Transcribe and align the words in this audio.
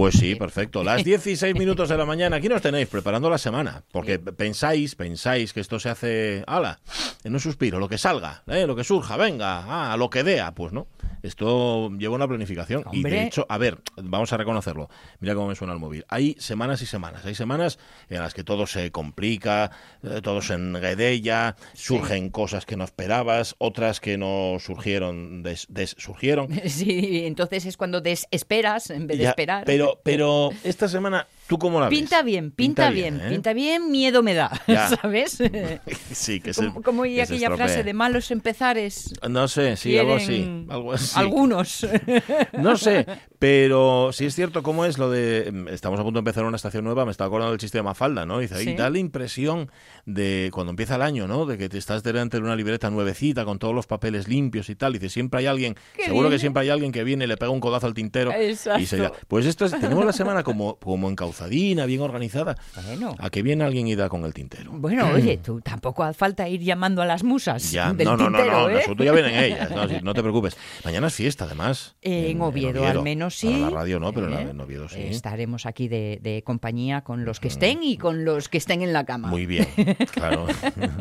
Pues 0.00 0.14
sí, 0.14 0.34
perfecto. 0.34 0.82
Las 0.84 1.04
16 1.04 1.54
minutos 1.56 1.90
de 1.90 1.98
la 1.98 2.06
mañana, 2.06 2.36
aquí 2.36 2.48
nos 2.48 2.62
tenéis 2.62 2.88
preparando 2.88 3.28
la 3.28 3.36
semana, 3.36 3.82
porque 3.92 4.18
pensáis, 4.18 4.94
pensáis 4.94 5.52
que 5.52 5.60
esto 5.60 5.78
se 5.78 5.90
hace, 5.90 6.42
ala, 6.46 6.80
en 7.22 7.34
un 7.34 7.38
suspiro, 7.38 7.78
lo 7.78 7.86
que 7.86 7.98
salga, 7.98 8.42
¿eh? 8.46 8.66
lo 8.66 8.74
que 8.74 8.82
surja, 8.82 9.18
venga, 9.18 9.92
ah, 9.92 9.94
lo 9.98 10.08
que 10.08 10.24
dea, 10.24 10.52
pues 10.52 10.72
no. 10.72 10.86
Esto 11.22 11.90
lleva 11.90 12.14
una 12.14 12.28
planificación 12.28 12.84
y 12.92 13.02
de 13.02 13.24
hecho, 13.24 13.46
a 13.48 13.58
ver, 13.58 13.78
vamos 13.96 14.32
a 14.32 14.36
reconocerlo. 14.36 14.88
Mira 15.20 15.34
cómo 15.34 15.48
me 15.48 15.54
suena 15.54 15.72
el 15.72 15.78
móvil. 15.78 16.04
Hay 16.08 16.36
semanas 16.38 16.82
y 16.82 16.86
semanas. 16.86 17.24
Hay 17.24 17.34
semanas 17.34 17.78
en 18.08 18.20
las 18.20 18.34
que 18.34 18.44
todo 18.44 18.66
se 18.66 18.90
complica, 18.90 19.70
eh, 20.02 20.20
todo 20.22 20.42
se 20.42 20.54
enguedella, 20.54 21.56
surgen 21.74 22.30
cosas 22.30 22.66
que 22.66 22.76
no 22.76 22.84
esperabas, 22.84 23.54
otras 23.58 24.00
que 24.00 24.18
no 24.18 24.56
surgieron, 24.60 25.42
des, 25.42 25.68
surgieron. 25.98 26.48
Sí, 26.70 27.24
entonces 27.26 27.66
es 27.66 27.76
cuando 27.76 28.00
desesperas 28.00 28.90
en 28.90 29.06
vez 29.06 29.18
de 29.18 29.24
esperar. 29.24 29.64
Pero, 29.66 30.00
pero 30.02 30.50
esta 30.62 30.88
semana 30.88 31.26
¿Tú 31.50 31.58
cómo 31.58 31.80
la 31.80 31.88
ves? 31.88 31.98
Pinta 31.98 32.22
bien, 32.22 32.52
pinta, 32.52 32.90
bien, 32.90 33.20
¿eh? 33.20 33.28
pinta 33.28 33.52
bien, 33.52 33.90
miedo 33.90 34.22
me 34.22 34.34
da, 34.34 34.52
¿sabes? 35.02 35.36
sí, 36.12 36.38
que 36.38 36.54
se 36.54 36.72
Como, 36.84 37.02
aquella 37.02 37.50
frase 37.50 37.82
de 37.82 37.92
malos 37.92 38.30
empezares. 38.30 39.12
No 39.28 39.48
sé, 39.48 39.76
sí, 39.76 39.98
algo 39.98 40.14
así, 40.14 40.64
algo 40.68 40.92
así. 40.92 41.18
Algunos. 41.18 41.88
no 42.52 42.76
sé, 42.76 43.04
pero 43.40 44.10
sí 44.12 44.26
es 44.26 44.36
cierto 44.36 44.62
cómo 44.62 44.84
es 44.84 44.96
lo 44.96 45.10
de 45.10 45.50
mm, 45.50 45.68
estamos 45.70 45.98
a 45.98 46.04
punto 46.04 46.18
de 46.18 46.20
empezar 46.20 46.44
una 46.44 46.54
estación 46.54 46.84
nueva, 46.84 47.04
me 47.04 47.10
estaba 47.10 47.26
acordando 47.26 47.50
del 47.50 47.58
chiste 47.58 47.78
de 47.78 47.82
Mafalda, 47.82 48.24
¿no? 48.26 48.38
Dice, 48.38 48.54
ahí 48.54 48.76
da 48.76 48.88
la 48.88 49.00
impresión 49.00 49.72
de 50.06 50.50
cuando 50.52 50.70
empieza 50.70 50.94
el 50.94 51.02
año, 51.02 51.26
¿no? 51.26 51.46
De 51.46 51.58
que 51.58 51.68
te 51.68 51.78
estás 51.78 52.04
delante 52.04 52.36
de 52.36 52.44
una 52.44 52.54
libreta 52.54 52.90
nuevecita 52.90 53.44
con 53.44 53.58
todos 53.58 53.74
los 53.74 53.88
papeles 53.88 54.28
limpios 54.28 54.70
y 54.70 54.76
tal, 54.76 54.92
dice, 54.92 55.08
siempre 55.08 55.40
hay 55.40 55.46
alguien, 55.46 55.74
seguro 55.98 56.30
que 56.30 56.38
siempre 56.38 56.62
hay 56.62 56.68
alguien 56.68 56.92
que 56.92 57.02
viene 57.02 57.24
y 57.24 57.26
le 57.26 57.36
pega 57.36 57.50
un 57.50 57.58
codazo 57.58 57.88
al 57.88 57.94
tintero 57.94 58.30
Exacto. 58.30 58.80
y 58.80 58.86
se 58.86 59.10
Pues 59.26 59.46
esto 59.46 59.64
es, 59.64 59.72
tenemos 59.72 60.04
la 60.04 60.12
semana 60.12 60.44
como 60.44 60.76
como 60.76 61.10
encauzada 61.10 61.39
bien 61.48 62.00
organizada. 62.00 62.56
Bueno. 62.86 63.14
¿A 63.18 63.30
qué 63.30 63.42
viene 63.42 63.64
alguien 63.64 63.86
y 63.88 63.94
da 63.94 64.08
con 64.08 64.24
el 64.24 64.34
tintero? 64.34 64.72
Bueno, 64.72 65.10
oye, 65.12 65.38
tú 65.38 65.60
tampoco 65.60 66.02
hace 66.04 66.18
falta 66.18 66.48
ir 66.48 66.60
llamando 66.60 67.02
a 67.02 67.06
las 67.06 67.24
musas 67.24 67.70
ya, 67.70 67.92
del 67.92 68.06
no, 68.06 68.16
no, 68.16 68.24
tintero, 68.24 68.52
no, 68.52 68.68
no, 68.68 68.78
¿eh? 68.78 68.84
ya 68.98 69.12
vienen 69.12 69.34
ellas, 69.34 70.02
no, 70.02 70.14
te 70.14 70.22
preocupes. 70.22 70.56
Mañana 70.84 71.08
es 71.08 71.14
fiesta, 71.14 71.44
además. 71.44 71.96
en, 72.02 72.40
Oviedo, 72.40 72.86
al 72.86 73.02
menos 73.02 73.36
sí. 73.36 73.48
En 73.48 73.62
la 73.62 73.70
radio 73.70 74.00
no, 74.00 74.12
pero 74.12 74.26
en 74.28 74.60
¿Eh? 74.60 74.62
Oviedo 74.62 74.88
sí. 74.88 75.00
Estaremos 75.00 75.66
aquí 75.66 75.88
de, 75.88 76.42
compañía 76.44 77.02
con 77.02 77.24
los 77.24 77.40
que 77.40 77.48
estén 77.48 77.82
y 77.82 77.96
con 77.96 78.24
los 78.24 78.48
que 78.48 78.58
estén 78.58 78.82
en 78.82 78.92
la 78.92 79.04
cama. 79.04 79.28
Muy 79.28 79.46
bien, 79.46 79.66
claro. 80.12 80.46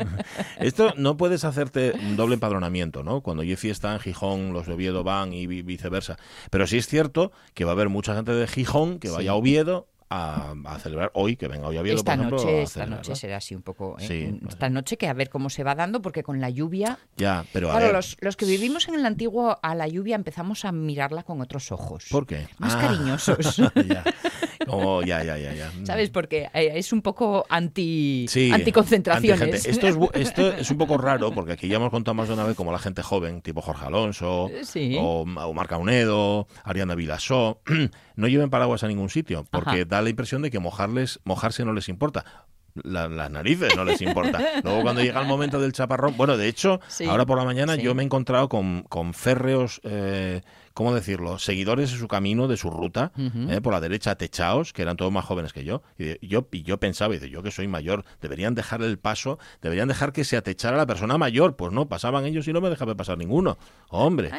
Esto 0.60 0.94
no 0.98 1.18
puedes 1.18 1.44
hacerte 1.44 1.94
un 1.94 2.16
doble 2.16 2.36
empadronamiento, 2.36 3.04
¿no? 3.04 3.22
Cuando 3.22 3.44
hay 3.44 3.56
fiesta 3.56 3.94
en 3.94 4.00
Gijón, 4.00 4.54
los 4.54 4.68
de 4.68 4.74
Oviedo 4.74 5.04
van 5.04 5.34
y 5.34 5.48
viceversa. 5.48 6.18
Pero 6.50 6.68
sí 6.68 6.78
es 6.78 6.88
cierto 6.88 7.32
que 7.54 7.66
va 7.66 7.72
a 7.72 7.74
haber 7.74 7.90
mucha 7.90 8.16
gente 8.16 8.32
de 8.32 8.48
Gijón 8.48 9.00
que 9.00 9.10
vaya 9.10 9.32
a 9.32 9.36
Oviedo 9.36 9.88
a, 10.10 10.80
celebrar 10.82 11.12
hoy, 11.14 11.36
que 11.36 11.48
venga 11.48 11.68
hoy 11.68 11.78
a 11.78 11.82
Oviedo, 11.82 11.98
esta 11.98 12.16
por 12.16 12.26
ejemplo, 12.26 12.38
noche, 12.38 12.62
Esta 12.64 12.86
noche 12.86 13.16
será 13.16 13.38
así 13.38 13.56
un 13.56 13.62
poco... 13.62 13.96
¿eh? 14.00 14.40
esta 14.48 14.70
noche 14.70 14.98
que 14.98 15.08
a 15.08 15.14
ver 15.14 15.30
cómo 15.30 15.50
se 15.50 15.64
va 15.64 15.76
dando, 15.76 16.02
porque 16.02 16.24
con 16.24 16.42
la 16.42 16.50
lluvia... 16.50 16.98
Ya, 17.18 17.46
pero 17.54 17.70
Claro, 17.70 17.94
Los, 17.94 18.18
los, 18.22 18.36
que 18.36 18.46
vivimos 18.46 18.88
en 18.88 18.96
el 18.96 19.06
antiguo, 19.06 19.60
a 19.62 19.76
la 19.76 19.88
lluvia 19.88 20.16
empezamos 20.16 20.66
a 20.66 20.72
mirarla 20.72 21.24
con 21.24 21.42
otros 21.42 21.72
ojos. 21.72 22.08
¿Por 22.10 22.26
qué? 22.26 22.48
Más 22.58 22.76
ah. 22.76 22.82
cariñosos. 22.82 23.58
ya. 23.88 24.04
Oh, 24.72 25.02
ya, 25.02 25.24
ya, 25.24 25.38
ya, 25.38 25.54
ya. 25.54 25.72
¿Sabes? 25.84 26.10
Porque 26.10 26.50
eh, 26.54 26.72
es 26.76 26.94
un 26.94 27.02
poco 27.02 27.46
anti, 27.50 28.26
sí, 28.30 28.52
anticoncentraciones. 28.52 29.66
esto, 29.66 29.88
es, 29.88 29.98
esto 30.14 30.54
es 30.54 30.70
un 30.72 30.78
poco 30.78 30.98
raro, 30.98 31.32
porque 31.32 31.54
aquí 31.54 31.68
ya 31.68 31.78
hemos 31.78 31.90
contado 31.90 32.16
más 32.16 32.28
de 32.28 32.34
una 32.34 32.44
vez 32.44 32.56
como 32.56 32.72
la 32.72 32.80
gente 32.80 33.02
joven, 33.04 33.42
tipo 33.42 33.62
Jorge 33.62 33.86
Alonso, 33.86 34.50
o, 35.00 35.22
o 35.22 35.54
Marca 35.54 35.78
Unedo, 35.78 36.48
Ariana 36.64 36.96
Vilasó, 36.96 37.62
no 38.16 38.28
lleven 38.28 38.50
paraguas 38.50 38.84
a 38.84 38.88
ningún 38.88 39.10
sitio, 39.10 39.46
porque 39.50 39.86
da 39.86 40.02
la 40.02 40.10
impresión 40.10 40.42
de 40.42 40.52
que 40.52 40.60
mojarles, 40.60 41.20
mojarse 41.24 41.66
no 41.66 41.74
les 41.74 41.90
importa. 41.90 42.26
las 42.84 43.32
narices 43.32 43.76
no 43.76 43.84
les 43.84 44.02
importa. 44.02 44.40
Luego 44.64 44.82
cuando 44.84 45.02
llega 45.02 45.22
el 45.22 45.28
momento 45.28 45.60
del 45.60 45.74
chaparrón, 45.74 46.16
bueno, 46.18 46.38
de 46.38 46.48
hecho, 46.48 46.80
ahora 47.08 47.26
por 47.26 47.38
la 47.38 47.44
mañana 47.46 47.76
yo 47.76 47.96
me 47.96 48.04
he 48.04 48.06
encontrado 48.06 48.48
con, 48.50 48.84
con 48.84 49.14
férreos 49.14 49.82
eh, 49.84 50.42
¿cómo 50.74 50.94
decirlo?, 50.94 51.40
seguidores 51.40 51.92
de 51.92 51.98
su 51.98 52.08
camino, 52.08 52.48
de 52.48 52.58
su 52.58 52.70
ruta, 52.70 53.12
¿eh? 53.18 53.62
por 53.62 53.74
la 53.74 53.82
derecha 53.82 54.16
techaos, 54.16 54.74
que 54.74 54.82
eran 54.82 54.98
todos 54.98 55.12
más 55.12 55.26
jóvenes 55.26 55.54
que 55.54 55.64
yo. 55.64 55.82
Y 55.98 56.28
yo, 56.28 56.48
y 56.52 56.64
yo 56.64 56.80
pensaba, 56.80 57.16
y 57.16 57.20
de 57.20 57.30
yo 57.30 57.44
que 57.44 57.52
soy 57.52 57.68
mayor, 57.68 58.06
deberían 58.22 58.56
dejar 58.56 58.82
el 58.82 58.98
paso, 58.98 59.40
deberían 59.62 59.88
dejar 59.88 60.12
que 60.12 60.24
se 60.24 60.38
atechara 60.38 60.78
la 60.78 60.86
persona 60.86 61.18
mayor. 61.18 61.56
Pues 61.56 61.72
no, 61.72 61.88
pasaban 61.88 62.26
ellos 62.26 62.48
y 62.48 62.54
no 62.54 62.62
me 62.62 62.70
dejaba 62.70 62.96
pasar 62.96 63.18
ninguno. 63.18 63.58
Hombre, 63.90 64.32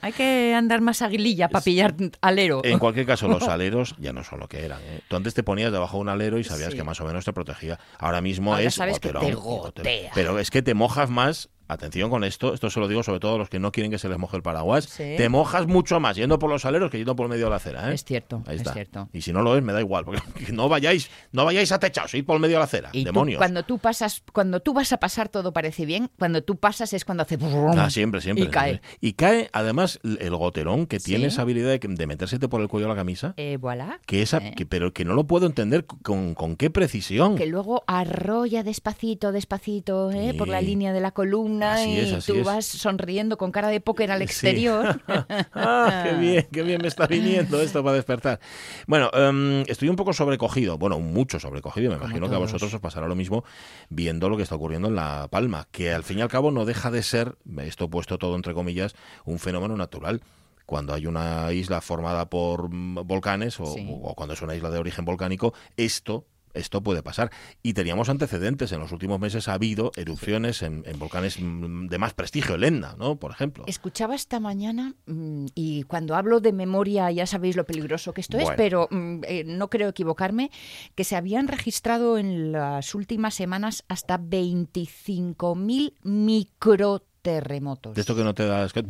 hay 0.00 0.12
que 0.12 0.54
andar 0.54 0.80
más 0.80 1.02
aguililla 1.02 1.48
para 1.48 1.64
pillar 1.64 1.94
alero. 2.20 2.62
En 2.64 2.78
cualquier 2.78 3.06
caso, 3.06 3.28
los 3.28 3.42
aleros 3.48 3.94
ya 3.98 4.12
no 4.12 4.24
son 4.24 4.40
lo 4.40 4.48
que 4.48 4.64
eran. 4.64 4.80
¿eh? 4.82 5.00
Tú 5.08 5.16
antes 5.16 5.34
te 5.34 5.42
ponías 5.42 5.72
debajo 5.72 5.96
de 5.96 6.02
un 6.02 6.08
alero 6.08 6.38
y 6.38 6.44
sabías 6.44 6.74
que 6.74 6.84
más 6.84 7.00
o 7.00 7.04
menos 7.04 7.24
te 7.24 7.32
protegía. 7.32 7.78
Ahora 7.98 8.20
mismo 8.20 8.56
es... 8.56 8.74
Sabes 8.74 9.00
que 9.00 9.12
te 9.12 10.08
Pero 10.14 10.38
es 10.38 10.50
que 10.50 10.62
te 10.62 10.74
mojas 10.74 11.10
más 11.10 11.48
atención 11.68 12.10
con 12.10 12.24
esto, 12.24 12.54
esto 12.54 12.70
se 12.70 12.80
lo 12.80 12.88
digo 12.88 13.02
sobre 13.02 13.20
todo 13.20 13.34
a 13.34 13.38
los 13.38 13.48
que 13.48 13.58
no 13.58 13.70
quieren 13.72 13.90
que 13.90 13.98
se 13.98 14.08
les 14.08 14.18
moje 14.18 14.36
el 14.36 14.42
paraguas, 14.42 14.88
te 14.96 15.28
mojas 15.28 15.66
mucho 15.66 16.00
más 16.00 16.16
yendo 16.16 16.38
por 16.38 16.50
los 16.50 16.64
aleros 16.64 16.90
que 16.90 16.98
yendo 16.98 17.14
por 17.14 17.28
medio 17.28 17.44
de 17.44 17.50
la 17.50 17.56
acera. 17.56 17.90
¿eh? 17.90 17.94
Es 17.94 18.04
cierto, 18.04 18.42
es 18.48 18.62
cierto. 18.72 19.08
Y 19.12 19.20
si 19.20 19.32
no 19.32 19.42
lo 19.42 19.56
es, 19.56 19.62
me 19.62 19.72
da 19.72 19.80
igual, 19.80 20.04
porque 20.04 20.22
no 20.52 20.68
vayáis, 20.68 21.10
no 21.32 21.44
vayáis 21.44 21.70
a 21.72 21.78
techados, 21.78 22.14
ir 22.14 22.24
por 22.24 22.38
medio 22.38 22.56
de 22.56 22.60
la 22.60 22.64
acera, 22.64 22.90
demonios. 22.92 23.38
cuando 23.38 23.62
tú 23.62 23.78
pasas, 23.78 24.22
cuando 24.32 24.60
tú 24.60 24.72
vas 24.72 24.92
a 24.92 24.96
pasar 24.98 25.28
todo 25.28 25.52
parece 25.52 25.86
bien, 25.86 26.10
cuando 26.18 26.42
tú 26.42 26.56
pasas 26.56 26.92
es 26.92 27.04
cuando 27.04 27.22
hace 27.22 27.38
ah, 27.76 27.90
siempre, 27.90 28.20
siempre. 28.20 28.46
Y 28.46 28.48
cae. 28.48 28.80
Y 29.00 29.12
cae 29.12 29.50
además 29.52 30.00
el 30.02 30.34
goterón 30.36 30.86
que 30.86 30.98
tiene 30.98 31.26
esa 31.26 31.42
habilidad 31.42 31.68
de, 31.68 31.80
de 31.80 32.06
metérsete 32.06 32.48
por 32.48 32.60
el 32.60 32.68
cuello 32.68 32.86
de 32.86 32.94
la 32.94 32.96
camisa. 32.96 33.34
Eh, 33.36 33.58
voilà. 33.60 34.00
Que 34.06 34.22
esa, 34.22 34.38
eh. 34.38 34.54
pero 34.68 34.92
que 34.92 35.04
no 35.04 35.14
lo 35.14 35.26
puedo 35.26 35.46
entender 35.46 35.84
con, 35.84 36.34
con, 36.34 36.56
qué 36.56 36.70
precisión. 36.70 37.36
Que 37.36 37.46
luego 37.46 37.84
arrolla 37.86 38.62
despacito, 38.62 39.32
despacito, 39.32 40.10
¿eh? 40.10 40.34
por 40.36 40.48
la 40.48 40.60
línea 40.60 40.92
de 40.92 41.00
la 41.00 41.10
columna 41.10 41.57
así 41.62 41.90
y 41.90 41.98
es, 41.98 42.12
así 42.12 42.40
vas 42.42 42.64
sonriendo 42.66 43.36
con 43.36 43.52
cara 43.52 43.68
de 43.68 43.80
póker 43.80 44.10
al 44.10 44.22
exterior. 44.22 45.00
ah, 45.54 46.04
qué 46.04 46.16
bien, 46.16 46.48
qué 46.52 46.62
bien 46.62 46.80
me 46.82 46.88
está 46.88 47.06
viniendo 47.06 47.60
esto 47.60 47.82
para 47.82 47.96
despertar. 47.96 48.40
Bueno, 48.86 49.10
em, 49.12 49.62
estoy 49.66 49.88
un 49.88 49.96
poco 49.96 50.12
sobrecogido, 50.12 50.78
bueno, 50.78 50.98
mucho 51.00 51.40
sobrecogido, 51.40 51.90
me 51.90 51.96
imagino 51.96 52.28
que 52.28 52.34
a 52.34 52.38
vosotros 52.38 52.72
os 52.72 52.80
pasará 52.80 53.08
lo 53.08 53.14
mismo 53.14 53.44
viendo 53.88 54.28
lo 54.28 54.36
que 54.36 54.42
está 54.42 54.54
ocurriendo 54.54 54.88
en 54.88 54.94
La 54.94 55.28
Palma, 55.30 55.68
que 55.70 55.92
al 55.92 56.04
fin 56.04 56.18
y 56.18 56.22
al 56.22 56.28
cabo 56.28 56.50
no 56.50 56.64
deja 56.64 56.90
de 56.90 57.02
ser, 57.02 57.36
esto 57.58 57.88
puesto 57.88 58.18
todo 58.18 58.36
entre 58.36 58.54
comillas, 58.54 58.94
un 59.24 59.38
fenómeno 59.38 59.76
natural. 59.76 60.22
Cuando 60.66 60.92
hay 60.92 61.06
una 61.06 61.50
isla 61.52 61.80
formada 61.80 62.28
por 62.28 62.68
volcanes 62.68 63.58
o, 63.58 64.14
cuando 64.14 64.34
es 64.34 64.42
una 64.42 64.54
isla 64.54 64.68
de 64.68 64.78
origen 64.78 65.06
volcánico, 65.06 65.54
esto 65.78 66.26
esto 66.54 66.82
puede 66.82 67.02
pasar. 67.02 67.30
Y 67.62 67.74
teníamos 67.74 68.08
antecedentes. 68.08 68.72
En 68.72 68.80
los 68.80 68.92
últimos 68.92 69.20
meses 69.20 69.48
ha 69.48 69.54
habido 69.54 69.92
erupciones 69.96 70.62
en, 70.62 70.82
volcanes 70.98 71.38
mm, 71.40 71.86
de 71.86 71.98
más 71.98 72.14
prestigio, 72.14 72.54
el 72.54 72.64
Etna, 72.64 72.94
¿no? 72.98 73.16
Por 73.16 73.30
ejemplo. 73.30 73.64
Escuchaba 73.66 74.14
esta 74.14 74.40
mañana, 74.40 74.94
mm, 75.06 75.46
y 75.54 75.82
cuando 75.84 76.14
hablo 76.14 76.40
de 76.40 76.52
memoria 76.52 77.10
ya 77.10 77.26
sabéis 77.26 77.56
lo 77.56 77.64
peligroso 77.64 78.12
que 78.12 78.20
esto 78.20 78.38
es, 78.38 78.48
pero 78.56 78.88
mm, 78.90 79.20
eh, 79.26 79.44
no 79.44 79.70
creo 79.70 79.88
equivocarme, 79.88 80.50
que 80.94 81.04
se 81.04 81.16
habían 81.16 81.48
registrado 81.48 82.18
en 82.18 82.52
las 82.52 82.94
últimas 82.94 83.34
semanas 83.34 83.84
hasta 83.88 84.18
25.000 84.18 85.94
microterremotos. 86.02 87.94
De 87.94 88.00
esto 88.00 88.16
que 88.16 88.24
no 88.24 88.34
te 88.34 88.46
das... 88.46 88.72
Que 88.72 88.84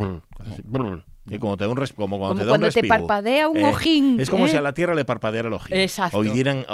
como 1.38 1.56
te, 1.56 1.66
un 1.66 1.76
como 1.94 2.18
cuando, 2.18 2.42
te, 2.42 2.48
cuando 2.48 2.70
te 2.70 2.84
parpadea 2.84 3.48
un 3.48 3.58
eh, 3.58 3.68
ojín. 3.68 4.20
Es 4.20 4.30
como 4.30 4.48
si 4.48 4.54
¿eh? 4.54 4.58
a 4.58 4.62
la 4.62 4.72
Tierra 4.72 4.94
le 4.94 5.04
parpadeara 5.04 5.48
el 5.48 5.54
ojín. 5.54 5.76
Exacto. 5.76 6.18
O 6.18 6.22
dieran, 6.22 6.64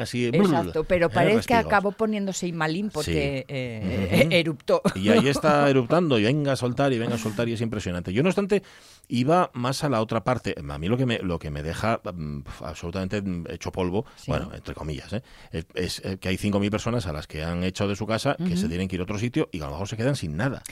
así. 0.00 0.26
Exacto, 0.26 0.84
pero 0.84 1.08
parece 1.08 1.46
que 1.46 1.54
acabó 1.54 1.92
poniéndose 1.92 2.52
malín 2.52 2.90
porque 2.90 3.44
eh, 3.48 4.28
eruptó. 4.30 4.82
Y 4.94 5.08
ahí 5.08 5.28
está 5.28 5.68
eruptando, 5.70 6.18
y 6.18 6.24
venga 6.24 6.52
a 6.52 6.56
soltar, 6.56 6.92
y 6.92 6.98
venga 6.98 7.14
a 7.14 7.18
soltar, 7.18 7.48
y 7.48 7.52
es 7.52 7.60
impresionante. 7.60 8.12
Yo, 8.12 8.22
no 8.22 8.28
obstante, 8.28 8.62
iba 9.08 9.50
más 9.54 9.84
a 9.84 9.88
la 9.88 10.00
otra 10.00 10.24
parte. 10.24 10.54
A 10.56 10.78
mí 10.78 10.88
lo 10.88 10.96
que 10.96 11.06
me, 11.06 11.18
lo 11.18 11.38
que 11.38 11.50
me 11.50 11.62
deja 11.62 12.00
mm, 12.04 12.40
absolutamente 12.60 13.22
hecho 13.48 13.72
polvo, 13.72 14.04
bueno, 14.26 14.50
entre 14.54 14.74
comillas, 14.74 15.12
es, 15.52 16.02
que 16.20 16.28
hay 16.28 16.36
5.000 16.36 16.70
personas 16.70 17.06
a 17.06 17.12
las 17.12 17.26
que 17.26 17.42
han 17.42 17.64
hecho 17.64 17.88
de 17.88 17.96
su 17.96 18.06
casa 18.06 18.36
que 18.36 18.56
se 18.56 18.68
tienen 18.68 18.88
que 18.88 18.96
ir 18.96 19.00
a 19.00 19.04
otro 19.04 19.18
sitio 19.18 19.48
y 19.52 19.58
que 19.58 19.64
a 19.64 19.66
lo 19.66 19.72
mejor 19.72 19.88
se 19.88 19.96
quedan 19.96 20.16
sin 20.16 20.36
nada. 20.36 20.62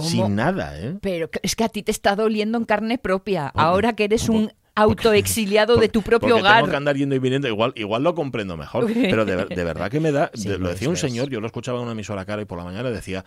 Sin 0.00 0.36
nada, 0.36 0.78
¿eh? 0.78 0.98
Pero 1.00 1.30
es 1.42 1.56
que 1.56 1.64
a 1.64 1.68
ti 1.68 1.82
te 1.82 1.90
está 1.90 2.14
doliendo 2.14 2.58
en 2.58 2.64
carne 2.64 2.98
propia. 2.98 3.48
Ahora 3.48 3.94
que 3.94 4.04
eres 4.04 4.28
un 4.28 4.52
autoexiliado 4.74 5.76
de 5.76 5.88
tu 5.88 6.02
propio 6.02 6.36
hogar. 6.36 6.58
Tengo 6.58 6.70
que 6.70 6.76
andar 6.76 6.96
yendo 6.96 7.14
y 7.14 7.18
viniendo, 7.18 7.48
igual, 7.48 7.72
igual 7.74 8.02
lo 8.02 8.14
comprendo 8.14 8.56
mejor. 8.56 8.86
Pero 8.94 9.24
de, 9.24 9.64
verdad 9.64 9.90
que 9.90 10.00
me 10.00 10.12
da, 10.12 10.30
lo 10.44 10.68
decía 10.68 10.88
un 10.88 10.96
señor, 10.96 11.30
yo 11.30 11.40
lo 11.40 11.46
escuchaba 11.46 11.78
en 11.78 11.84
una 11.84 11.92
emisora 11.92 12.24
cara 12.24 12.42
y 12.42 12.44
por 12.44 12.58
la 12.58 12.64
mañana 12.64 12.90
decía, 12.90 13.24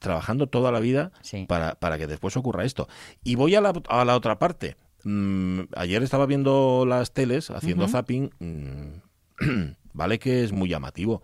trabajando 0.00 0.48
toda 0.48 0.72
la 0.72 0.80
vida 0.80 1.12
para, 1.46 1.76
para 1.76 1.98
que 1.98 2.06
después 2.06 2.36
ocurra 2.36 2.64
esto. 2.64 2.88
Y 3.22 3.36
voy 3.36 3.54
a 3.54 3.60
la, 3.60 3.72
a 3.88 4.04
la 4.04 4.16
otra 4.16 4.38
parte. 4.38 4.76
Mm, 5.04 5.60
ayer 5.76 6.02
estaba 6.02 6.26
viendo 6.26 6.84
las 6.86 7.12
teles, 7.12 7.50
haciendo 7.50 7.86
zapping. 7.86 8.30
Mm, 8.40 9.74
vale 9.92 10.18
que 10.18 10.42
es 10.42 10.52
muy 10.52 10.68
llamativo, 10.68 11.22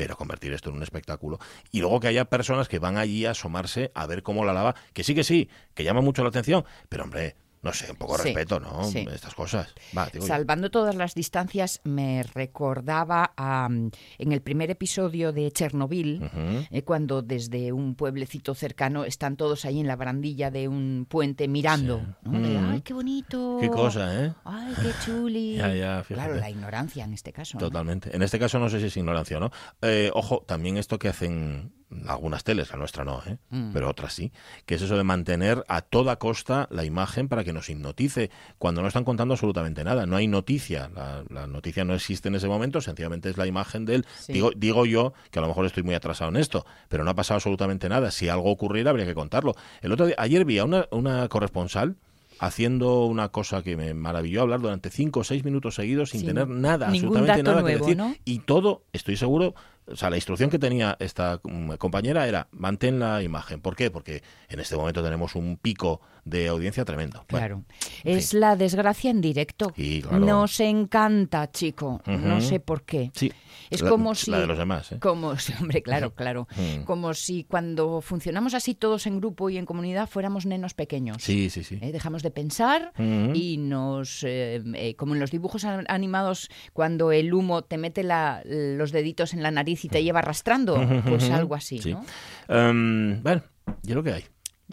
pero 0.00 0.16
convertir 0.16 0.54
esto 0.54 0.70
en 0.70 0.76
un 0.76 0.82
espectáculo. 0.82 1.38
Y 1.72 1.80
luego 1.80 2.00
que 2.00 2.08
haya 2.08 2.24
personas 2.24 2.68
que 2.68 2.78
van 2.78 2.96
allí 2.96 3.26
a 3.26 3.32
asomarse 3.32 3.90
a 3.94 4.06
ver 4.06 4.22
cómo 4.22 4.46
la 4.46 4.54
lava, 4.54 4.74
que 4.94 5.04
sí 5.04 5.14
que 5.14 5.24
sí, 5.24 5.50
que 5.74 5.84
llama 5.84 6.00
mucho 6.00 6.22
la 6.22 6.30
atención, 6.30 6.64
pero 6.88 7.04
hombre, 7.04 7.36
no 7.62 7.72
sé, 7.74 7.90
un 7.90 7.96
poco 7.96 8.16
de 8.16 8.24
respeto, 8.24 8.58
¿no? 8.58 8.82
Estas 8.88 9.34
cosas. 9.34 9.74
Salvando 10.20 10.70
todas 10.70 10.94
las 10.94 11.14
distancias, 11.14 11.80
me 11.84 12.22
recordaba 12.22 13.32
en 13.36 14.32
el 14.32 14.40
primer 14.40 14.70
episodio 14.70 15.32
de 15.32 15.50
Chernobyl, 15.50 16.30
eh, 16.70 16.82
cuando 16.82 17.22
desde 17.22 17.72
un 17.72 17.94
pueblecito 17.94 18.54
cercano 18.54 19.04
están 19.04 19.36
todos 19.36 19.64
ahí 19.64 19.80
en 19.80 19.86
la 19.86 19.96
barandilla 19.96 20.50
de 20.50 20.68
un 20.68 21.06
puente 21.08 21.48
mirando. 21.48 22.02
¡Ay, 22.24 22.80
qué 22.82 22.94
bonito! 22.94 23.58
¡Qué 23.60 23.68
cosa, 23.68 24.24
eh! 24.24 24.32
¡Ay, 24.44 24.74
qué 24.80 24.90
chuli! 25.04 25.58
claro, 26.08 26.34
la 26.36 26.50
ignorancia 26.50 27.04
en 27.04 27.12
este 27.12 27.32
caso. 27.32 27.58
Totalmente. 27.58 28.14
En 28.14 28.22
este 28.22 28.38
caso 28.38 28.58
no 28.58 28.68
sé 28.70 28.80
si 28.80 28.86
es 28.86 28.96
ignorancia 28.96 29.36
o 29.36 29.40
no. 29.40 29.50
Eh, 29.82 30.10
ojo, 30.14 30.44
también 30.46 30.76
esto 30.78 30.98
que 30.98 31.08
hacen 31.08 31.72
algunas 32.06 32.44
teles, 32.44 32.70
la 32.70 32.76
nuestra 32.76 33.04
no, 33.04 33.22
¿eh? 33.26 33.38
Mm. 33.50 33.72
pero 33.72 33.88
otras 33.88 34.14
sí, 34.14 34.32
que 34.66 34.76
es 34.76 34.82
eso 34.82 34.96
de 34.96 35.04
mantener 35.04 35.64
a 35.68 35.82
toda 35.82 36.16
costa 36.16 36.68
la 36.70 36.84
imagen 36.84 37.28
para 37.28 37.44
que 37.44 37.52
nos 37.52 37.68
hipnotice, 37.68 38.30
cuando 38.58 38.82
no 38.82 38.88
están 38.88 39.04
contando 39.04 39.34
absolutamente 39.34 39.84
nada, 39.84 40.06
no 40.06 40.16
hay 40.16 40.28
noticia, 40.28 40.90
la, 40.94 41.46
noticia 41.46 41.84
no 41.84 41.94
existe 41.94 42.28
en 42.28 42.36
ese 42.36 42.48
momento, 42.48 42.80
sencillamente 42.80 43.30
es 43.30 43.36
la 43.36 43.46
imagen 43.46 43.84
de 43.84 43.96
él. 43.96 44.06
Digo, 44.28 44.50
digo 44.56 44.86
yo 44.86 45.12
que 45.30 45.38
a 45.38 45.42
lo 45.42 45.48
mejor 45.48 45.66
estoy 45.66 45.82
muy 45.82 45.94
atrasado 45.94 46.30
en 46.30 46.36
esto, 46.36 46.64
pero 46.88 47.04
no 47.04 47.10
ha 47.10 47.14
pasado 47.14 47.36
absolutamente 47.36 47.88
nada, 47.88 48.10
si 48.10 48.28
algo 48.28 48.50
ocurriera 48.50 48.90
habría 48.90 49.06
que 49.06 49.14
contarlo. 49.14 49.54
El 49.82 49.92
otro 49.92 50.06
día, 50.06 50.16
ayer 50.18 50.44
vi 50.44 50.58
a 50.58 50.64
una, 50.64 50.86
una 50.90 51.28
corresponsal 51.28 51.96
haciendo 52.40 53.04
una 53.04 53.28
cosa 53.28 53.62
que 53.62 53.76
me 53.76 53.92
maravilló 53.92 54.40
hablar 54.40 54.60
durante 54.60 54.88
cinco 54.88 55.20
o 55.20 55.24
seis 55.24 55.44
minutos 55.44 55.74
seguidos 55.74 56.10
sin 56.10 56.24
tener 56.24 56.48
nada, 56.48 56.88
absolutamente 56.88 57.42
nada 57.42 57.62
que 57.62 57.76
decir. 57.76 57.98
Y 58.24 58.38
todo, 58.40 58.82
estoy 58.94 59.16
seguro, 59.16 59.54
o 59.86 59.96
sea, 59.96 60.10
la 60.10 60.16
instrucción 60.16 60.50
que 60.50 60.58
tenía 60.58 60.96
esta 61.00 61.40
mm, 61.42 61.72
compañera 61.74 62.26
era 62.26 62.48
mantén 62.52 62.98
la 62.98 63.22
imagen. 63.22 63.60
¿Por 63.60 63.76
qué? 63.76 63.90
Porque 63.90 64.22
en 64.48 64.60
este 64.60 64.76
momento 64.76 65.02
tenemos 65.02 65.34
un 65.34 65.56
pico 65.56 66.00
de 66.24 66.48
audiencia 66.48 66.84
tremendo. 66.84 67.24
Claro. 67.26 67.64
es 68.04 68.34
la 68.34 68.56
desgracia 68.56 69.10
en 69.10 69.20
directo. 69.20 69.72
Nos 70.10 70.60
encanta, 70.60 71.50
chico. 71.50 72.02
No 72.06 72.40
sé 72.40 72.60
por 72.60 72.82
qué. 72.82 73.10
Sí. 73.14 73.32
Es 73.70 73.82
como 73.82 74.14
si. 74.14 74.30
La 74.30 74.40
de 74.40 74.46
los 74.46 74.58
demás, 74.58 74.92
¿eh? 74.92 74.98
Como 75.00 75.36
si, 75.38 75.52
hombre, 75.60 75.82
claro, 75.82 76.14
claro. 76.14 76.48
Como 76.84 77.14
si 77.14 77.44
cuando 77.44 78.00
funcionamos 78.00 78.54
así 78.54 78.74
todos 78.74 79.06
en 79.06 79.18
grupo 79.18 79.50
y 79.50 79.58
en 79.58 79.66
comunidad 79.66 80.08
fuéramos 80.08 80.46
nenos 80.46 80.74
pequeños. 80.74 81.22
Sí, 81.22 81.50
sí, 81.50 81.64
sí. 81.64 81.78
¿Eh? 81.80 81.92
Dejamos 81.92 82.22
de 82.22 82.30
pensar 82.30 82.92
y 83.34 83.56
nos. 83.58 84.24
Eh, 84.24 84.94
como 84.96 85.14
en 85.14 85.20
los 85.20 85.30
dibujos 85.30 85.64
animados, 85.64 86.50
cuando 86.72 87.12
el 87.12 87.32
humo 87.32 87.62
te 87.62 87.78
mete 87.78 88.04
los 88.04 88.92
deditos 88.92 89.34
en 89.34 89.42
la 89.42 89.50
nariz 89.50 89.79
y 89.79 89.79
te 89.88 90.02
lleva 90.02 90.20
arrastrando. 90.20 90.80
Pues 91.06 91.30
algo 91.30 91.54
así, 91.54 91.80
¿no? 91.90 92.04
Em, 92.48 93.22
bueno, 93.22 93.42
yo 93.82 93.94
lo 93.94 94.02
que 94.02 94.12
hay 94.12 94.24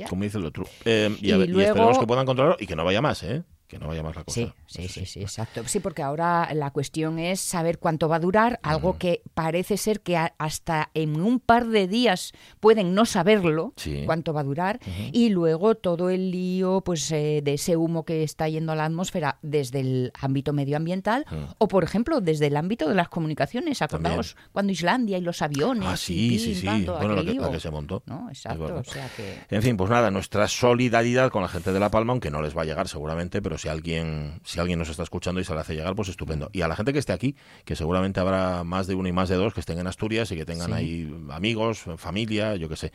como 0.06 0.24
dice 0.24 0.38
el 0.38 0.46
otro. 0.46 0.66
Eh, 0.86 1.16
y, 1.22 1.32
esperemos 1.32 1.98
que 1.98 2.08
puedan 2.08 2.26
controlarlo 2.26 2.58
y 2.60 2.68
que 2.68 2.76
no 2.76 2.86
vaya 2.86 3.02
más, 3.02 3.24
¿eh? 3.24 3.44
Que 3.68 3.78
no 3.80 3.88
vaya 3.88 4.04
más 4.04 4.16
la 4.16 4.24
cosa. 4.24 4.36
Sí, 4.36 4.54
sí, 4.66 4.88
sí, 4.88 5.06
sí, 5.06 5.22
exacto. 5.22 5.64
Sí, 5.66 5.80
porque 5.80 6.02
ahora 6.02 6.50
la 6.54 6.72
cuestión 6.72 7.20
es 7.20 7.42
saber 7.42 7.80
cuánto 7.80 8.08
va 8.08 8.18
a 8.18 8.20
durar, 8.20 8.60
algo 8.64 8.98
que 8.98 9.22
parece 9.34 9.78
ser 9.78 10.02
que 10.02 10.18
hasta 10.18 10.90
en 10.94 11.20
un 11.20 11.40
par 11.40 11.68
de 11.68 11.88
días 11.88 12.34
pueden 12.60 12.96
no 12.96 13.06
saberlo, 13.06 13.74
cuánto 14.06 14.34
va 14.34 14.42
a 14.42 14.44
durar, 14.46 14.80
y 15.12 15.30
luego 15.30 15.76
todo 15.76 16.10
el 16.10 16.32
lío 16.32 16.82
pues 16.82 17.12
eh, 17.12 17.42
de 17.44 17.54
ese 17.54 17.76
humo 17.76 18.04
que 18.04 18.24
está 18.24 18.48
yendo 18.48 18.72
a 18.72 18.76
la 18.76 18.86
atmósfera 18.86 19.38
desde 19.42 19.82
el 19.82 20.12
ámbito 20.20 20.54
medioambiental 20.54 21.26
o, 21.58 21.68
por 21.68 21.84
ejemplo, 21.84 22.22
desde 22.22 22.48
el 22.48 22.58
ámbito 22.58 22.88
de 22.88 22.96
las 22.96 23.10
comunicaciones. 23.10 23.82
Acordamos 23.82 24.38
cuando 24.52 24.72
Islandia 24.72 25.18
y 25.18 25.22
los 25.22 25.42
aviones. 25.42 25.88
Ah, 25.88 25.98
sí, 25.98 26.40
sí, 26.40 26.56
sí. 26.56 26.86
bueno, 26.86 27.52
que, 27.52 27.60
se 27.60 27.72
montó. 27.72 28.04
¿No? 28.06 28.30
Exacto. 28.30 28.76
O 28.76 28.84
sea 28.84 29.10
que... 29.16 29.40
En 29.50 29.62
fin, 29.62 29.78
pues 29.78 29.90
nada, 29.90 30.12
nuestra 30.12 30.48
solidaridad 30.48 31.32
con 31.32 31.42
la 31.42 31.48
gente 31.48 31.72
de 31.72 31.80
La 31.80 31.90
Palma, 31.90 32.14
aunque 32.14 32.32
no 32.32 32.42
les 32.42 32.56
va 32.56 32.62
a 32.62 32.66
llegar 32.66 32.88
seguramente, 32.88 33.42
pero 33.42 33.57
si 33.58 33.68
alguien, 33.68 34.40
si 34.44 34.60
alguien 34.60 34.80
nos 34.80 34.90
está 34.90 35.04
escuchando 35.04 35.42
y 35.42 35.44
se 35.44 35.54
le 35.54 35.60
hace 35.60 35.76
llegar, 35.76 35.96
pues 35.96 36.10
estupendo. 36.10 36.50
Y 36.54 36.62
a 36.62 36.68
la 36.68 36.76
gente 36.76 36.94
que 36.94 37.00
esté 37.00 37.14
aquí, 37.14 37.36
que 37.66 37.76
seguramente 37.76 38.20
habrá 38.20 38.64
más 38.64 38.88
de 38.88 38.96
uno 38.96 39.08
y 39.08 39.12
más 39.12 39.30
de 39.30 39.36
dos 39.36 39.54
que 39.54 39.60
estén 39.60 39.80
en 39.80 39.88
Asturias 39.88 40.32
y 40.32 40.36
que 40.36 40.46
tengan 40.46 40.74
ahí 40.74 41.14
amigos, 41.30 41.86
familia, 41.98 42.56
yo 42.56 42.70
qué 42.70 42.76
sé. 42.76 42.92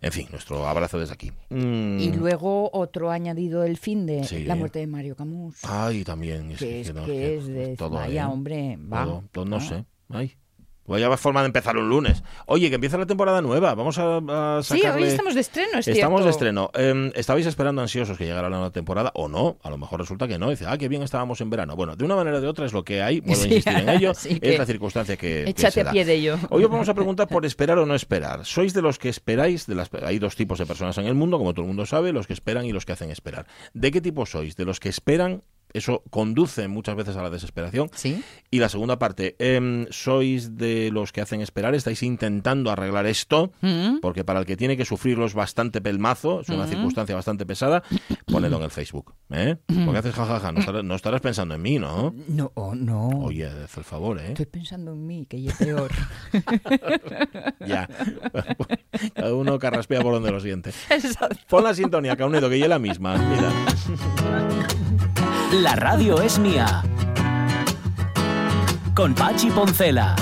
En 0.00 0.12
fin, 0.12 0.28
nuestro 0.30 0.66
abrazo 0.66 0.98
desde 0.98 1.14
aquí. 1.14 1.32
Mm. 1.48 1.98
Y 1.98 2.12
luego 2.12 2.68
otro 2.74 3.10
añadido 3.10 3.64
el 3.64 3.78
fin 3.78 4.04
de 4.04 4.44
la 4.46 4.54
muerte 4.54 4.80
de 4.80 4.86
Mario 4.86 5.16
Camus. 5.16 5.64
Ay, 5.64 6.04
también. 6.04 6.50
Es 6.50 6.58
que, 6.58 6.80
es, 6.80 7.46
de 7.46 7.74
todo, 7.76 7.90
vaya, 7.90 8.24
¿eh? 8.24 8.26
hombre, 8.26 8.76
va. 8.76 9.22
Todo, 9.32 9.46
no 9.46 9.60
sé. 9.60 9.86
Ay. 10.10 10.36
Vaya 10.86 11.16
forma 11.16 11.40
de 11.40 11.46
empezar 11.46 11.76
un 11.76 11.88
lunes. 11.88 12.22
Oye, 12.46 12.68
que 12.68 12.74
empieza 12.74 12.98
la 12.98 13.06
temporada 13.06 13.40
nueva. 13.40 13.74
Vamos 13.74 13.98
a, 13.98 14.18
a 14.58 14.62
Sí, 14.62 14.82
hoy 14.86 15.04
estamos 15.04 15.34
de 15.34 15.40
estreno, 15.40 15.78
es 15.78 15.88
Estamos 15.88 16.24
de 16.24 16.30
estreno. 16.30 16.70
Em, 16.74 17.10
¿Estabais 17.14 17.46
esperando 17.46 17.80
ansiosos 17.80 18.18
que 18.18 18.24
llegara 18.24 18.50
la 18.50 18.56
nueva 18.56 18.70
temporada 18.70 19.10
o 19.14 19.28
no? 19.28 19.56
A 19.62 19.70
lo 19.70 19.78
mejor 19.78 20.00
resulta 20.00 20.28
que 20.28 20.38
no. 20.38 20.50
Dice, 20.50 20.66
ah, 20.68 20.76
qué 20.76 20.88
bien 20.88 21.02
estábamos 21.02 21.40
en 21.40 21.48
verano. 21.48 21.74
Bueno, 21.74 21.96
de 21.96 22.04
una 22.04 22.16
manera 22.16 22.36
o 22.36 22.40
de 22.40 22.48
otra 22.48 22.66
es 22.66 22.72
lo 22.72 22.84
que 22.84 23.02
hay. 23.02 23.20
Vuelvo 23.20 23.42
a 23.42 23.46
insistir 23.46 23.72
en 23.72 23.88
ello. 23.90 24.10
es 24.10 24.58
la 24.58 24.66
circunstancia 24.66 25.16
que. 25.16 25.48
Échate 25.48 25.80
a 25.80 25.90
pie 25.90 26.04
de 26.04 26.14
ello. 26.14 26.38
Hoy 26.50 26.64
os 26.64 26.70
vamos 26.70 26.88
a 26.88 26.94
preguntar 26.94 27.28
por 27.28 27.46
esperar 27.46 27.78
o 27.78 27.86
no 27.86 27.94
esperar. 27.94 28.44
¿Sois 28.44 28.74
de 28.74 28.82
los 28.82 28.98
que 28.98 29.08
esperáis? 29.08 29.66
De 29.66 29.74
las... 29.74 29.90
Hay 30.02 30.18
dos 30.18 30.36
tipos 30.36 30.58
de 30.58 30.66
personas 30.66 30.98
en 30.98 31.06
el 31.06 31.14
mundo, 31.14 31.38
como 31.38 31.54
todo 31.54 31.62
el 31.62 31.68
mundo 31.68 31.86
sabe, 31.86 32.12
los 32.12 32.26
que 32.26 32.34
esperan 32.34 32.66
y 32.66 32.72
los 32.72 32.84
que 32.84 32.92
hacen 32.92 33.10
esperar. 33.10 33.46
¿De 33.72 33.90
qué 33.90 34.00
tipo 34.00 34.26
sois? 34.26 34.56
¿De 34.56 34.64
los 34.64 34.80
que 34.80 34.90
esperan 34.90 35.42
eso 35.74 36.02
conduce 36.08 36.68
muchas 36.68 36.96
veces 36.96 37.16
a 37.16 37.22
la 37.22 37.30
desesperación. 37.30 37.90
¿Sí? 37.94 38.22
Y 38.50 38.60
la 38.60 38.68
segunda 38.68 38.98
parte, 38.98 39.34
em, 39.38 39.86
sois 39.90 40.56
de 40.56 40.90
los 40.92 41.12
que 41.12 41.20
hacen 41.20 41.40
esperar, 41.40 41.74
estáis 41.74 42.02
intentando 42.02 42.70
arreglar 42.70 43.06
esto, 43.06 43.52
mm. 43.60 43.98
porque 44.00 44.24
para 44.24 44.38
el 44.38 44.46
que 44.46 44.56
tiene 44.56 44.76
que 44.76 44.84
sufrirlo 44.84 45.26
es 45.26 45.34
bastante 45.34 45.80
pelmazo, 45.80 46.40
es 46.40 46.48
una 46.48 46.64
mm. 46.64 46.68
circunstancia 46.68 47.14
bastante 47.16 47.44
pesada, 47.44 47.82
ponedlo 48.26 48.58
en 48.58 48.62
el 48.62 48.70
Facebook. 48.70 49.14
¿eh? 49.30 49.56
Mm. 49.66 49.84
Porque 49.84 49.98
haces 49.98 50.14
jajaja, 50.14 50.52
no, 50.52 50.94
estarás, 50.94 51.20
pensando 51.20 51.54
en 51.54 51.62
mí, 51.62 51.78
¿no? 51.78 52.14
No, 52.28 52.52
oh, 52.54 52.74
no. 52.74 53.08
Oye, 53.08 53.46
haz 53.46 53.76
el 53.76 53.84
favor, 53.84 54.20
¿eh? 54.20 54.28
Estoy 54.28 54.46
pensando 54.46 54.92
en 54.92 55.06
mí, 55.06 55.26
que 55.26 55.42
yo 55.42 55.52
peor. 55.58 55.90
ya. 57.66 57.88
Cada 59.14 59.34
uno 59.34 59.58
carraspea 59.58 60.00
por 60.00 60.12
donde 60.12 60.30
lo 60.30 60.38
siente. 60.38 60.72
Pon 61.48 61.64
la 61.64 61.74
sintonía, 61.74 62.16
Caunedo, 62.16 62.48
que 62.48 62.58
yo 62.58 62.68
la 62.68 62.78
misma. 62.78 63.16
Mira. 63.16 63.52
La 65.52 65.76
radio 65.76 66.20
es 66.20 66.38
mía. 66.38 66.82
Con 68.94 69.14
Pachi 69.14 69.50
Poncela. 69.50 70.16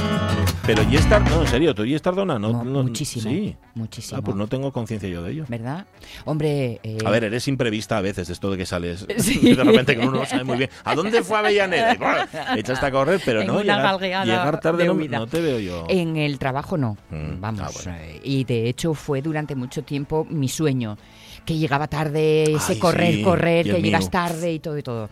Pero 0.66 0.82
y 0.84 0.96
estar, 0.96 1.20
no, 1.28 1.42
en 1.42 1.48
serio, 1.48 1.74
tú 1.74 1.84
y 1.84 1.98
Tardona, 1.98 2.38
no, 2.38 2.62
no, 2.62 2.82
muchísimo, 2.84 3.28
sí. 3.28 3.56
muchísimo. 3.74 4.18
Ah, 4.18 4.22
pues 4.22 4.36
no 4.36 4.46
tengo 4.46 4.72
conciencia 4.72 5.08
yo 5.08 5.22
de 5.22 5.32
ello. 5.32 5.44
¿Verdad? 5.48 5.86
Hombre, 6.24 6.80
eh... 6.84 6.98
a 7.04 7.10
ver, 7.10 7.24
eres 7.24 7.48
imprevista 7.48 7.98
a 7.98 8.00
veces 8.00 8.30
esto 8.30 8.50
de 8.50 8.58
que 8.58 8.66
sales 8.66 9.06
de 9.08 9.54
repente 9.54 9.96
que 9.96 10.06
uno 10.06 10.20
no 10.20 10.26
sabe 10.26 10.44
muy 10.44 10.58
bien 10.58 10.70
a 10.84 10.94
dónde 10.94 11.22
fue 11.22 11.38
Avellaneda. 11.38 12.28
Echaste 12.56 12.86
a 12.86 12.90
correr, 12.92 13.20
pero 13.24 13.42
no 13.42 13.60
llegar, 13.60 14.00
llegar 14.00 14.60
tarde 14.60 14.86
no, 14.86 15.26
te 15.26 15.40
veo 15.40 15.58
yo. 15.58 15.86
En 15.88 16.16
el 16.16 16.38
trabajo 16.38 16.78
no, 16.78 16.96
mm, 17.10 17.40
vamos. 17.40 17.86
Ah, 17.88 17.98
eh, 18.00 18.20
y 18.22 18.44
de 18.44 18.68
hecho 18.68 18.94
fue 18.94 19.20
durante 19.20 19.56
mucho 19.56 19.82
tiempo 19.82 20.26
mi 20.30 20.48
sueño 20.48 20.96
que 21.44 21.58
llegaba 21.58 21.88
tarde, 21.88 22.54
ese 22.54 22.78
correr, 22.78 23.22
correr, 23.22 23.66
que 23.66 23.82
llegas 23.82 24.10
tarde 24.10 24.52
y 24.52 24.58
todo 24.58 24.78
y 24.78 24.82
todo. 24.82 25.08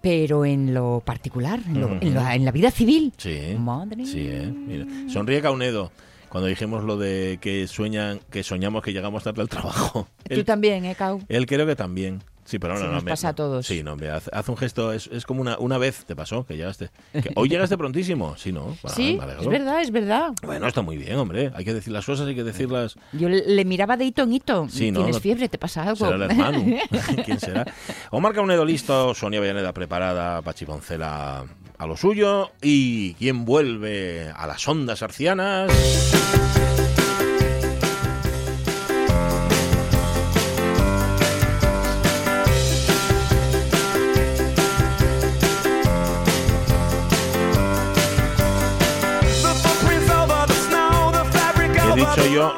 Pero 0.00 0.44
en 0.44 0.74
lo 0.74 1.02
particular, 1.04 1.60
en, 1.66 2.44
la, 2.44 2.52
vida 2.52 2.70
civil. 2.70 3.12
Sí. 3.16 3.56
Madre 3.58 4.06
sí, 4.06 4.28
eh, 4.28 4.52
mira. 4.52 4.86
Sonríe 5.08 5.42
Caunedo 5.42 5.90
cuando 6.28 6.46
dijimos 6.46 6.84
lo 6.84 6.96
de 6.96 7.38
que 7.40 7.66
sueñan, 7.66 8.20
que 8.30 8.42
soñamos 8.42 8.82
que 8.82 8.92
llegamos 8.92 9.24
tarde 9.24 9.42
al 9.42 9.48
trabajo. 9.48 10.08
Tú 10.28 10.44
también, 10.44 10.84
¿eh, 10.84 10.94
Cau? 10.94 11.22
Él 11.28 11.46
creo 11.46 11.66
que 11.66 11.76
también. 11.76 12.22
Sí, 12.48 12.58
pero 12.58 12.78
no, 12.78 12.86
no, 12.86 12.92
nos 12.92 13.04
pasa 13.04 13.28
a 13.28 13.34
todos. 13.34 13.66
Sí, 13.66 13.82
no, 13.82 13.94
me 13.94 14.08
hace, 14.08 14.30
un 14.50 14.56
gesto, 14.56 14.90
es, 14.90 15.06
es, 15.08 15.26
como 15.26 15.42
una, 15.42 15.58
una 15.58 15.76
vez 15.76 16.06
te 16.06 16.16
pasó 16.16 16.46
que 16.46 16.56
llegaste. 16.56 16.88
hoy 17.34 17.50
llegaste 17.50 17.76
prontísimo, 17.76 18.38
sí, 18.38 18.52
¿no? 18.52 18.74
sí, 18.86 19.20
es 19.38 19.46
verdad, 19.46 19.82
es 19.82 19.90
verdad. 19.90 20.32
Bueno, 20.42 20.66
está 20.66 20.80
muy 20.80 20.96
bien, 20.96 21.16
hombre. 21.16 21.52
Hay 21.54 21.66
que 21.66 21.74
decir 21.74 21.92
las 21.92 22.06
cosas, 22.06 22.26
hay 22.26 22.34
que 22.34 22.44
decirlas. 22.44 22.96
Yo 23.12 23.28
le 23.28 23.64
miraba 23.66 23.98
de 23.98 24.06
hito 24.06 24.22
en 24.22 24.32
hito. 24.32 24.66
Sí, 24.70 24.90
¿no? 24.90 25.00
¿Tienes 25.00 25.20
fiebre? 25.20 25.50
¿Te 25.50 25.58
pasa 25.58 25.82
algo? 25.82 25.96
Será 25.96 26.16
el 26.16 26.22
hermano. 26.22 26.64
¿Quién 27.26 27.38
será? 27.38 27.66
Omar 28.12 28.32
Caunedo 28.32 28.64
listo, 28.64 29.12
Sonia 29.12 29.40
Villaneda 29.40 29.74
preparada, 29.74 30.40
Pachi 30.40 30.64
Poncela 30.64 31.44
a 31.76 31.86
lo 31.86 31.98
suyo. 31.98 32.50
¿Y 32.62 33.12
quién 33.14 33.44
vuelve 33.44 34.32
a 34.34 34.46
las 34.46 34.66
ondas 34.66 35.02
arcianas? 35.02 35.70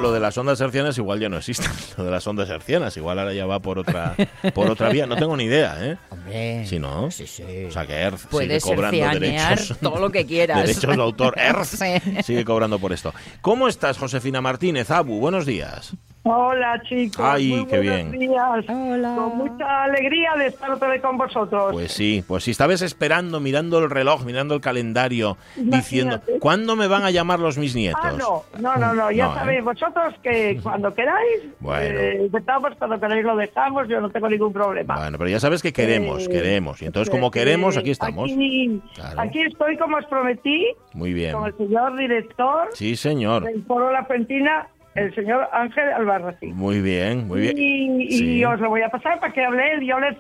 Lo 0.00 0.12
de 0.12 0.20
las 0.20 0.36
ondas 0.38 0.60
hercianas 0.60 0.96
igual 0.98 1.20
ya 1.20 1.28
no 1.28 1.38
existe. 1.38 1.66
Lo 1.96 2.04
de 2.04 2.10
las 2.10 2.26
ondas 2.26 2.48
hercianas, 2.48 2.96
igual 2.96 3.18
ahora 3.18 3.32
ya 3.32 3.46
va 3.46 3.60
por 3.60 3.78
otra 3.78 4.14
por 4.54 4.70
otra 4.70 4.88
vía. 4.88 5.06
No 5.06 5.16
tengo 5.16 5.36
ni 5.36 5.44
idea, 5.44 5.76
¿eh? 5.80 5.96
Hombre. 6.10 6.66
Sí, 6.66 6.78
¿no? 6.78 7.10
Sí, 7.10 7.26
sí. 7.26 7.42
O 7.68 7.70
sea, 7.70 7.86
que 7.86 7.94
Earth 7.94 8.30
sigue 8.30 8.60
cobrando 8.60 9.20
derechos. 9.20 9.76
todo 9.82 9.98
lo 9.98 10.10
que 10.10 10.24
quieras. 10.26 10.60
derechos 10.60 10.96
de 10.96 11.02
autor. 11.02 11.34
Earth 11.38 12.22
sigue 12.24 12.44
cobrando 12.44 12.78
por 12.78 12.92
esto. 12.92 13.12
¿Cómo 13.40 13.68
estás, 13.68 13.98
Josefina 13.98 14.40
Martínez? 14.40 14.90
Abu, 14.90 15.18
buenos 15.20 15.46
días. 15.46 15.92
Hola 16.22 16.82
chicos. 16.86 17.24
Ay, 17.24 17.64
qué 17.70 17.78
bien. 17.78 18.10
Días. 18.10 18.64
Hola. 18.68 19.14
Con 19.16 19.38
mucha 19.38 19.84
alegría 19.84 20.34
de 20.36 20.48
estar 20.48 20.70
otra 20.70 20.88
vez 20.88 21.00
con 21.00 21.16
vosotros. 21.16 21.72
Pues 21.72 21.92
sí, 21.92 22.22
pues 22.26 22.44
si 22.44 22.50
estabas 22.50 22.82
esperando, 22.82 23.40
mirando 23.40 23.78
el 23.78 23.88
reloj, 23.88 24.24
mirando 24.26 24.54
el 24.54 24.60
calendario, 24.60 25.38
diciendo, 25.56 26.20
¿cuándo 26.38 26.76
me 26.76 26.88
van 26.88 27.04
a 27.04 27.10
llamar 27.10 27.40
los 27.40 27.56
mis 27.56 27.74
nietos? 27.74 28.00
Ah, 28.04 28.12
no, 28.18 28.44
no, 28.60 28.76
no, 28.76 28.92
no. 28.92 29.10
ya 29.10 29.28
¿eh? 29.28 29.34
sabéis 29.34 29.64
vosotros 29.64 30.14
que 30.22 30.60
cuando 30.62 30.92
queráis, 30.94 31.40
bueno. 31.58 31.98
Eh, 31.98 32.30
cuando 32.78 33.00
queráis 33.00 33.24
lo 33.24 33.36
dejamos, 33.36 33.88
yo 33.88 34.00
no 34.02 34.10
tengo 34.10 34.28
ningún 34.28 34.52
problema. 34.52 34.96
Bueno, 34.96 35.16
pero 35.16 35.30
ya 35.30 35.40
sabes 35.40 35.62
que 35.62 35.72
queremos, 35.72 36.26
eh, 36.26 36.30
queremos. 36.30 36.82
Y 36.82 36.86
entonces 36.86 37.10
como 37.10 37.30
queremos, 37.30 37.78
aquí 37.78 37.90
estamos. 37.90 38.30
Aquí, 39.16 39.40
estoy 39.40 39.78
como 39.78 39.96
os 39.96 40.04
prometí. 40.04 40.66
Muy 40.92 41.14
bien. 41.14 41.32
Con 41.32 41.46
el 41.46 41.56
señor 41.56 41.96
director. 41.96 42.68
Sí, 42.74 42.94
señor. 42.94 43.44
Del 43.44 43.64
Foro 43.64 43.90
La 43.90 44.06
Pentina 44.06 44.68
el 44.94 45.14
señor 45.14 45.48
Ángel 45.52 45.88
Albarracín. 45.92 46.56
Muy 46.56 46.80
bien, 46.80 47.28
muy 47.28 47.40
bien. 47.40 47.56
Y, 48.00 48.44
os 48.44 48.58
lo 48.60 48.68
voy 48.68 48.82
a 48.82 48.88
pasar 48.88 49.20
para 49.20 49.32
que 49.32 49.44
hable 49.44 49.74
él. 49.74 49.82
Y 49.82 49.90
hable 49.90 50.16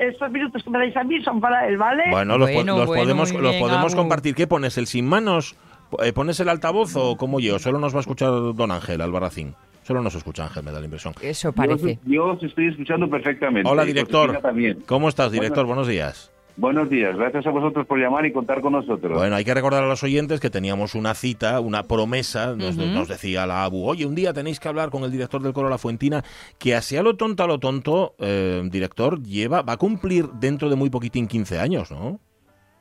estos 0.00 0.30
minutos 0.30 0.62
que 0.62 0.70
me 0.70 0.78
dais 0.78 0.96
a 0.96 1.04
mí 1.04 1.22
son 1.22 1.40
para 1.40 1.68
él, 1.68 1.76
¿vale? 1.76 2.04
Bueno, 2.10 2.36
los, 2.38 2.50
podemos, 2.50 3.32
los 3.32 3.56
podemos 3.56 3.94
compartir. 3.94 4.34
¿Qué 4.34 4.46
pones? 4.46 4.76
¿El 4.78 4.86
sin 4.86 5.06
manos? 5.06 5.56
Eh, 6.02 6.12
¿Pones 6.12 6.38
el 6.40 6.48
altavoz 6.48 6.96
o 6.96 7.16
como 7.16 7.40
yo? 7.40 7.58
Solo 7.58 7.78
nos 7.78 7.94
va 7.94 7.98
a 7.98 8.00
escuchar 8.00 8.30
don 8.54 8.70
Ángel 8.70 9.00
Albarracín. 9.00 9.54
Solo 9.84 10.02
nos 10.02 10.14
escucha 10.14 10.44
Ángel, 10.44 10.64
me 10.64 10.70
da 10.70 10.80
la 10.80 10.84
impresión. 10.84 11.14
Eso 11.22 11.52
parece. 11.52 11.98
Yo, 12.04 12.32
os 12.32 12.42
estoy 12.42 12.68
escuchando 12.68 13.08
perfectamente. 13.08 13.66
Hola, 13.70 13.84
director. 13.84 14.38
¿Cómo 14.86 15.08
estás, 15.08 15.32
director? 15.32 15.64
Buenos 15.64 15.88
días. 15.88 16.30
Buenos 16.58 16.90
días, 16.90 17.16
gracias 17.16 17.46
a 17.46 17.50
vosotros 17.50 17.86
por 17.86 18.00
llamar 18.00 18.26
y 18.26 18.32
contar 18.32 18.60
con 18.60 18.72
nosotros. 18.72 19.16
Bueno, 19.16 19.36
hay 19.36 19.44
que 19.44 19.54
recordar 19.54 19.84
a 19.84 19.86
los 19.86 20.02
oyentes 20.02 20.40
que 20.40 20.50
teníamos 20.50 20.96
una 20.96 21.14
cita, 21.14 21.60
una 21.60 21.84
promesa, 21.84 22.56
nos, 22.56 23.06
decía 23.06 23.46
la 23.46 23.62
ABU, 23.62 23.86
oye, 23.86 24.04
un 24.04 24.16
día 24.16 24.32
tenéis 24.32 24.58
que 24.58 24.66
hablar 24.66 24.90
con 24.90 25.04
el 25.04 25.12
director 25.12 25.40
del 25.40 25.52
coro 25.52 25.68
La 25.68 25.78
Fuentina, 25.78 26.24
que 26.58 26.74
así 26.74 26.96
a 26.96 27.04
lo 27.04 27.14
tonto, 27.14 27.44
a 27.44 27.46
lo 27.46 27.60
tonto, 27.60 28.16
eh, 28.18 28.60
director, 28.72 29.22
lleva, 29.22 29.62
va 29.62 29.74
a 29.74 29.76
cumplir 29.76 30.30
dentro 30.30 30.68
de 30.68 30.74
muy 30.74 30.90
poquitín 30.90 31.28
15 31.28 31.60
años, 31.60 31.92
¿no? 31.92 32.18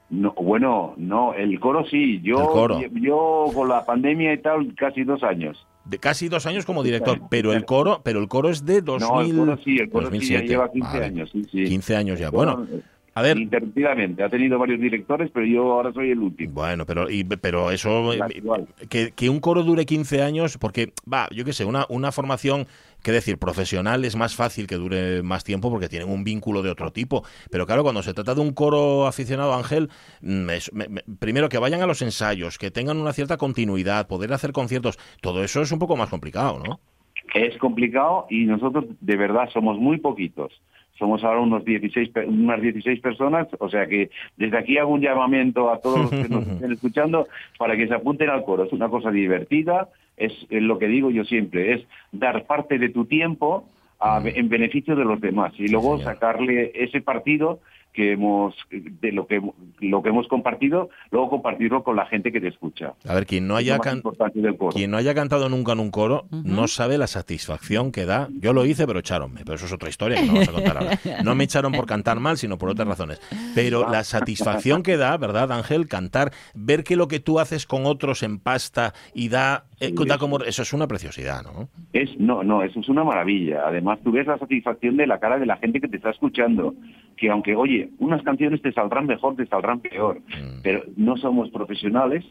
No, 0.10 0.34
bueno, 0.42 0.96
no, 0.98 1.36
el 1.36 1.60
coro 1.60 1.86
sí, 1.86 2.20
yo, 2.24 2.80
yo 2.94 3.46
con 3.54 3.70
la 3.70 3.86
pandemia 3.86 4.34
y 4.34 4.42
tal, 4.42 4.74
casi 4.74 5.04
dos 5.04 5.22
años. 5.22 5.68
De 5.86 6.00
casi 6.00 6.30
dos 6.30 6.48
años 6.48 6.66
como 6.66 6.82
director, 6.82 7.20
pero 7.30 7.54
el 7.54 7.64
coro, 7.64 8.02
pero 8.04 8.20
el 8.20 8.28
coro 8.28 8.50
es 8.50 8.66
de 8.66 8.82
2000, 8.82 9.08
no, 9.08 9.22
el 9.22 9.38
coro 9.38 9.64
sí, 9.64 9.78
el 9.78 9.90
coro 9.92 10.10
sí 10.10 10.34
ya 10.34 10.42
lleva 10.42 10.72
15 10.72 11.04
años, 11.04 11.30
sí, 11.32 11.44
sí. 11.44 11.66
15 11.66 11.96
años 11.96 12.20
ya, 12.20 12.32
bueno 12.32 12.66
a 13.18 13.22
ver. 13.24 13.38
Interrumpidamente. 13.40 14.24
Ha 14.24 14.30
tenido 14.30 14.60
varios 14.60 14.80
directores, 14.80 15.32
pero 15.34 15.44
yo 15.44 15.74
ahora 15.74 15.92
soy 15.92 16.12
el 16.12 16.20
último. 16.20 16.54
Bueno, 16.54 16.86
pero, 16.86 17.10
y, 17.10 17.24
pero 17.24 17.72
eso. 17.72 18.14
Eh, 18.14 18.20
que, 18.90 19.12
que, 19.12 19.30
un 19.30 19.40
coro 19.40 19.64
dure 19.64 19.88
15 19.88 20.22
años, 20.22 20.60
porque, 20.60 20.94
va, 21.12 21.28
yo 21.32 21.44
qué 21.44 21.52
sé, 21.52 21.66
una, 21.66 21.88
una 21.90 22.12
formación, 22.12 22.68
qué 23.02 23.12
decir, 23.12 23.40
profesional 23.40 24.06
es 24.06 24.16
más 24.16 24.36
fácil 24.36 24.68
que 24.68 24.76
dure 24.76 25.24
más 25.24 25.44
tiempo 25.44 25.72
porque 25.72 25.90
tienen 25.90 26.10
un 26.10 26.24
vínculo 26.24 26.62
de 26.62 26.70
otro 26.70 26.92
tipo. 26.92 27.24
Pero 27.50 27.66
claro, 27.66 27.82
cuando 27.82 28.04
se 28.04 28.14
trata 28.14 28.36
de 28.36 28.42
un 28.42 28.54
coro 28.54 29.08
aficionado, 29.08 29.56
Ángel, 29.56 29.90
mm, 30.22 30.50
primero 31.18 31.50
que 31.50 31.58
vayan 31.58 31.82
a 31.82 31.88
los 31.88 32.04
ensayos, 32.04 32.60
que 32.60 32.70
tengan 32.70 32.98
una 32.98 33.14
cierta 33.14 33.38
continuidad, 33.38 34.08
poder 34.08 34.32
hacer 34.32 34.52
conciertos, 34.52 35.00
todo 35.22 35.44
eso 35.44 35.64
es 35.64 35.72
un 35.72 35.80
poco 35.80 35.96
más 35.96 36.10
complicado, 36.10 36.62
¿no? 36.64 36.80
Es 37.34 37.58
complicado 37.58 38.28
y 38.30 38.46
nosotros 38.46 38.86
de 39.02 39.18
verdad 39.18 39.50
somos 39.52 39.80
muy 39.80 39.98
poquitos 39.98 40.54
somos 40.98 41.24
ahora 41.24 41.42
unos 41.42 41.64
16, 41.64 42.12
unas 42.28 42.62
16 42.62 43.00
personas, 43.02 43.48
o 43.60 43.70
sea 43.70 43.88
que 43.88 44.10
desde 44.36 44.58
aquí 44.58 44.78
hago 44.78 44.92
un 44.92 45.02
llamamiento 45.02 45.72
a 45.72 45.80
todos 45.80 46.00
los 46.00 46.10
que 46.10 46.30
nos 46.30 46.48
estén 46.48 46.72
escuchando 46.72 47.28
para 47.58 47.76
que 47.76 47.88
se 47.88 47.94
apunten 47.94 48.30
al 48.30 48.44
coro. 48.44 48.64
Es 48.64 48.74
una 48.74 48.90
cosa 48.90 49.12
divertida, 49.12 49.90
es, 50.16 50.34
lo 50.50 50.80
que 50.80 50.88
digo 50.88 51.12
yo 51.12 51.24
siempre, 51.24 51.74
es 51.74 51.88
dar 52.12 52.46
parte 52.46 52.80
de 52.80 52.90
tu 52.90 53.06
tiempo 53.06 53.66
en 54.24 54.48
beneficio 54.50 54.96
de 54.96 55.06
los 55.06 55.20
demás 55.20 55.54
y 55.58 55.70
luego 55.70 56.00
sacarle 56.00 56.72
ese 56.76 57.02
partido 57.02 57.60
que 57.98 58.12
hemos 58.12 58.54
de 58.70 59.12
lo 59.12 59.26
que 59.26 59.42
lo 59.80 60.04
que 60.04 60.10
hemos 60.10 60.28
compartido 60.28 60.92
luego 61.10 61.32
compartirlo 61.32 61.84
con 61.84 61.96
la 61.96 62.06
gente 62.06 62.32
que 62.32 62.40
te 62.40 62.48
escucha. 62.48 62.94
A 63.08 63.16
ver 63.16 63.26
quien 63.26 63.48
no 63.48 63.56
haya 63.56 63.80
quien 63.80 64.92
no 64.92 64.98
haya 64.98 65.16
cantado 65.16 65.50
nunca 65.50 65.72
en 65.72 65.80
un 65.80 65.90
coro 65.90 66.28
no 66.30 66.68
sabe 66.68 67.00
la 67.00 67.08
satisfacción 67.08 67.92
que 67.92 68.06
da. 68.06 68.30
Yo 68.40 68.54
lo 68.54 68.66
hice 68.66 68.86
pero 68.86 69.00
echaronme 69.00 69.42
pero 69.44 69.56
eso 69.56 69.66
es 69.66 69.74
otra 69.74 69.90
historia 69.90 70.22
que 70.22 70.28
no 70.28 70.34
vamos 70.34 70.50
a 70.50 70.52
contar 70.52 70.78
ahora. 70.78 71.00
No 71.24 71.34
me 71.34 71.46
echaron 71.46 71.72
por 71.72 71.88
cantar 71.88 72.20
mal 72.20 72.38
sino 72.38 72.60
por 72.60 72.70
otras 72.70 72.88
razones. 72.88 73.20
Pero 73.56 73.90
la 73.90 74.04
satisfacción 74.04 74.84
que 74.84 74.96
da 74.96 75.18
verdad 75.18 75.52
Ángel 75.52 75.88
cantar 75.88 76.32
ver 76.54 76.84
que 76.84 76.96
lo 76.96 77.08
que 77.08 77.20
tú 77.20 77.40
haces 77.40 77.66
con 77.66 77.88
otros 77.88 78.22
en 78.22 78.38
pasta 78.38 78.94
y 79.16 79.30
da, 79.30 79.66
eh, 79.80 79.94
como 80.20 80.40
eso 80.40 80.62
es 80.62 80.74
una 80.74 80.88
preciosidad 80.88 81.44
no 81.44 81.70
es 81.94 82.18
no 82.20 82.44
no 82.44 82.64
eso 82.64 82.80
es 82.80 82.90
una 82.90 83.04
maravilla. 83.04 83.68
Además 83.68 84.00
tú 84.04 84.12
ves 84.12 84.28
la 84.28 84.38
satisfacción 84.38 84.98
de 84.98 85.08
la 85.08 85.20
cara 85.20 85.38
de 85.38 85.46
la 85.46 85.58
gente 85.58 85.80
que 85.80 85.88
te 85.88 85.98
está 85.98 86.10
escuchando 86.10 86.74
que 87.16 87.30
aunque 87.30 87.56
oye 87.56 87.90
unas 88.00 88.24
canciones 88.24 88.62
te 88.62 88.72
saldrán 88.72 89.06
mejor, 89.06 89.36
te 89.36 89.46
saldrán 89.46 89.80
peor, 89.80 90.20
mm. 90.20 90.62
pero 90.64 90.84
no 90.96 91.18
somos 91.18 91.50
profesionales 91.50 92.26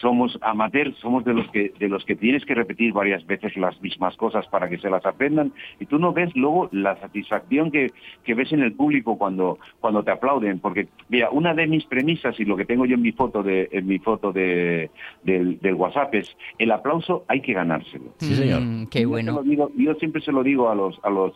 somos 0.00 0.38
amateurs, 0.42 0.96
somos 0.98 1.24
de 1.24 1.34
los 1.34 1.48
que 1.50 1.72
de 1.78 1.88
los 1.88 2.04
que 2.04 2.16
tienes 2.16 2.44
que 2.44 2.54
repetir 2.54 2.92
varias 2.92 3.26
veces 3.26 3.56
las 3.56 3.80
mismas 3.80 4.16
cosas 4.16 4.46
para 4.48 4.68
que 4.68 4.78
se 4.78 4.90
las 4.90 5.04
aprendan. 5.04 5.52
Y 5.80 5.86
tú 5.86 5.98
no 5.98 6.12
ves 6.12 6.34
luego 6.34 6.68
la 6.72 6.98
satisfacción 7.00 7.70
que, 7.70 7.92
que 8.24 8.34
ves 8.34 8.52
en 8.52 8.60
el 8.60 8.72
público 8.72 9.18
cuando 9.18 9.58
cuando 9.80 10.02
te 10.02 10.10
aplauden. 10.10 10.60
Porque 10.60 10.88
mira 11.08 11.30
una 11.30 11.54
de 11.54 11.66
mis 11.66 11.84
premisas 11.84 12.38
y 12.38 12.44
lo 12.44 12.56
que 12.56 12.64
tengo 12.64 12.86
yo 12.86 12.94
en 12.94 13.02
mi 13.02 13.12
foto 13.12 13.42
de 13.42 13.68
en 13.72 13.86
mi 13.86 13.98
foto 13.98 14.32
de 14.32 14.90
del, 15.22 15.58
WhatsApp 15.74 16.14
es 16.14 16.36
el 16.58 16.70
aplauso 16.70 17.24
hay 17.28 17.40
que 17.40 17.52
ganárselo. 17.52 18.14
Sí 18.18 18.34
señor. 18.34 18.62
Mm, 18.62 18.86
qué 18.86 19.04
bueno. 19.04 19.42
yo, 19.44 19.94
siempre 19.94 20.22
se 20.22 20.32
lo 20.32 20.42
digo 20.42 20.70
a 20.70 20.74
los 20.74 20.98
a 21.02 21.10
los 21.10 21.34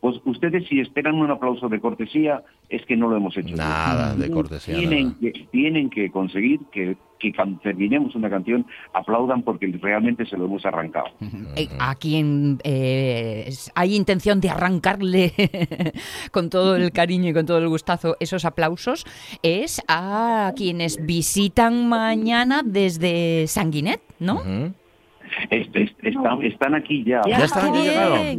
pues 0.00 0.20
ustedes 0.24 0.66
si 0.68 0.80
esperan 0.80 1.14
un 1.14 1.30
aplauso 1.30 1.68
de 1.68 1.80
cortesía 1.80 2.42
es 2.68 2.84
que 2.86 2.96
no 2.96 3.08
lo 3.08 3.16
hemos 3.16 3.36
hecho. 3.36 3.56
Nada 3.56 4.14
de 4.14 4.30
cortesía 4.30 4.76
tienen 4.76 5.14
que 5.14 5.32
tienen 5.50 5.90
que 5.90 6.10
conseguir 6.10 6.60
que 6.70 6.96
que 7.22 7.32
terminemos 7.62 8.14
una 8.14 8.28
canción 8.28 8.66
aplaudan 8.92 9.42
porque 9.42 9.72
realmente 9.80 10.26
se 10.26 10.36
lo 10.36 10.46
hemos 10.46 10.66
arrancado. 10.66 11.06
Eh, 11.56 11.68
a 11.78 11.94
quien 11.94 12.58
eh, 12.64 13.50
hay 13.74 13.94
intención 13.94 14.40
de 14.40 14.50
arrancarle 14.50 15.32
con 16.32 16.50
todo 16.50 16.76
el 16.76 16.90
cariño 16.90 17.30
y 17.30 17.32
con 17.32 17.46
todo 17.46 17.58
el 17.58 17.68
gustazo 17.68 18.16
esos 18.18 18.44
aplausos 18.44 19.06
es 19.42 19.80
a 19.88 20.52
quienes 20.56 21.04
visitan 21.04 21.88
mañana 21.88 22.62
desde 22.64 23.46
Sanguinet, 23.46 24.00
¿no? 24.18 24.42
Están, 25.50 26.74
aquí 26.74 27.04
ya. 27.04 27.22
Ya, 27.26 27.44
están, 27.44 27.68
aquí, 27.68 27.88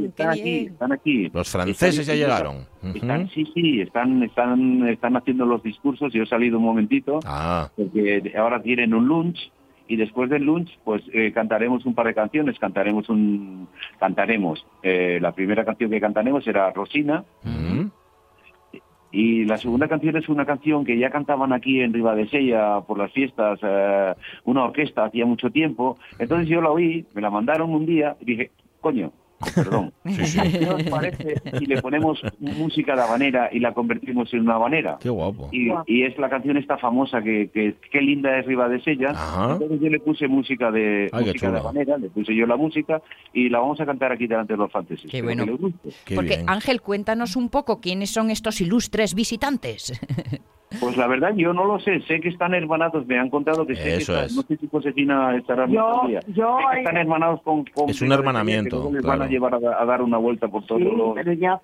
están, 0.05 0.29
aquí, 0.29 0.57
están 0.65 0.91
aquí. 0.91 1.29
Los 1.33 1.49
franceses 1.49 2.05
ya 2.05 2.13
llegaron. 2.13 2.65
sí, 3.33 3.45
sí, 3.53 3.81
están, 3.81 4.23
están, 4.23 4.87
están 4.87 5.17
haciendo 5.17 5.45
los 5.45 5.63
discursos. 5.63 6.13
Yo 6.13 6.23
he 6.23 6.27
salido 6.27 6.57
un 6.57 6.65
momentito 6.65 7.19
ah. 7.25 7.69
porque 7.75 8.33
ahora 8.37 8.61
tienen 8.61 8.93
un 8.93 9.07
lunch 9.07 9.51
y 9.87 9.97
después 9.97 10.29
del 10.29 10.43
lunch 10.43 10.69
pues 10.83 11.03
eh, 11.13 11.31
cantaremos 11.33 11.85
un 11.85 11.93
par 11.93 12.07
de 12.07 12.13
canciones 12.13 12.57
cantaremos 12.57 13.09
un 13.09 13.67
cantaremos 13.99 14.65
eh, 14.81 15.19
la 15.21 15.33
primera 15.33 15.65
canción 15.65 15.91
que 15.91 15.99
cantaremos 15.99 16.47
era 16.47 16.71
Rosina 16.71 17.25
y 19.13 19.45
la 19.45 19.57
segunda 19.57 19.87
canción 19.87 20.17
es 20.17 20.27
una 20.27 20.43
canción 20.45 20.83
que 20.83 20.97
ya 20.97 21.11
cantaban 21.11 21.53
aquí 21.53 21.79
en 21.81 21.93
Ribadesella 21.93 22.81
por 22.81 22.97
las 22.97 23.11
fiestas, 23.11 23.59
eh, 23.61 24.15
una 24.43 24.65
orquesta 24.65 25.05
hacía 25.05 25.25
mucho 25.25 25.51
tiempo. 25.51 25.99
Entonces 26.17 26.47
yo 26.49 26.61
la 26.61 26.71
oí, 26.71 27.05
me 27.13 27.21
la 27.21 27.29
mandaron 27.29 27.69
un 27.69 27.85
día 27.85 28.17
y 28.19 28.25
dije, 28.25 28.51
coño, 28.81 29.11
perdón. 29.55 29.93
¿Qué 30.03 30.67
os 30.69 30.83
parece 30.83 31.35
si 31.57 31.65
le 31.65 31.81
ponemos 31.81 32.21
música 32.39 32.95
de 32.95 33.01
habanera 33.01 33.49
y 33.51 33.59
la 33.59 33.73
convertimos 33.73 34.33
en 34.33 34.41
una 34.41 34.55
habanera? 34.55 34.97
Qué 34.99 35.09
guapo. 35.09 35.49
Y, 35.51 36.03
es 36.03 36.17
la 36.17 36.29
canción 36.29 36.57
esta 36.57 36.77
famosa 36.77 37.21
que, 37.21 37.49
que 37.53 37.75
qué 37.91 38.01
linda 38.01 38.37
es 38.37 38.45
Riva 38.45 38.67
de 38.67 38.81
Sella. 38.81 39.13
Entonces 39.51 39.79
yo 39.79 39.89
le 39.89 39.99
puse 39.99 40.27
música 40.27 40.71
de 40.71 41.09
música 41.13 41.51
de 41.51 41.59
habanera, 41.59 41.97
le 41.97 42.09
puse 42.09 42.35
yo 42.35 42.45
la 42.45 42.57
música 42.57 43.01
y 43.33 43.49
la 43.49 43.59
vamos 43.59 43.79
a 43.79 43.85
cantar 43.85 44.11
aquí 44.11 44.27
delante 44.27 44.53
de 44.53 44.57
los 44.57 44.71
fantasy. 44.71 45.07
Qué 45.07 45.21
bueno. 45.21 45.45
Porque 46.13 46.43
Ángel, 46.47 46.81
cuéntanos 46.81 47.35
un 47.35 47.49
poco 47.49 47.79
quiénes 47.79 48.09
son 48.09 48.29
estos 48.29 48.61
ilustres 48.61 49.13
visitantes. 49.13 49.93
Pues 50.79 50.97
la 50.97 51.07
verdad 51.07 51.33
yo 51.35 51.53
no 51.53 51.65
lo 51.65 51.79
sé, 51.79 52.01
sé 52.01 52.19
que 52.19 52.29
están 52.29 52.53
hermanados, 52.53 53.05
me 53.05 53.19
han 53.19 53.29
contado 53.29 53.65
que 53.65 53.75
sé 53.75 53.83
que 53.83 53.95
están, 53.95 54.27
no 54.35 54.41
sé 54.41 54.57
si 54.57 54.67
Josefina 54.67 55.35
estará 55.35 55.67
yo, 55.67 56.03
yo 56.27 56.57
están 56.77 56.97
hermanados 56.97 57.41
con, 57.41 57.65
Es 57.87 58.01
un 58.01 58.11
hermanamiento. 58.11 58.89
les 58.91 59.03
van 59.03 59.21
a 59.21 59.27
llevar 59.27 59.55
a, 59.55 59.85
dar 59.85 60.01
una 60.01 60.17
vuelta 60.17 60.47
por 60.47 60.65
todo 60.65 60.79
sí, 60.79 60.89
pero 61.15 61.33
ya, 61.33 61.61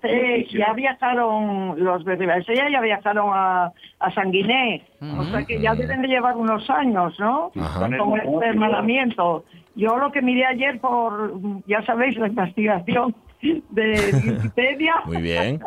ya 0.50 0.72
viajaron 0.74 1.82
los 1.82 2.04
de 2.04 2.16
Ribadesella, 2.16 2.70
ya 2.70 2.80
viajaron 2.80 3.30
a, 3.32 3.72
a 3.98 4.10
Sanguiné, 4.12 4.84
o 5.00 5.24
sea 5.24 5.44
que 5.44 5.60
ya 5.60 5.74
deben 5.74 6.02
de 6.02 6.08
llevar 6.08 6.36
unos 6.36 6.68
años, 6.70 7.14
¿no? 7.18 7.50
Con 7.52 8.20
este 8.20 8.46
hermanamiento. 8.46 9.44
Yo 9.76 9.96
lo 9.98 10.10
que 10.10 10.20
miré 10.20 10.44
ayer 10.46 10.80
por, 10.80 11.32
ya 11.66 11.82
sabéis, 11.86 12.16
la 12.18 12.26
investigación 12.26 13.14
de 13.42 14.12
Wikipedia. 14.26 14.94
Muy 15.06 15.22
bien. 15.22 15.60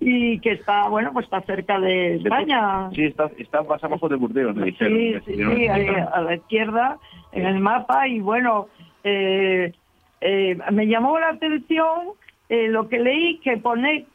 y 0.00 0.38
que 0.40 0.52
está, 0.52 0.88
bueno, 0.88 1.12
pues 1.12 1.24
está 1.24 1.40
cerca 1.42 1.78
de 1.80 2.16
España. 2.16 2.90
Sí, 2.92 3.04
está, 3.04 3.30
está 3.38 3.62
más 3.62 3.82
abajo 3.82 4.08
de 4.08 4.16
Burdeos, 4.16 4.54
me 4.54 4.66
dijeron. 4.66 5.22
Sí, 5.24 5.34
sí, 5.34 5.68
a 5.68 6.20
la 6.20 6.34
izquierda, 6.34 6.98
en 7.32 7.46
el 7.46 7.60
mapa, 7.60 8.06
y 8.08 8.20
bueno, 8.20 8.68
eh, 9.04 9.72
eh, 10.20 10.58
me 10.72 10.86
llamó 10.86 11.18
la 11.18 11.30
atención 11.30 12.12
eh, 12.48 12.68
lo 12.68 12.88
que 12.88 12.98
leí 12.98 13.38
que 13.38 13.56
pone 13.58 14.06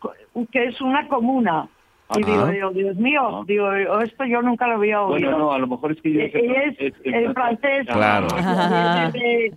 que 0.51 0.65
es 0.65 0.81
una 0.81 1.07
comuna. 1.07 1.67
Y 2.15 2.23
digo, 2.23 2.71
Dios 2.71 2.95
mío, 2.97 3.43
digo, 3.47 3.73
esto 3.73 4.25
yo 4.25 4.41
nunca 4.43 4.67
lo 4.67 4.75
había 4.75 5.01
oído. 5.01 5.31
Bueno, 5.31 5.45
no, 5.45 5.53
a 5.53 5.57
lo 5.57 5.65
mejor 5.65 5.93
es 5.93 6.01
que 6.01 6.13
yo... 6.13 6.21
es, 6.21 6.75
es, 6.77 6.93
el 7.05 7.33
francés. 7.33 7.87
Claro. 7.87 8.27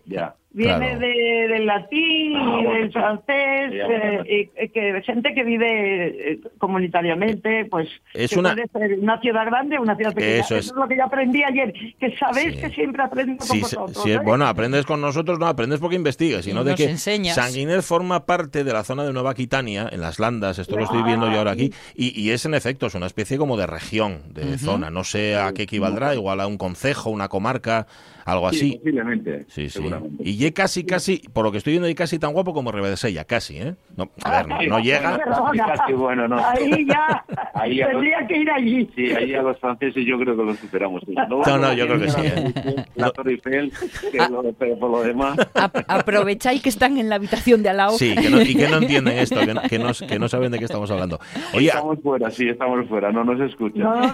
ya 0.06 0.34
viene 0.56 0.96
de, 0.96 1.48
del 1.48 1.66
latín 1.66 2.32
y 2.32 2.64
del 2.64 2.90
francés, 2.90 3.72
eh, 3.72 4.50
y, 4.58 4.68
que 4.68 5.02
gente 5.04 5.34
que 5.34 5.44
vive 5.44 6.32
eh, 6.32 6.40
comunitariamente, 6.56 7.66
pues 7.66 7.88
es 8.14 8.32
una... 8.32 8.54
puede 8.54 8.66
ser 8.68 8.98
una 8.98 9.20
ciudad 9.20 9.44
grande 9.44 9.76
o 9.78 9.82
una 9.82 9.94
ciudad 9.96 10.14
pequeña. 10.14 10.40
Eso 10.40 10.56
es, 10.56 10.72
lo 10.72 10.88
que 10.88 10.96
yo 10.96 11.04
aprendí 11.04 11.44
ayer, 11.44 11.74
que 12.00 12.16
sabéis 12.16 12.56
que 12.56 12.70
siempre 12.70 13.02
aprendo 13.02 13.44
con 13.46 13.60
vosotros. 13.60 14.02
Sí, 14.02 14.12
¿eh? 14.12 14.18
Bueno, 14.24 14.46
aprendes 14.46 14.86
con 14.86 15.02
nosotros, 15.02 15.38
no 15.38 15.46
aprendes 15.46 15.78
porque 15.78 15.96
investigas, 15.96 16.46
sino 16.46 16.64
de 16.64 16.74
que 16.74 16.96
Sanguiner 16.96 17.82
forma 17.82 18.24
parte 18.24 18.64
de 18.64 18.72
la 18.72 18.82
zona 18.82 19.04
de 19.04 19.12
Nueva 19.12 19.32
Aquitania, 19.32 19.88
en 19.92 20.00
las 20.00 20.18
Landas, 20.18 20.58
esto 20.58 20.76
lo 20.76 20.84
estoy 20.84 21.02
viendo 21.02 21.30
yo 21.30 21.38
ahora 21.38 21.50
aquí, 21.50 21.70
y, 21.94 22.18
y, 22.18 22.30
es 22.30 22.46
en 22.46 22.54
efecto, 22.54 22.86
es 22.86 22.94
una 22.94 23.06
especie 23.06 23.36
como 23.36 23.58
de 23.58 23.66
región, 23.66 24.22
de 24.30 24.56
zona, 24.56 24.88
no 24.88 25.04
sé 25.04 25.36
a 25.36 25.52
qué 25.52 25.64
equivaldrá, 25.64 26.14
igual 26.14 26.40
a 26.40 26.46
un 26.46 26.56
concejo, 26.56 27.10
una 27.10 27.28
comarca, 27.28 27.86
algo 28.26 28.48
así. 28.48 28.58
Sí, 28.58 28.78
posiblemente, 28.78 29.44
sí, 29.48 29.68
seguramente. 29.68 30.22
Y 30.24 30.50
casi, 30.50 30.84
casi, 30.84 31.22
por 31.32 31.44
lo 31.44 31.52
que 31.52 31.58
estoy 31.58 31.74
viendo, 31.74 31.88
y 31.88 31.94
casi 31.94 32.18
tan 32.18 32.32
guapo 32.32 32.52
como 32.52 32.72
Rebedesella, 32.72 33.24
casi, 33.24 33.58
¿eh? 33.58 33.74
No, 33.96 34.10
a 34.24 34.42
ver, 34.42 34.48
no, 34.48 34.62
no 34.62 34.78
llega. 34.80 35.18
Casi 35.56 35.92
bueno, 35.92 36.26
no. 36.26 36.44
Ahí 36.44 36.86
ya, 36.86 37.24
ahí 37.54 37.78
tendría 37.78 38.26
que 38.26 38.36
ir 38.36 38.50
allí. 38.50 38.90
Sí, 38.94 39.12
ahí 39.12 39.34
a 39.34 39.42
los 39.42 39.58
franceses 39.58 40.04
yo 40.04 40.18
creo 40.18 40.36
que 40.36 40.42
los 40.42 40.58
superamos. 40.58 41.02
No, 41.06 41.58
no, 41.58 41.72
yo 41.72 41.86
creo 41.86 42.00
que 42.00 42.10
sí. 42.10 42.20
¿eh? 42.24 42.84
La 42.96 43.10
Torre 43.10 43.32
Eiffel, 43.32 43.72
que 44.10 44.18
lo, 44.18 44.42
por 44.52 44.90
lo 44.90 45.02
demás. 45.02 45.36
aprovecháis 45.54 46.60
que 46.62 46.68
están 46.68 46.98
en 46.98 47.08
la 47.08 47.16
habitación 47.16 47.62
de 47.62 47.68
al 47.68 47.76
lado. 47.76 47.92
Sí, 47.92 48.14
que 48.14 48.28
no, 48.28 48.42
y 48.42 48.54
que 48.56 48.68
no 48.68 48.78
entienden 48.78 49.18
esto, 49.18 49.38
que 49.38 49.54
no, 49.54 49.62
que 49.62 49.78
no, 49.78 49.92
que 50.08 50.18
no 50.18 50.28
saben 50.28 50.50
de 50.50 50.58
qué 50.58 50.64
estamos 50.64 50.90
hablando. 50.90 51.20
Oye, 51.54 51.68
estamos 51.68 52.00
fuera, 52.02 52.30
sí, 52.30 52.48
estamos 52.48 52.88
fuera, 52.88 53.12
no 53.12 53.24
nos 53.24 53.40
escuchan. 53.40 53.82
No, 53.84 54.12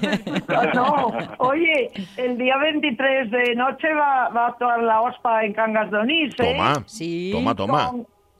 no, 0.75 1.12
Oye, 1.38 1.90
el 2.16 2.37
día 2.37 2.57
23 2.59 3.31
de 3.31 3.54
noche 3.54 3.92
va, 3.95 4.01
va 4.35 4.44
a 4.44 4.49
actuar 4.49 4.82
la 4.82 5.00
OSPA 5.02 5.44
en 5.44 5.52
Cangas 5.52 5.90
de 5.90 5.97
Onís, 5.99 6.35
¿eh? 6.38 6.52
Toma, 6.52 6.82
sí. 6.87 7.30
toma, 7.32 7.54
toma. 7.54 7.92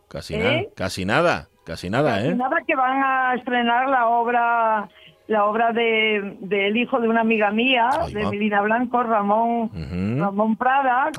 Casi, 0.09 0.37
nada, 0.37 0.53
¿Eh? 0.53 0.71
casi 0.77 1.05
nada, 1.05 1.49
casi 1.65 1.89
nada, 1.89 2.21
¿eh? 2.23 2.35
Nada 2.35 2.59
que 2.67 2.75
van 2.75 3.03
a 3.03 3.35
estrenar 3.35 3.89
la 3.89 4.09
obra 4.09 4.89
la 5.29 5.47
obra 5.47 5.73
de 5.73 6.37
del 6.41 6.77
hijo 6.77 7.01
de 7.01 7.09
una 7.09 7.21
amiga 7.21 7.51
mía, 7.51 7.89
de 8.13 8.27
Melina 8.27 8.63
Blanco, 8.63 9.03
Ramón 9.03 9.71
Ramón 10.19 10.57
Prada, 10.57 11.11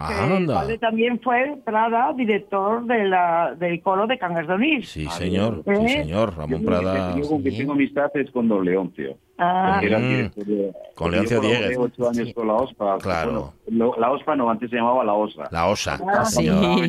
que 0.67 0.77
también 0.77 1.19
fue 1.21 1.57
Prada, 1.63 2.13
director 2.13 2.85
de 2.85 3.05
la, 3.05 3.55
del 3.55 3.81
coro 3.81 4.07
de 4.07 4.17
Cangas 4.17 4.47
de 4.47 4.53
Onís. 4.53 4.89
Sí, 4.89 5.07
señor, 5.07 5.63
sí, 5.65 5.71
¿Eh? 5.71 5.89
señor, 6.03 6.35
Ramón 6.35 6.63
Prada. 6.63 7.15
Yo 7.17 7.27
con 7.27 7.43
que 7.43 7.51
tengo 7.51 7.73
amistad 7.73 8.11
es 8.15 8.29
con 8.31 8.47
Don 8.47 8.65
Leoncio. 8.65 9.17
Ah. 9.37 9.81
con 10.93 11.11
Leoncio 11.11 11.41
Dieguez. 11.41 11.75
ocho 11.77 12.07
años 12.07 12.31
con 12.35 12.47
la 12.47 12.53
OSPA. 12.53 12.97
Claro. 12.99 13.53
la 13.67 14.11
OSPA 14.11 14.35
no, 14.35 14.49
antes 14.49 14.69
se 14.69 14.75
llamaba 14.75 15.03
la 15.03 15.13
OSA. 15.13 15.49
La 15.51 15.67
OSA. 15.67 15.99
Ah, 16.07 16.25
sí, 16.25 16.47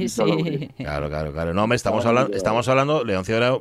sí. 0.08 0.68
Claro, 0.76 1.08
claro, 1.08 1.32
claro. 1.32 1.54
No, 1.54 1.66
me 1.66 1.74
estamos 1.74 2.04
hablando, 2.04 2.36
estamos 2.36 2.68
hablando, 2.68 3.02
Leoncio 3.02 3.36
era, 3.36 3.54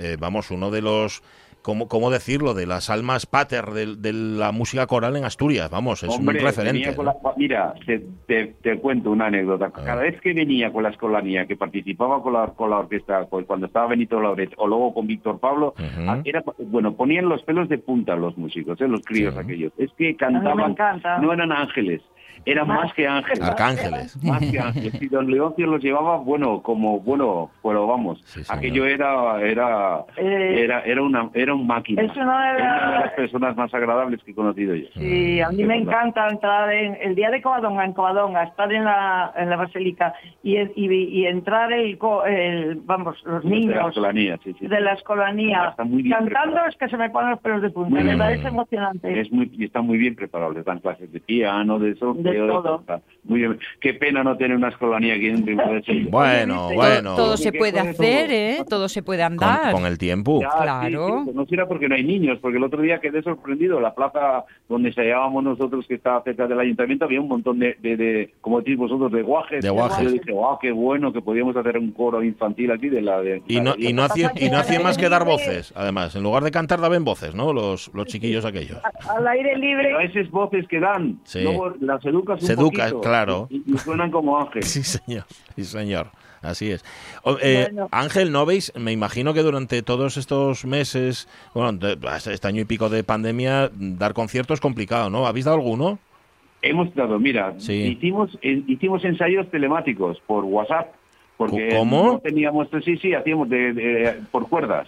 eh, 0.00 0.16
vamos, 0.18 0.50
uno 0.50 0.70
de 0.70 0.80
los 0.80 1.22
¿cómo, 1.62 1.88
cómo 1.88 2.10
decirlo? 2.10 2.54
De 2.54 2.66
las 2.66 2.90
almas 2.90 3.26
pater 3.26 3.66
de, 3.66 4.12
la 4.12 4.52
música 4.52 4.86
coral 4.86 5.16
en 5.16 5.24
Asturias, 5.24 5.70
vamos, 5.70 6.02
es 6.02 6.16
un 6.16 6.26
referente. 6.26 6.94
mira, 7.36 7.74
te, 7.86 8.54
te, 8.62 8.78
cuento 8.78 9.10
una 9.10 9.26
anécdota. 9.26 9.70
Cada 9.70 10.02
vez 10.02 10.20
que 10.20 10.32
venía 10.32 10.72
con 10.72 10.82
la 10.82 10.90
escolanía, 10.90 11.46
que 11.46 11.56
participaba 11.56 12.22
con 12.22 12.32
la, 12.32 12.48
con 12.48 12.70
la 12.70 12.78
orquesta, 12.78 13.26
cuando 13.46 13.66
estaba 13.66 13.88
Benito 13.88 14.20
Lauret, 14.20 14.52
o 14.56 14.66
luego 14.66 14.94
con 14.94 15.06
Víctor 15.06 15.38
Pablo, 15.38 15.74
ah, 16.06 16.20
era, 16.24 16.42
bueno, 16.58 16.94
ponían 16.94 17.28
los 17.28 17.42
pelos 17.42 17.68
de 17.68 17.78
punta 17.78 18.16
los 18.16 18.36
músicos, 18.36 18.80
¿eh? 18.80 18.88
los 18.88 19.00
críos 19.02 19.36
aquellos. 19.36 19.72
Es 19.78 19.90
que 19.96 20.16
cantaban, 20.16 20.76
no 21.20 21.32
eran 21.32 21.52
ángeles, 21.52 22.02
eran 22.44 22.68
más, 22.68 22.92
que 22.94 23.06
ángeles. 23.06 23.42
Arcángeles. 23.42 24.24
Más 24.24 24.40
que 24.40 24.58
ángeles. 24.58 25.02
Y 25.02 25.08
don 25.08 25.30
Leoncio 25.30 25.66
los 25.66 25.82
llevaba, 25.82 26.16
bueno, 26.18 26.62
como, 26.62 27.00
bueno, 27.00 27.50
pero 27.62 27.86
vamos, 27.86 28.22
aquello 28.48 28.86
era, 28.86 29.40
era, 29.40 30.04
eh, 30.16 30.62
era, 30.64 30.80
era 30.82 31.02
una, 31.02 31.30
era 31.34 31.54
un 31.54 31.66
máquina. 31.66 32.02
Es 32.02 32.16
una 32.16 32.52
de, 32.52 32.60
las 32.60 33.12
personas 33.12 33.56
más 33.56 33.72
agradables 33.72 34.22
que 34.22 34.32
he 34.32 34.34
conocido 34.34 34.74
yo. 34.74 34.88
Sí, 34.94 35.40
a 35.40 35.50
mí 35.50 35.64
me 35.64 35.76
encanta 35.76 36.28
entrar 36.28 36.72
en, 36.72 36.96
el 37.00 37.14
día 37.14 37.30
de 37.30 37.42
Covadonga, 37.42 37.84
en 37.84 37.92
Covadonga, 37.92 38.44
estar 38.44 38.72
en 38.72 38.84
la, 38.84 39.32
en 39.36 39.50
la 39.50 39.56
basílica 39.56 40.14
y, 40.42 40.56
y, 40.58 41.26
entrar 41.26 41.72
el, 41.72 41.98
el, 42.26 42.80
vamos, 42.84 43.16
los 43.24 43.44
niños 43.44 43.74
de 43.74 43.82
la 43.82 43.88
escolanía, 43.88 44.38
sí, 44.42 44.54
sí. 44.58 44.66
De 44.66 44.80
la 44.80 44.92
escolanía. 44.94 45.74
Cantando 45.76 46.64
es 46.68 46.76
que 46.76 46.88
se 46.88 46.96
me 46.96 47.10
ponen 47.10 47.30
los 47.30 47.40
pelos 47.40 47.62
de 47.62 47.70
punta, 47.70 48.02
me 48.02 48.16
parece 48.16 48.48
emocionante. 48.48 49.20
Es 49.20 49.30
muy, 49.30 49.50
y 49.52 49.64
está 49.64 49.80
muy 49.80 49.98
bien 49.98 50.14
preparado, 50.14 50.52
les 50.52 50.64
dan 50.64 50.80
clases 50.80 51.12
de 51.12 51.20
piano, 51.20 51.78
de 51.78 51.90
eso. 51.92 52.14
Muy 53.24 53.40
bien. 53.40 53.58
Qué 53.80 53.94
pena 53.94 54.22
no 54.24 54.36
tener 54.36 54.56
una 54.56 54.68
escolanía 54.68 55.14
aquí 55.14 55.28
en 55.28 56.10
Bueno, 56.10 56.70
bueno. 56.72 57.16
Todo 57.16 57.36
se 57.36 57.52
puede 57.52 57.78
hacer, 57.78 58.30
¿eh? 58.30 58.64
Todo 58.68 58.88
se 58.88 59.02
puede 59.02 59.22
andar. 59.22 59.72
Con, 59.72 59.86
el 59.86 59.98
tiempo. 59.98 60.40
claro. 60.40 61.26
no 61.32 61.46
será 61.46 61.66
porque 61.66 61.88
no 61.88 61.94
hay 61.94 62.04
niños, 62.04 62.38
porque 62.40 62.58
el 62.58 62.64
otro 62.64 62.82
día 62.82 63.00
quedé 63.00 63.22
sorprendido. 63.22 63.80
La 63.80 63.94
plaza 63.94 64.44
donde 64.68 64.92
se 64.92 65.02
hallábamos 65.02 65.42
nosotros, 65.44 65.86
que 65.86 65.94
estaba 65.94 66.22
cerca 66.22 66.46
del 66.46 66.60
ayuntamiento, 66.60 67.04
había 67.04 67.20
un 67.20 67.28
montón 67.28 67.58
de, 67.58 67.76
de, 67.80 68.32
como 68.40 68.60
decís 68.60 68.76
vosotros, 68.76 69.12
de 69.12 69.22
guajes. 69.22 69.62
De 69.62 69.70
guajes. 69.70 70.04
Yo 70.04 70.10
dije, 70.10 70.32
wow, 70.32 70.58
qué 70.60 70.72
bueno 70.72 71.12
que 71.12 71.20
podíamos 71.20 71.56
hacer 71.56 71.78
un 71.78 71.92
coro 71.92 72.22
infantil 72.22 72.70
aquí 72.70 72.88
de 72.88 73.02
la... 73.02 73.20
De, 73.20 73.42
y 73.46 73.60
no, 73.60 73.74
y 73.76 73.92
no 73.92 74.04
hacía, 74.04 74.32
y 74.36 74.50
no 74.50 74.58
hacía 74.58 74.80
más 74.80 74.96
que 74.96 75.08
dar 75.08 75.24
voces, 75.24 75.72
además. 75.76 76.14
En 76.16 76.22
lugar 76.22 76.42
de 76.42 76.50
cantar, 76.50 76.80
daban 76.80 77.04
voces, 77.04 77.34
¿no? 77.34 77.52
Los, 77.52 77.90
los 77.94 78.06
chiquillos 78.06 78.44
aquellos. 78.44 78.78
Al 79.08 79.26
aire 79.26 79.56
libre. 79.56 79.84
Pero 79.84 80.00
esas 80.00 80.30
voces 80.30 80.66
que 80.68 80.80
dan, 80.80 81.20
luego 81.34 81.74
las 81.80 82.04
educas 82.20 82.40
un 82.40 82.46
Se 82.46 82.52
educa, 82.52 82.92
claro. 83.00 83.48
Y, 83.50 83.76
suenan 83.78 84.10
como 84.10 84.38
ángeles. 84.38 84.70
Sí, 84.70 84.82
señor. 84.82 85.24
Sí, 85.56 85.64
señor. 85.64 86.10
Así 86.42 86.70
es. 86.70 86.84
Eh, 87.42 87.68
Ángel, 87.90 88.32
¿no 88.32 88.46
veis? 88.46 88.72
Me 88.74 88.92
imagino 88.92 89.34
que 89.34 89.42
durante 89.42 89.82
todos 89.82 90.16
estos 90.16 90.64
meses, 90.64 91.28
bueno, 91.54 91.78
este 92.14 92.48
año 92.48 92.62
y 92.62 92.64
pico 92.64 92.88
de 92.88 93.04
pandemia, 93.04 93.70
dar 93.74 94.14
conciertos 94.14 94.54
es 94.54 94.60
complicado, 94.60 95.10
¿no? 95.10 95.26
¿Habéis 95.26 95.44
dado 95.44 95.58
alguno? 95.58 95.98
Hemos 96.62 96.94
dado, 96.94 97.18
mira, 97.18 97.54
hicimos, 97.58 98.38
eh, 98.42 98.62
hicimos 98.66 99.04
ensayos 99.04 99.50
telemáticos 99.50 100.20
por 100.26 100.44
WhatsApp. 100.44 100.94
Porque 101.36 101.70
¿Cómo? 101.74 102.04
No 102.04 102.18
teníamos, 102.18 102.68
sí, 102.84 102.98
sí, 102.98 103.14
hacíamos 103.14 103.48
de, 103.48 104.20
por 104.30 104.48
cuerdas. 104.48 104.86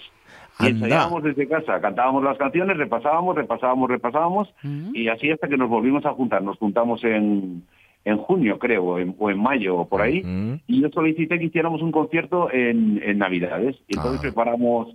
Y 0.61 0.67
ensayábamos 0.67 1.23
desde 1.23 1.49
casa, 1.49 1.81
cantábamos 1.81 2.23
las 2.25 2.39
canciones, 2.39 2.77
repasábamos, 2.77 3.35
repasábamos, 3.37 3.89
repasábamos, 3.89 4.55
mm. 4.63 4.95
y 4.95 5.09
así 5.09 5.31
hasta 5.31 5.49
que 5.49 5.57
nos 5.57 5.69
volvimos 5.69 6.05
a 6.07 6.13
juntar. 6.13 6.43
Nos 6.43 6.59
juntamos 6.59 7.03
en, 7.05 7.65
en 8.05 8.17
junio, 8.19 8.59
creo, 8.59 8.85
o 8.85 9.31
en, 9.31 9.39
mayo, 9.39 9.77
o 9.77 9.89
por 9.89 10.03
ahí, 10.03 10.23
y 10.67 10.83
yo 10.83 10.89
solicité 10.91 11.39
que 11.39 11.45
hiciéramos 11.45 11.83
un 11.83 11.93
concierto 11.93 12.53
en, 12.53 13.19
Navidades. 13.19 13.77
Y 13.87 13.97
entonces 13.97 14.19
ah. 14.19 14.23
preparamos, 14.23 14.89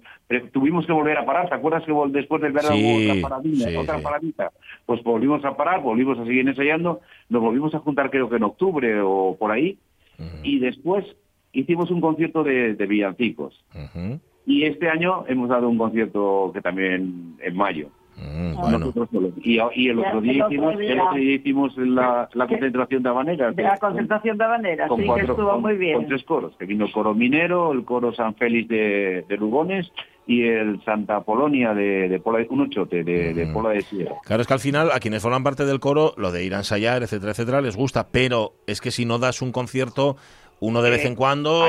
tuvimos 0.52 0.86
que 0.86 0.92
volver 0.92 1.18
a 1.18 1.26
parar, 1.26 1.48
¿te 1.48 1.56
acuerdas 1.56 1.84
que 1.86 1.94
después 2.10 2.42
del 2.42 2.52
verano 2.52 2.76
hubo 2.76 3.12
otra 3.12 3.30
paradita, 3.30 3.80
otra 3.80 4.00
paradita? 4.00 4.52
Pues 4.86 5.02
volvimos 5.04 5.44
a 5.46 5.56
parar, 5.56 5.82
volvimos 5.82 6.20
a 6.20 6.26
seguir 6.26 6.48
ensayando, 6.48 7.02
nos 7.30 7.42
volvimos 7.42 7.74
a 7.76 7.80
juntar 7.80 8.10
creo 8.10 8.30
que 8.30 8.36
en 8.36 8.44
octubre 8.44 9.02
o 9.02 9.38
por 9.40 9.52
ahí, 9.52 9.78
y 10.44 10.60
después 10.60 11.06
hicimos 11.54 11.90
un 11.92 12.02
concierto 12.02 12.44
de, 12.44 12.74
villancicos. 12.74 13.64
Y 14.48 14.64
este 14.64 14.90
año 14.90 15.26
hemos 15.28 15.50
dado 15.50 15.68
un 15.68 15.78
concierto 15.78 16.52
que 16.54 16.62
también 16.62 17.36
en 17.40 17.56
mayo. 17.56 17.90
Mm, 18.16 18.56
bueno. 18.56 18.94
y, 19.44 19.60
y, 19.76 19.90
el 19.90 20.00
otro 20.00 20.22
día 20.22 20.48
hicimos, 20.48 20.74
el 20.80 21.00
otro 21.00 21.18
día 21.18 21.36
hicimos 21.36 21.78
la, 21.78 22.30
la 22.34 22.48
concentración 22.48 23.04
de 23.04 23.10
Habanera. 23.10 23.52
De 23.52 23.62
la 23.62 23.78
concentración 23.78 24.38
de 24.38 24.44
Habanera, 24.46 24.88
sí, 24.88 25.04
que 25.04 25.22
estuvo 25.22 25.60
muy 25.60 25.78
bien. 25.78 25.98
Con 25.98 26.08
tres 26.08 26.24
coros, 26.24 26.56
que 26.58 26.66
vino 26.66 26.86
el 26.86 26.92
coro 26.94 27.14
minero, 27.14 27.74
el 27.74 27.84
coro 27.84 28.14
San 28.14 28.34
Félix 28.36 28.70
de, 28.70 29.26
de 29.28 29.38
Lugones 29.38 29.92
y 30.26 30.44
el 30.44 30.82
Santa 30.84 31.22
Polonia 31.22 31.74
de, 31.74 32.10
de 32.10 32.20
Pola 32.20 32.40
de 32.40 32.48
Cunochote, 32.48 33.04
de, 33.04 33.34
de 33.34 33.46
mm. 33.46 33.54
Pola 33.54 33.70
de 33.70 33.82
Sierra. 33.82 34.16
Claro, 34.24 34.42
es 34.42 34.48
que 34.48 34.54
al 34.54 34.60
final 34.60 34.92
a 34.92 35.00
quienes 35.00 35.22
forman 35.22 35.44
parte 35.44 35.66
del 35.66 35.80
coro, 35.80 36.14
lo 36.18 36.32
de 36.32 36.44
ir 36.44 36.56
a 36.56 36.60
ensayar, 36.60 37.04
etcétera, 37.04 37.34
etcétera, 37.34 37.62
les 37.62 37.76
gusta, 37.76 38.08
pero 38.12 38.54
es 38.66 38.82
que 38.82 38.92
si 38.92 39.06
no 39.06 39.20
das 39.20 39.42
un 39.42 39.52
concierto 39.52 40.16
uno 40.60 40.82
de 40.82 40.90
vez 40.90 41.06
en 41.06 41.16
cuando 41.16 41.66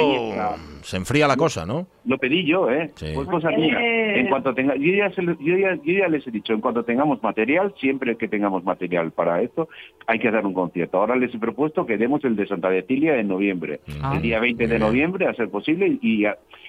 se 0.82 0.96
enfría 0.96 1.28
la 1.28 1.36
cosa, 1.36 1.66
¿no? 1.66 1.86
Lo 2.06 2.18
pedí 2.18 2.44
yo, 2.46 2.70
¿eh? 2.70 2.90
Pues 3.14 3.28
cosa 3.28 3.50
mía. 3.50 3.78
En 3.80 4.28
cuanto 4.28 4.54
tenga, 4.54 4.74
yo 4.76 4.92
ya, 4.92 5.10
yo, 5.10 5.56
ya, 5.84 6.08
les 6.08 6.26
he 6.26 6.30
dicho, 6.30 6.54
en 6.54 6.60
cuanto 6.60 6.84
tengamos 6.84 7.22
material, 7.22 7.74
siempre 7.78 8.16
que 8.16 8.28
tengamos 8.28 8.64
material 8.64 9.12
para 9.12 9.42
esto, 9.42 9.68
hay 10.06 10.18
que 10.18 10.28
hacer 10.28 10.46
un 10.46 10.54
concierto. 10.54 10.98
Ahora 10.98 11.16
les 11.16 11.34
he 11.34 11.38
propuesto 11.38 11.84
que 11.84 11.98
demos 11.98 12.24
el 12.24 12.36
de 12.36 12.46
Santa 12.46 12.70
Cecilia 12.70 13.18
en 13.18 13.28
noviembre, 13.28 13.80
el 14.14 14.22
día 14.22 14.40
20 14.40 14.66
de 14.66 14.78
noviembre, 14.78 15.26
a 15.26 15.34
ser 15.34 15.50
posible, 15.50 15.98
y, 16.00 16.24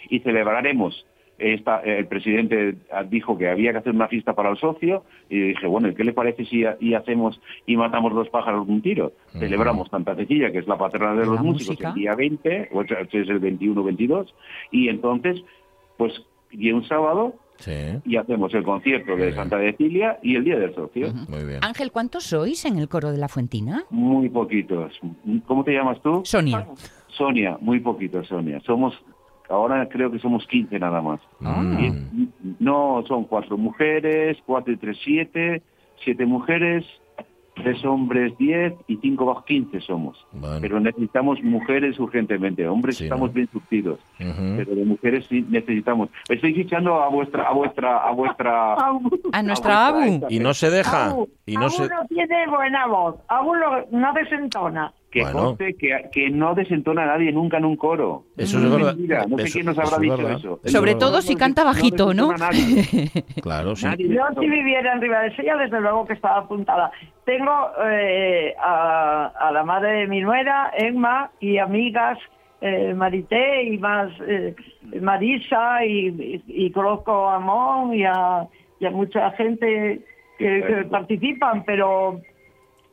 y 0.09 0.19
celebraremos 0.19 1.05
esta, 1.39 1.79
el 1.81 2.07
presidente 2.07 2.75
dijo 3.09 3.37
que 3.37 3.49
había 3.49 3.71
que 3.71 3.79
hacer 3.79 3.93
una 3.93 4.07
fiesta 4.07 4.33
para 4.33 4.49
el 4.49 4.57
socio 4.57 5.03
y 5.29 5.39
dije, 5.49 5.67
bueno, 5.67 5.93
¿qué 5.95 6.03
le 6.03 6.13
parece 6.13 6.45
si 6.45 6.63
y 6.79 6.93
hacemos 6.93 7.41
y 7.65 7.77
matamos 7.77 8.13
dos 8.13 8.29
pájaros 8.29 8.67
de 8.67 8.73
un 8.73 8.81
tiro? 8.81 9.13
Celebramos 9.31 9.89
Santa 9.89 10.15
Cecilia, 10.15 10.51
que 10.51 10.59
es 10.59 10.67
la 10.67 10.77
patrona 10.77 11.19
de 11.19 11.25
los 11.25 11.41
músicos, 11.41 11.77
el 11.81 11.93
día 11.93 12.15
20, 12.15 12.69
o 12.73 12.83
sea, 12.85 12.99
es 12.99 13.13
el 13.13 13.41
21-22, 13.41 14.27
y 14.71 14.89
entonces, 14.89 15.41
pues, 15.97 16.13
y 16.51 16.71
un 16.71 16.83
sábado 16.85 17.35
y 18.05 18.15
hacemos 18.15 18.53
el 18.53 18.63
concierto 18.63 19.15
de 19.15 19.33
Santa 19.33 19.59
Cecilia 19.59 20.19
y 20.23 20.35
el 20.35 20.43
Día 20.43 20.57
del 20.57 20.73
Socio. 20.73 21.13
Muy 21.27 21.45
bien. 21.45 21.59
Ángel, 21.61 21.91
¿cuántos 21.91 22.23
sois 22.23 22.63
en 22.65 22.77
el 22.77 22.87
coro 22.87 23.11
de 23.11 23.17
la 23.17 23.27
Fuentina? 23.27 23.83
Muy 23.89 24.29
poquitos. 24.29 24.99
¿Cómo 25.45 25.63
te 25.63 25.73
llamas 25.73 26.01
tú? 26.01 26.21
Sonia. 26.23 26.65
Sonia, 27.07 27.57
muy 27.59 27.79
poquitos, 27.81 28.27
Sonia. 28.27 28.61
Somos, 28.65 28.93
ahora 29.49 29.87
creo 29.89 30.11
que 30.11 30.19
somos 30.19 30.45
15 30.47 30.79
nada 30.79 31.01
más. 31.01 31.19
Ah. 31.43 31.61
No, 32.59 33.03
son 33.07 33.25
cuatro 33.25 33.57
mujeres, 33.57 34.37
cuatro 34.45 34.73
y 34.73 34.77
tres, 34.77 34.97
siete, 35.03 35.61
siete 36.03 36.25
mujeres, 36.25 36.85
tres 37.55 37.83
hombres 37.85 38.37
10 38.37 38.73
y 38.87 38.97
cinco 38.97 39.25
bajo 39.25 39.43
15 39.45 39.81
somos. 39.81 40.25
Pero 40.61 40.79
necesitamos 40.79 41.41
mujeres 41.43 41.99
urgentemente. 41.99 42.67
Hombres 42.67 42.99
estamos 43.01 43.33
bien 43.33 43.49
surtidos, 43.51 43.99
pero 44.17 44.75
de 44.75 44.85
mujeres 44.85 45.25
sí 45.27 45.45
necesitamos. 45.49 46.09
Estoy 46.27 46.53
fichando 46.53 47.01
a 47.01 47.09
vuestra 47.09 47.43
a 47.43 47.53
vuestra 47.53 47.97
a 47.97 48.11
vuestra 48.11 48.75
a 49.31 49.43
nuestra 49.43 49.87
Abu 49.87 50.25
y 50.29 50.39
no 50.39 50.53
se 50.53 50.69
deja 50.69 51.15
y 51.45 51.55
no 51.55 51.69
se 51.69 51.83
no 51.83 52.05
tiene 52.07 52.47
buena 52.47 52.87
voz. 52.87 53.15
Abu 53.27 53.53
no 53.91 54.13
desentona 54.13 54.93
que 55.11 55.75
que, 55.79 56.09
que, 56.11 56.29
no 56.29 56.53
desentona 56.53 57.03
a 57.03 57.17
nadie 57.17 57.31
nunca 57.31 57.57
en 57.57 57.65
un 57.65 57.75
coro. 57.75 58.25
Eso 58.37 58.59
es 58.59 58.71
verdad. 58.71 59.25
No 59.27 59.37
sé 59.39 59.51
quién 59.51 59.65
nos 59.65 59.77
habrá 59.79 59.97
dicho 59.97 60.29
eso. 60.29 60.59
Sobre 60.65 60.95
todo 60.95 61.21
si 61.21 61.35
canta 61.35 61.63
bajito, 61.63 62.13
¿no? 62.13 62.29
claro, 63.41 63.75
sí. 63.75 63.87
Yo 63.97 64.23
si 64.39 64.47
viviera 64.47 64.93
en 64.93 65.01
Ribadesella, 65.01 65.57
desde 65.57 65.81
luego 65.81 66.05
que 66.05 66.13
estaba 66.13 66.39
apuntada. 66.39 66.91
Tengo 67.25 67.51
eh, 67.85 68.55
a, 68.59 69.49
la 69.51 69.63
madre 69.63 70.01
de 70.01 70.07
mi 70.07 70.21
nuera, 70.21 70.71
Emma, 70.77 71.31
y 71.39 71.57
amigas, 71.57 72.19
eh, 72.61 72.93
Marité 72.93 73.63
y 73.63 73.77
más 73.77 74.11
eh, 74.27 74.55
Marisa, 75.01 75.85
y, 75.85 76.71
conozco 76.71 77.29
a 77.29 77.39
Mon 77.39 77.95
y 77.95 78.03
a, 78.03 78.47
mucha 78.91 79.31
gente 79.31 80.01
que 80.37 80.87
participan, 80.89 81.63
pero 81.65 82.21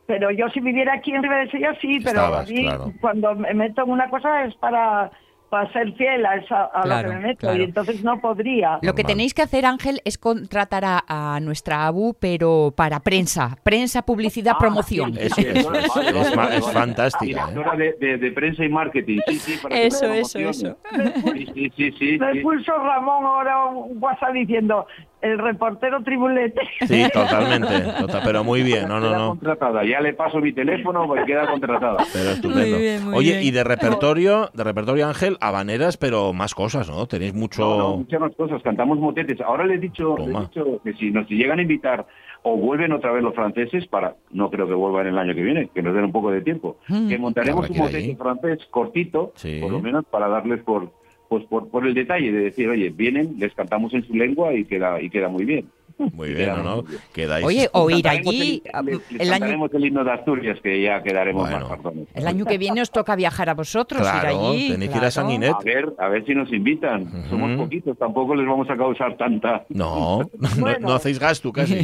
pero 0.06 0.30
yo 0.30 0.48
si 0.50 0.60
viviera 0.60 0.94
aquí 0.94 1.12
en 1.12 1.22
Ribadesella 1.22 1.76
sí, 1.80 1.98
pero 2.02 2.92
cuando 3.00 3.34
me 3.34 3.52
meto 3.54 3.82
en 3.82 3.90
una 3.90 4.08
cosa 4.08 4.44
es 4.44 4.54
para 4.56 5.10
para 5.48 5.72
ser 5.72 5.92
fiel 5.92 6.26
a, 6.26 6.36
esa, 6.36 6.64
a 6.64 6.86
lo 6.86 7.08
que 7.08 7.14
me 7.14 7.20
meto 7.20 7.54
y 7.54 7.62
entonces 7.62 8.02
no 8.02 8.20
podría. 8.20 8.78
Lo 8.82 8.94
que 8.94 9.04
tenéis 9.04 9.32
que 9.32 9.42
hacer, 9.42 9.64
Ángel, 9.64 10.00
es 10.04 10.18
contratar 10.18 10.82
a, 10.84 11.38
nuestra 11.40 11.86
ABU, 11.86 12.14
pero 12.18 12.72
para 12.76 13.00
prensa, 13.00 13.56
prensa, 13.62 14.02
publicidad, 14.02 14.54
ah, 14.56 14.58
promoción. 14.58 15.16
Es, 15.18 15.36
es, 15.38 16.72
fantástica. 16.72 17.48
¿eh? 17.78 18.18
de, 18.18 18.32
prensa 18.32 18.64
y 18.64 18.68
marketing, 18.68 19.20
sí, 19.28 19.38
sí, 19.38 19.58
para 19.62 19.76
Eso, 19.76 20.06
eso, 20.06 20.38
eso. 20.38 20.76
Sí, 21.54 21.72
sí, 21.76 21.92
sí, 21.92 22.18
Me 22.18 22.40
pulso 22.42 22.72
Ramón 22.76 23.24
ahora 23.24 23.66
un 23.66 24.02
WhatsApp 24.02 24.32
diciendo, 24.32 24.86
el 25.20 25.38
reportero 25.38 26.02
tribulete. 26.02 26.60
Sí, 26.86 27.04
totalmente, 27.12 27.70
pero 28.24 28.44
muy 28.44 28.62
bien, 28.62 28.88
no, 28.88 29.00
no, 29.00 29.10
no. 29.16 29.28
Contratada, 29.30 29.84
ya 29.84 30.00
le 30.00 30.14
paso 30.14 30.40
mi 30.40 30.52
teléfono 30.52 31.06
porque 31.06 31.24
queda 31.24 31.46
contratada. 31.50 31.98
Pero 32.12 32.30
estupendo. 32.30 33.16
Oye, 33.16 33.42
y 33.42 33.50
de 33.50 33.64
repertorio, 33.64 34.50
de 34.52 34.64
repertorio 34.64 35.06
Ángel, 35.06 35.36
habaneras, 35.40 35.96
pero 35.96 36.32
más 36.32 36.54
cosas, 36.54 36.88
¿no? 36.88 37.06
Tenéis 37.06 37.34
mucho... 37.34 37.96
muchas 37.98 38.20
más 38.20 38.34
cosas, 38.36 38.62
cantamos 38.62 38.98
motetes. 38.98 39.40
Ahora 39.40 39.66
le 39.66 39.74
he 39.74 39.78
dicho, 39.78 40.16
que 40.84 40.92
si 40.94 41.10
nos 41.10 41.28
llegan 41.28 41.58
a 41.58 41.62
invitar 41.62 42.06
o 42.42 42.56
vuelven 42.56 42.92
otra 42.92 43.12
vez 43.12 43.22
los 43.22 43.34
franceses 43.34 43.86
para, 43.88 44.14
no 44.30 44.50
creo 44.50 44.66
que 44.66 44.74
vuelvan 44.74 45.06
el 45.06 45.18
año 45.18 45.34
que 45.34 45.42
viene, 45.42 45.68
que 45.74 45.82
nos 45.82 45.94
den 45.94 46.04
un 46.04 46.12
poco 46.12 46.30
de 46.30 46.42
tiempo, 46.42 46.76
mm. 46.88 47.08
que 47.08 47.18
montaremos 47.18 47.68
un 47.68 47.76
motete 47.76 48.16
francés 48.16 48.58
cortito, 48.70 49.32
por 49.60 49.70
lo 49.70 49.80
menos 49.80 50.04
para 50.04 50.28
darles 50.28 50.62
por 50.62 50.92
pues 51.28 51.44
por, 51.44 51.68
por 51.70 51.86
el 51.86 51.94
detalle 51.94 52.32
de 52.32 52.40
decir, 52.40 52.68
oye, 52.68 52.90
vienen, 52.90 53.36
les 53.38 53.54
cantamos 53.54 53.92
en 53.94 54.04
su 54.04 54.14
lengua 54.14 54.54
y 54.54 54.64
queda, 54.64 55.00
y 55.00 55.10
queda 55.10 55.28
muy 55.28 55.44
bien. 55.44 55.68
Muy 55.98 56.34
bien, 56.34 56.50
¿no? 56.62 56.84
Oye, 57.44 57.68
o 57.72 57.90
ir 57.90 58.06
allí... 58.08 58.62
el 59.18 59.32
año... 59.32 59.66
el 59.72 59.84
himno 59.84 60.04
de 60.04 60.12
Asturias, 60.12 60.58
que 60.62 60.82
ya 60.82 61.02
quedaremos 61.02 61.50
más 61.50 61.64
pardones. 61.64 62.08
El 62.14 62.26
año 62.26 62.44
que 62.44 62.58
viene 62.58 62.82
os 62.82 62.90
toca 62.90 63.16
viajar 63.16 63.48
a 63.48 63.54
vosotros, 63.54 64.02
ir 64.02 64.26
allí. 64.26 64.70
tenéis 64.72 64.90
que 64.90 64.98
ir 64.98 65.04
a 65.04 65.10
San 65.10 65.30
Inés. 65.30 65.54
A 65.54 65.64
ver, 65.64 65.92
a 65.98 66.08
ver 66.08 66.24
si 66.26 66.34
nos 66.34 66.52
invitan. 66.52 67.06
Somos 67.30 67.56
poquitos, 67.56 67.96
tampoco 67.98 68.34
les 68.34 68.46
vamos 68.46 68.68
a 68.68 68.76
causar 68.76 69.16
tanta... 69.16 69.64
No, 69.68 70.20
no, 70.80 70.92
hacéis 70.92 71.18
gasto 71.18 71.52
casi. 71.52 71.76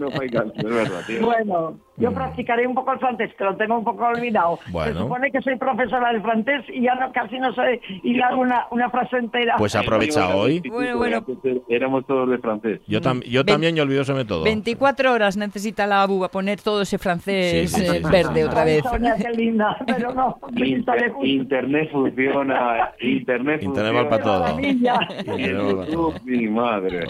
no 0.00 0.10
gasto, 0.10 0.52
es 0.56 0.64
verdad, 0.64 1.02
tío. 1.06 1.24
Bueno, 1.24 1.78
yo 1.96 2.12
practicaré 2.12 2.66
un 2.66 2.74
poco 2.74 2.92
el 2.92 2.98
francés, 2.98 3.30
que 3.38 3.44
lo 3.44 3.56
tengo 3.56 3.78
un 3.78 3.84
poco 3.84 4.04
olvidado. 4.04 4.58
Se 4.84 4.94
supone 4.94 5.30
que 5.30 5.40
soy 5.42 5.56
profesora 5.56 6.12
del 6.12 6.22
francés 6.22 6.64
y 6.68 6.82
ya 6.82 6.94
no, 6.96 7.12
casi 7.12 7.38
no 7.38 7.54
sé 7.54 7.80
hilar 8.02 8.34
una, 8.34 8.66
una 8.70 8.90
frase 8.90 9.16
entera. 9.16 9.56
Pues 9.58 9.74
aprovecha 9.76 10.34
hoy. 10.34 10.60
Bueno, 10.68 10.98
bueno. 10.98 11.24
Éramos 11.68 12.06
todos 12.06 12.15
de 12.24 12.38
francés. 12.38 12.80
Yo, 12.86 13.00
yo 13.00 13.44
también, 13.44 13.76
y 13.76 13.80
olvidóseme 13.80 14.24
todo. 14.24 14.44
24 14.44 15.12
horas 15.12 15.36
necesita 15.36 15.86
la 15.86 16.02
ABU 16.02 16.24
a 16.24 16.30
poner 16.30 16.60
todo 16.60 16.82
ese 16.82 16.96
francés 16.98 17.76
eh, 17.78 18.00
verde 18.10 18.44
otra 18.44 18.64
vez. 18.64 18.82
qué 19.20 19.30
linda, 19.32 19.76
pero 19.86 20.14
no. 20.14 20.38
internet 20.56 21.90
funciona. 21.92 22.92
Internet, 23.00 23.62
internet 23.62 23.94
va 23.94 24.08
para 24.08 24.22
todo. 24.22 24.56
Mi 26.24 26.48
madre. 26.48 27.06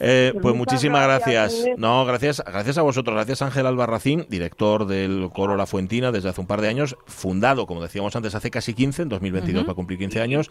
Eh, 0.00 0.32
pues 0.40 0.54
muchísimas 0.54 1.04
gracias. 1.04 1.66
No, 1.76 2.04
gracias, 2.04 2.42
gracias 2.46 2.78
a 2.78 2.82
vosotros. 2.82 3.14
Gracias 3.14 3.42
Ángel 3.42 3.66
Albarracín, 3.66 4.26
director 4.28 4.86
del 4.86 5.30
Coro 5.32 5.56
La 5.56 5.66
Fuentina 5.66 6.12
desde 6.12 6.28
hace 6.28 6.40
un 6.40 6.46
par 6.46 6.60
de 6.60 6.68
años, 6.68 6.96
fundado, 7.06 7.66
como 7.66 7.82
decíamos 7.82 8.14
antes, 8.16 8.34
hace 8.34 8.50
casi 8.50 8.74
15, 8.74 9.02
en 9.02 9.08
2022 9.08 9.66
va 9.66 9.72
a 9.72 9.74
cumplir 9.74 9.98
15 9.98 10.20
años, 10.20 10.50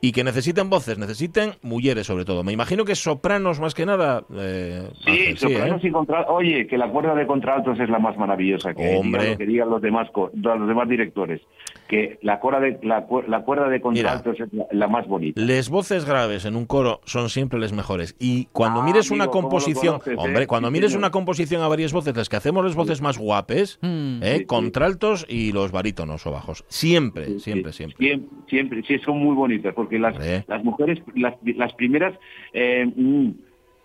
y 0.00 0.12
que 0.12 0.24
necesiten 0.24 0.70
voces, 0.70 0.98
necesiten 0.98 1.52
mujeres 1.62 2.06
sobre 2.06 2.24
todo. 2.24 2.42
Me 2.42 2.52
imagino 2.52 2.84
que 2.84 2.94
sopranos 2.94 3.60
más 3.60 3.74
que 3.74 3.86
nada. 3.86 4.24
Eh, 4.34 4.88
sí, 5.04 5.36
sopranos 5.36 5.82
¿eh? 5.84 5.88
y 5.88 5.90
contraltos. 5.90 6.34
Oye, 6.34 6.66
que 6.66 6.78
la 6.78 6.88
cuerda 6.88 7.14
de 7.14 7.26
contraltos 7.26 7.78
es 7.78 7.88
la 7.88 7.98
más 7.98 8.16
maravillosa 8.16 8.74
que, 8.74 8.96
Hombre. 8.96 9.36
que 9.36 9.46
digan 9.46 9.70
los 9.70 9.80
demás, 9.82 10.08
los 10.34 10.68
demás 10.68 10.88
directores 10.88 11.40
que 11.88 12.18
la, 12.22 12.38
cuerda 12.38 12.60
de, 12.60 12.78
la, 12.82 13.06
cuerda 13.06 13.68
de 13.68 13.80
contraltos 13.80 14.38
es 14.38 14.48
la, 14.70 14.88
más 14.88 15.08
bonita. 15.08 15.40
Las 15.40 15.70
voces 15.70 16.04
graves 16.04 16.44
en 16.44 16.54
un 16.54 16.66
coro 16.66 17.00
son 17.04 17.30
siempre 17.30 17.58
las 17.58 17.72
mejores. 17.72 18.14
Y 18.18 18.44
cuando 18.52 18.82
ah, 18.82 18.84
mires 18.84 19.10
una 19.10 19.28
composición, 19.28 20.00
hombre, 20.16 20.44
eh? 20.44 20.46
cuando 20.46 20.70
mires 20.70 20.94
una 20.94 21.10
composición 21.10 21.62
a 21.62 21.68
varias 21.68 21.92
voces, 21.92 22.14
las 22.14 22.28
que 22.28 22.36
hacemos 22.36 22.64
las 22.64 22.76
voces 22.76 23.00
más 23.00 23.18
guapes, 23.18 23.78
mm. 23.80 24.22
¿eh? 24.22 24.44
contraltos 24.46 25.26
y 25.28 25.52
los 25.52 25.72
barítonos 25.72 26.26
o 26.26 26.30
bajos. 26.30 26.64
Siempre, 26.68 27.38
siempre, 27.38 27.72
siempre, 27.72 28.06
siempre. 28.46 28.82
sí, 28.82 28.98
son 28.98 29.18
muy 29.18 29.34
bonitas, 29.34 29.74
porque 29.74 29.98
las, 29.98 30.14
las 30.46 30.62
mujeres, 30.62 31.00
las, 31.14 31.34
las 31.42 31.72
primeras... 31.72 32.14
Eh, 32.52 32.84
mm, 32.94 33.30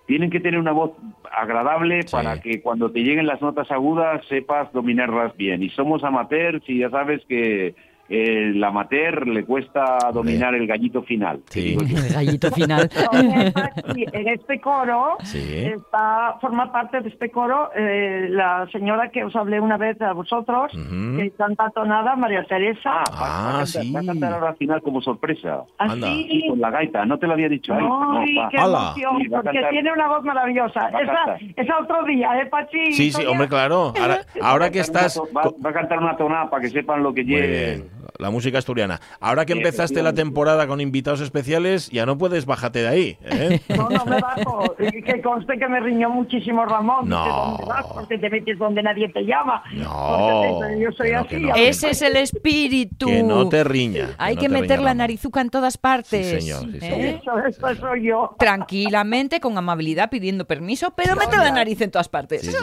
tienen 0.06 0.30
que 0.30 0.40
tener 0.40 0.60
una 0.60 0.74
voz 0.74 0.92
agradable 1.32 2.02
para 2.12 2.42
que 2.42 2.62
cuando 2.62 2.92
te 2.92 3.00
lleguen 3.00 3.26
las 3.26 3.42
notas 3.42 3.72
agudas 3.72 4.26
sepas 4.28 4.72
dominarlas 4.74 5.36
bien. 5.38 5.64
Y 5.64 5.70
somos 5.70 6.04
amateurs 6.04 6.64
y 6.68 6.80
ya 6.80 6.90
sabes 6.90 7.22
que 7.28 7.74
el 8.14 8.64
amateur 8.64 9.28
le 9.28 9.44
cuesta 9.44 9.98
dominar 10.14 10.54
el 10.54 10.68
gallito 10.68 11.02
final. 11.02 11.42
Sí. 11.50 11.76
El 11.84 12.14
gallito 12.14 12.52
final. 12.52 12.90
en 13.96 14.28
este 14.28 14.60
coro 14.60 15.18
está, 15.22 16.38
forma 16.40 16.72
parte 16.72 17.02
de 17.02 17.10
este 17.10 17.32
coro 17.32 17.72
eh, 17.76 18.28
la 18.30 18.68
señora 18.72 19.10
que 19.10 19.24
os 19.24 19.36
hablé 19.36 19.60
una 19.60 19.78
vez 19.78 20.00
a 20.02 20.14
vosotros, 20.14 20.72
que 20.72 21.32
canta 21.38 21.70
tonada, 21.70 22.16
María 22.16 22.44
Teresa. 22.44 23.04
Ah, 23.12 23.58
va, 23.60 23.66
sí. 23.66 23.92
Va 23.92 24.02
a 24.02 24.06
cantar 24.06 24.34
ahora 24.34 24.50
al 24.50 24.58
final 24.58 24.82
como 24.82 25.02
sorpresa. 25.02 25.64
Así. 25.78 26.28
Y 26.30 26.50
con 26.50 26.60
la 26.60 26.70
gaita, 26.70 27.06
no 27.06 27.18
te 27.18 27.28
lo 27.28 27.34
había 27.34 27.50
dicho 27.50 27.74
ahí. 27.74 27.84
Ay, 27.84 28.36
qué 28.52 28.58
emoción, 28.58 29.42
porque 29.44 29.62
tiene 29.70 29.92
una 29.92 30.08
voz 30.08 30.24
maravillosa. 30.24 30.90
Esa, 30.90 31.38
esa, 31.56 31.80
otro 31.80 32.04
día, 32.06 32.40
¿eh, 32.42 32.46
Pachi? 32.48 32.94
Sí, 32.94 33.12
sí, 33.12 33.26
hombre, 33.26 33.48
claro. 33.48 33.94
Ahora, 34.00 34.22
ahora 34.42 34.72
que 34.72 34.80
estás... 34.80 35.20
Va, 35.36 35.70
a 35.70 35.74
cantar 35.74 36.00
una 36.00 36.16
tonada 36.18 36.50
para 36.50 36.62
que 36.62 36.70
sepan 36.70 37.04
lo 37.04 37.14
que 37.14 37.24
lleve 37.24 37.84
la 38.20 38.30
música 38.30 38.58
asturiana. 38.58 39.00
Ahora 39.20 39.46
que 39.46 39.54
empezaste 39.54 40.04
la 40.04 40.14
temporada 40.14 40.68
con 40.68 40.82
invitados 40.82 41.22
especiales, 41.22 41.90
ya 41.90 42.06
no 42.06 42.18
puedes 42.18 42.46
bajarte 42.46 42.80
de 42.80 42.88
ahí. 42.88 43.18
¿eh? 43.24 43.60
No, 43.74 43.90
no 43.90 44.06
me 44.06 44.20
bajo. 44.20 44.76
Que 44.78 45.22
conste 45.22 45.58
que 45.58 45.68
me 45.68 45.80
riñó 45.80 46.10
muchísimo 46.10 46.66
Ramón. 46.66 47.10
No. 47.10 47.58
Porque 47.94 48.18
te 48.18 48.30
metes 48.30 48.58
donde 48.60 48.84
nadie 48.84 49.10
te 49.10 49.22
llama. 49.22 49.64
No. 49.74 50.60
yo 50.78 50.92
soy 50.92 51.12
así. 51.12 51.48
Ese 51.56 51.90
es 51.92 52.02
el 52.02 52.18
espíritu. 52.18 53.08
Que 53.08 53.24
no 53.24 53.50
te 53.50 53.64
riña. 53.64 54.10
Hay 54.18 54.36
que, 54.36 54.50
meter 54.50 54.80
la 54.80 54.94
narizuca 54.94 55.42
en 55.42 55.50
todas 55.50 55.78
partes. 55.78 56.28
Sí, 56.28 56.42
señor. 56.42 56.64
¿Eh? 56.82 57.20
Eso, 57.48 57.76
soy 57.80 58.08
yo. 58.08 58.36
Tranquilamente, 58.38 59.40
con 59.40 59.58
amabilidad, 59.58 60.10
pidiendo 60.10 60.46
permiso, 60.46 60.94
pero 60.96 61.16
mete 61.16 61.38
la 61.38 61.52
nariz 61.52 61.82
en 61.82 61.92
todas 61.92 62.10
partes. 62.10 62.56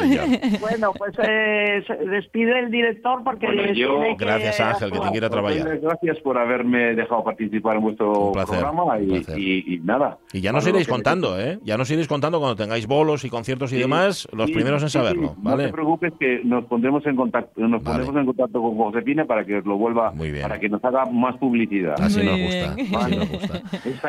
bueno, 0.60 0.92
pues 0.96 1.14
eh, 1.22 1.82
despide 2.06 2.60
el 2.60 2.70
director 2.70 3.22
porque... 3.24 3.74
yo, 3.74 4.00
gracias 4.16 4.60
Ángel, 4.60 4.92
que 4.92 5.00
te 5.00 5.10
quiera 5.10 5.28
trabajar 5.28 5.39
trabajar. 5.40 5.80
Gracias 5.80 6.18
por 6.20 6.38
haberme 6.38 6.94
dejado 6.94 7.24
participar 7.24 7.76
en 7.76 7.82
vuestro 7.82 8.32
programa 8.32 8.98
y, 9.00 9.80
nada. 9.82 10.18
Y 10.32 10.40
ya 10.40 10.52
nos 10.52 10.66
iréis 10.66 10.88
contando, 10.88 11.38
¿eh? 11.38 11.58
Ya 11.62 11.76
nos 11.76 11.90
iréis 11.90 12.08
contando 12.08 12.38
cuando 12.38 12.56
tengáis 12.56 12.86
bolos 12.86 13.24
y 13.24 13.30
conciertos 13.30 13.72
y 13.72 13.78
demás, 13.78 14.28
los 14.32 14.50
primeros 14.50 14.82
en 14.82 14.90
saberlo, 14.90 15.34
¿vale? 15.38 15.64
No 15.64 15.68
te 15.68 15.74
preocupes 15.74 16.12
que 16.18 16.40
nos 16.44 16.64
pondremos 16.64 17.04
en 17.06 17.16
contacto, 17.16 17.60
nos 17.60 17.82
pondremos 17.82 18.16
en 18.16 18.26
contacto 18.26 18.60
con 18.60 18.76
Josefina 18.76 19.24
para 19.24 19.44
que 19.44 19.58
os 19.58 19.66
lo 19.66 19.76
vuelva, 19.76 20.12
para 20.42 20.58
que 20.58 20.68
nos 20.68 20.84
haga 20.84 21.06
más 21.06 21.36
publicidad. 21.36 21.94
Así 22.00 22.22
nos 22.22 22.38
gusta, 22.38 22.98
así 23.00 23.16
nos 23.16 23.28
gusta. 23.28 23.62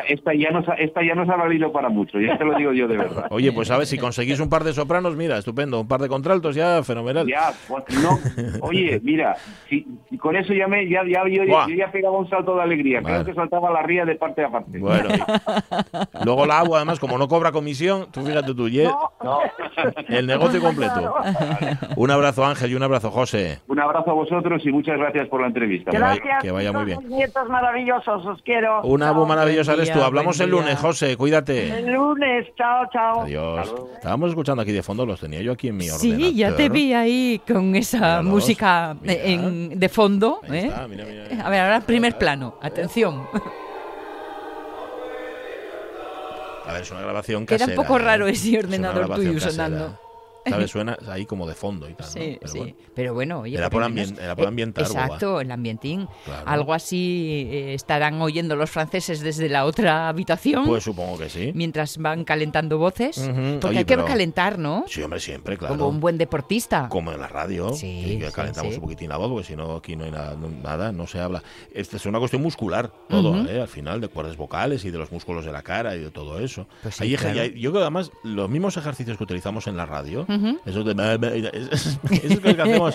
Esta, 0.08 0.34
ya 0.34 0.50
nos, 0.50 0.64
esta 0.78 1.04
ya 1.04 1.14
nos 1.14 1.28
ha 1.28 1.36
valido 1.36 1.72
para 1.72 1.88
mucho, 1.88 2.20
ya 2.20 2.36
te 2.36 2.44
lo 2.44 2.56
digo 2.56 2.72
yo 2.72 2.88
de 2.88 2.96
verdad. 2.96 3.26
Oye, 3.30 3.52
pues 3.52 3.68
sabes, 3.68 3.88
si 3.88 3.98
conseguís 3.98 4.40
un 4.40 4.48
par 4.48 4.64
de 4.64 4.72
sopranos, 4.72 5.16
mira, 5.16 5.38
estupendo, 5.38 5.80
un 5.80 5.88
par 5.88 6.00
de 6.00 6.08
contraltos 6.08 6.54
ya 6.54 6.82
fenomenal. 6.82 7.26
Ya, 7.26 7.52
pues, 7.68 7.84
no, 8.02 8.18
oye, 8.60 9.00
mira, 9.02 9.36
si, 9.68 9.86
con 10.18 10.36
eso 10.36 10.52
ya 10.52 10.66
me 10.66 10.88
ya, 10.88 11.02
ya 11.08 11.21
yo, 11.28 11.44
yo, 11.44 11.68
ya 11.68 11.90
pegaba 11.90 12.18
un 12.18 12.28
salto 12.28 12.56
de 12.56 12.62
alegría, 12.62 13.02
creo 13.02 13.24
que 13.24 13.34
saltaba 13.34 13.70
la 13.70 13.82
ría 13.82 14.04
de 14.04 14.16
parte 14.16 14.44
a 14.44 14.50
parte. 14.50 14.78
Bueno, 14.78 15.08
luego 16.24 16.46
la 16.46 16.58
agua 16.60 16.78
además 16.78 16.98
como 16.98 17.18
no 17.18 17.28
cobra 17.28 17.52
comisión, 17.52 18.08
tú 18.10 18.22
fíjate 18.22 18.54
tú, 18.54 18.66
el 20.08 20.26
negocio 20.26 20.60
completo. 20.60 21.14
Un 21.96 22.10
abrazo 22.10 22.44
Ángel 22.44 22.72
y 22.72 22.74
un 22.74 22.82
abrazo 22.82 23.10
José. 23.10 23.60
Un 23.68 23.80
abrazo 23.80 24.10
a 24.10 24.14
vosotros 24.14 24.62
y 24.64 24.72
muchas 24.72 24.98
gracias 24.98 25.28
por 25.28 25.40
la 25.40 25.48
entrevista. 25.48 25.90
Gracias. 25.92 26.42
Que 26.42 26.50
vaya, 26.50 26.72
muy 26.72 26.84
bien. 26.84 26.98
Nietos 27.08 27.48
maravillosos, 27.48 28.24
os 28.24 28.42
quiero. 28.42 28.82
Una 28.82 29.08
abu 29.10 29.26
maravillosa 29.26 29.74
eres 29.74 29.92
tú. 29.92 30.02
Hablamos 30.02 30.40
el 30.40 30.50
lunes, 30.50 30.78
José, 30.78 31.16
cuídate. 31.16 31.78
El 31.78 31.92
lunes, 31.92 32.48
chao, 32.56 32.86
chao. 32.92 33.20
Adiós. 33.22 33.74
Estábamos 33.94 34.30
escuchando 34.30 34.62
aquí 34.62 34.72
de 34.72 34.82
fondo, 34.82 35.06
los 35.06 35.20
tenía 35.20 35.40
yo 35.40 35.52
aquí 35.52 35.68
en 35.68 35.76
mi 35.76 35.88
orden. 35.88 36.00
Sí, 36.00 36.34
ya 36.34 36.54
te 36.54 36.68
vi 36.68 36.92
ahí 36.92 37.40
con 37.46 37.74
esa 37.74 38.22
música 38.22 38.96
en, 39.04 39.78
de 39.78 39.88
fondo. 39.88 40.40
¿eh? 40.50 40.70
A 41.42 41.50
ver, 41.50 41.60
ahora 41.60 41.80
primer 41.80 42.18
plano. 42.18 42.56
Atención. 42.60 43.26
A 46.66 46.72
ver, 46.72 46.82
es 46.82 46.90
una 46.90 47.00
grabación 47.02 47.44
casera. 47.46 47.72
Era 47.72 47.80
un 47.80 47.86
poco 47.86 47.98
raro 47.98 48.26
¿eh? 48.26 48.32
ese 48.32 48.58
ordenador 48.58 49.14
tuyo 49.14 49.40
sonando. 49.40 49.98
¿Sabes? 50.46 50.70
Suena 50.70 50.98
ahí 51.08 51.26
como 51.26 51.46
de 51.46 51.54
fondo 51.54 51.88
y 51.88 51.94
tal. 51.94 52.06
Sí, 52.06 52.38
pero 52.40 52.52
sí. 52.52 52.58
Bueno. 52.58 52.74
Pero 52.94 53.14
bueno, 53.14 53.40
oye, 53.40 53.56
era, 53.56 53.70
por 53.70 53.82
era 53.82 54.36
por 54.36 54.46
ambientar. 54.46 54.84
Exacto, 54.84 55.40
el 55.40 55.50
ambientín. 55.50 56.08
Algo 56.46 56.74
así 56.74 57.48
eh, 57.50 57.74
estarán 57.74 58.20
oyendo 58.20 58.56
los 58.56 58.70
franceses 58.70 59.20
desde 59.20 59.48
la 59.48 59.64
otra 59.64 60.08
habitación. 60.08 60.66
Pues 60.66 60.84
supongo 60.84 61.18
que 61.18 61.28
sí. 61.28 61.52
Mientras 61.54 61.98
van 61.98 62.24
calentando 62.24 62.78
voces. 62.78 63.30
Porque 63.60 63.78
hay 63.78 63.84
que 63.84 63.96
calentar, 63.96 64.58
¿no? 64.58 64.84
Sí, 64.88 65.02
hombre, 65.02 65.20
siempre, 65.20 65.56
claro. 65.56 65.76
Como 65.76 65.88
un 65.88 66.00
buen 66.00 66.18
deportista. 66.18 66.88
Como 66.88 67.12
en 67.12 67.20
la 67.20 67.28
radio. 67.28 67.72
Sí. 67.74 68.18
Que 68.20 68.30
calentamos 68.32 68.74
un 68.74 68.80
poquitín 68.80 69.08
la 69.08 69.16
voz, 69.16 69.30
porque 69.30 69.46
si 69.46 69.56
no, 69.56 69.76
aquí 69.76 69.96
no 69.96 70.04
hay 70.04 70.10
nada, 70.10 70.36
nada, 70.62 70.92
no 70.92 71.06
se 71.06 71.20
habla. 71.20 71.42
Esta 71.72 71.96
es 71.96 72.06
una 72.06 72.18
cuestión 72.18 72.42
muscular, 72.42 72.92
todo, 73.08 73.48
¿eh? 73.48 73.60
Al 73.60 73.68
final, 73.68 74.00
de 74.00 74.08
cuerdas 74.08 74.36
vocales 74.36 74.84
y 74.84 74.90
de 74.90 74.98
los 74.98 75.12
músculos 75.12 75.44
de 75.44 75.52
la 75.52 75.62
cara 75.62 75.94
y 75.96 76.00
de 76.00 76.10
todo 76.10 76.38
eso. 76.40 76.66
Pues 76.82 76.98
yo 76.98 77.16
creo 77.18 77.72
que 77.72 77.78
además, 77.78 78.10
los 78.24 78.48
mismos 78.50 78.76
ejercicios 78.76 79.16
que 79.16 79.24
utilizamos 79.24 79.66
en 79.66 79.76
la 79.76 79.86
radio, 79.86 80.26
de 80.38 80.58
eso 80.64 80.80
es 82.10 82.40
que 82.40 82.62
hacemos. 82.62 82.94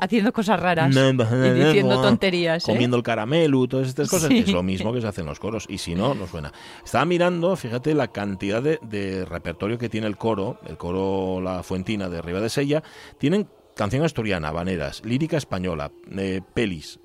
Haciendo 0.00 0.32
cosas 0.32 0.60
raras 0.60 0.94
y 0.94 1.50
diciendo 1.50 2.02
tonterías. 2.02 2.68
¿eh? 2.68 2.72
Comiendo 2.72 2.96
el 2.96 3.02
caramelo, 3.02 3.66
todas 3.66 3.88
estas 3.88 4.08
cosas. 4.08 4.30
Es 4.30 4.52
lo 4.52 4.62
mismo 4.62 4.92
que 4.92 5.00
se 5.00 5.06
hacen 5.06 5.26
los 5.26 5.38
coros. 5.38 5.66
Y 5.68 5.78
si 5.78 5.94
no, 5.94 6.14
no 6.14 6.26
suena. 6.26 6.52
Estaba 6.84 7.04
mirando, 7.04 7.56
fíjate, 7.56 7.94
la 7.94 8.08
cantidad 8.08 8.62
de, 8.62 9.24
repertorio 9.24 9.78
que 9.78 9.88
tiene 9.88 10.06
el 10.06 10.16
coro, 10.16 10.58
el 10.66 10.76
coro 10.76 11.40
La 11.40 11.62
Fuentina 11.62 12.08
de 12.08 12.20
Riva 12.20 12.40
de 12.40 12.48
Sella. 12.48 12.82
Tienen 13.18 13.48
canción 13.74 14.04
asturiana, 14.04 14.48
habaneras, 14.48 15.02
lírica 15.04 15.38
española, 15.38 15.90
eh, 16.16 16.42
pelis, 16.52 17.00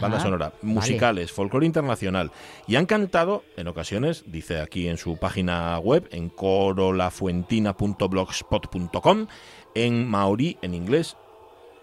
banda 0.00 0.20
sonora, 0.20 0.52
musicales, 0.62 1.32
folclore 1.32 1.66
internacional. 1.66 2.30
Y 2.66 2.76
han 2.76 2.86
cantado, 2.86 3.42
en 3.56 3.66
ocasiones, 3.68 4.24
dice 4.26 4.60
aquí 4.60 4.88
en 4.88 4.96
su 4.96 5.16
página 5.16 5.78
web, 5.78 6.08
en 6.10 6.28
corolafuentina.blogspot.com, 6.28 9.26
en 9.74 10.08
maorí, 10.08 10.58
en 10.62 10.74
inglés, 10.74 11.16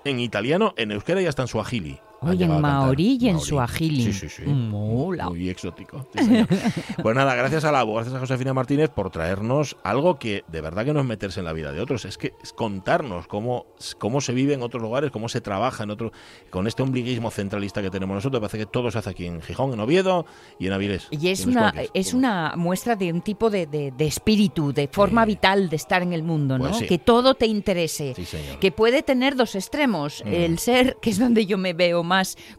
en 0.06 0.20
italiano, 0.20 0.74
en 0.78 0.92
euskera 0.92 1.22
y 1.22 1.28
hasta 1.28 1.44
en 1.44 1.48
suajili. 1.48 2.00
Oye, 2.24 2.46
en 2.46 2.62
maorí 2.62 3.18
y 3.20 3.30
en 3.30 3.40
suajili. 3.40 4.04
Sí, 4.04 4.14
sí, 4.14 4.30
sí. 4.30 4.44
Muy 4.44 5.50
exótico. 5.50 6.08
pues 7.02 7.16
nada, 7.16 7.34
gracias 7.34 7.66
a 7.66 7.72
la 7.72 7.84
gracias 7.84 8.14
a 8.14 8.20
Josefina 8.20 8.54
Martínez 8.54 8.92
por 8.92 9.10
traernos 9.10 9.76
algo 9.84 10.20
que 10.20 10.44
de 10.48 10.62
verdad 10.62 10.86
que 10.86 10.94
no 10.94 11.00
es 11.00 11.06
meterse 11.08 11.40
en 11.40 11.48
la 11.48 11.54
vida 11.54 11.72
de 11.72 11.82
otros, 11.82 12.06
es 12.06 12.20
que 12.20 12.34
es 12.44 12.54
contarnos 12.54 13.26
cómo, 13.26 13.66
cómo 13.98 14.22
se 14.22 14.34
vive 14.34 14.54
en 14.54 14.62
otros 14.62 14.84
lugares, 14.84 15.10
cómo 15.10 15.30
se 15.30 15.42
trabaja 15.42 15.84
en 15.84 15.90
otro, 15.90 16.12
con 16.52 16.68
este 16.68 16.84
ombliguismo 16.84 17.32
centralista 17.32 17.82
que 17.82 17.90
tenemos 17.90 18.14
nosotros. 18.14 18.40
Parece 18.40 18.60
que 18.60 18.66
todo 18.68 18.92
se 18.92 19.00
hace 19.00 19.10
aquí 19.10 19.26
en 19.26 19.42
Gijón, 19.42 19.74
en 19.74 19.80
Oviedo 19.80 20.28
y 20.60 20.68
en 20.68 20.74
Avilés. 20.74 21.08
Y 21.10 21.30
es, 21.30 21.48
una, 21.48 21.74
es 21.96 22.14
una 22.14 22.54
muestra 22.56 22.96
de 22.96 23.12
un 23.12 23.22
tipo 23.22 23.50
de, 23.50 23.94
espíritu, 23.98 24.74
de 24.74 24.88
forma 24.88 25.26
vital 25.26 25.70
de 25.70 25.76
estar 25.76 26.04
en 26.04 26.14
el 26.14 26.22
mundo, 26.22 26.60
¿no? 26.60 26.70
Pues 26.70 26.84
que 26.84 27.00
todo 27.00 27.34
te 27.34 27.48
interese. 27.48 28.14
Que 28.60 28.72
puede 28.72 29.02
tener 29.02 29.36
dos 29.36 29.56
extremos. 29.56 30.24
Mm. 30.24 30.34
El 30.34 30.60
ser, 30.60 30.98
que 31.02 31.10
es 31.10 31.18
donde 31.18 31.48
yo 31.48 31.58
me 31.58 31.74
veo 31.74 32.04
más 32.04 32.11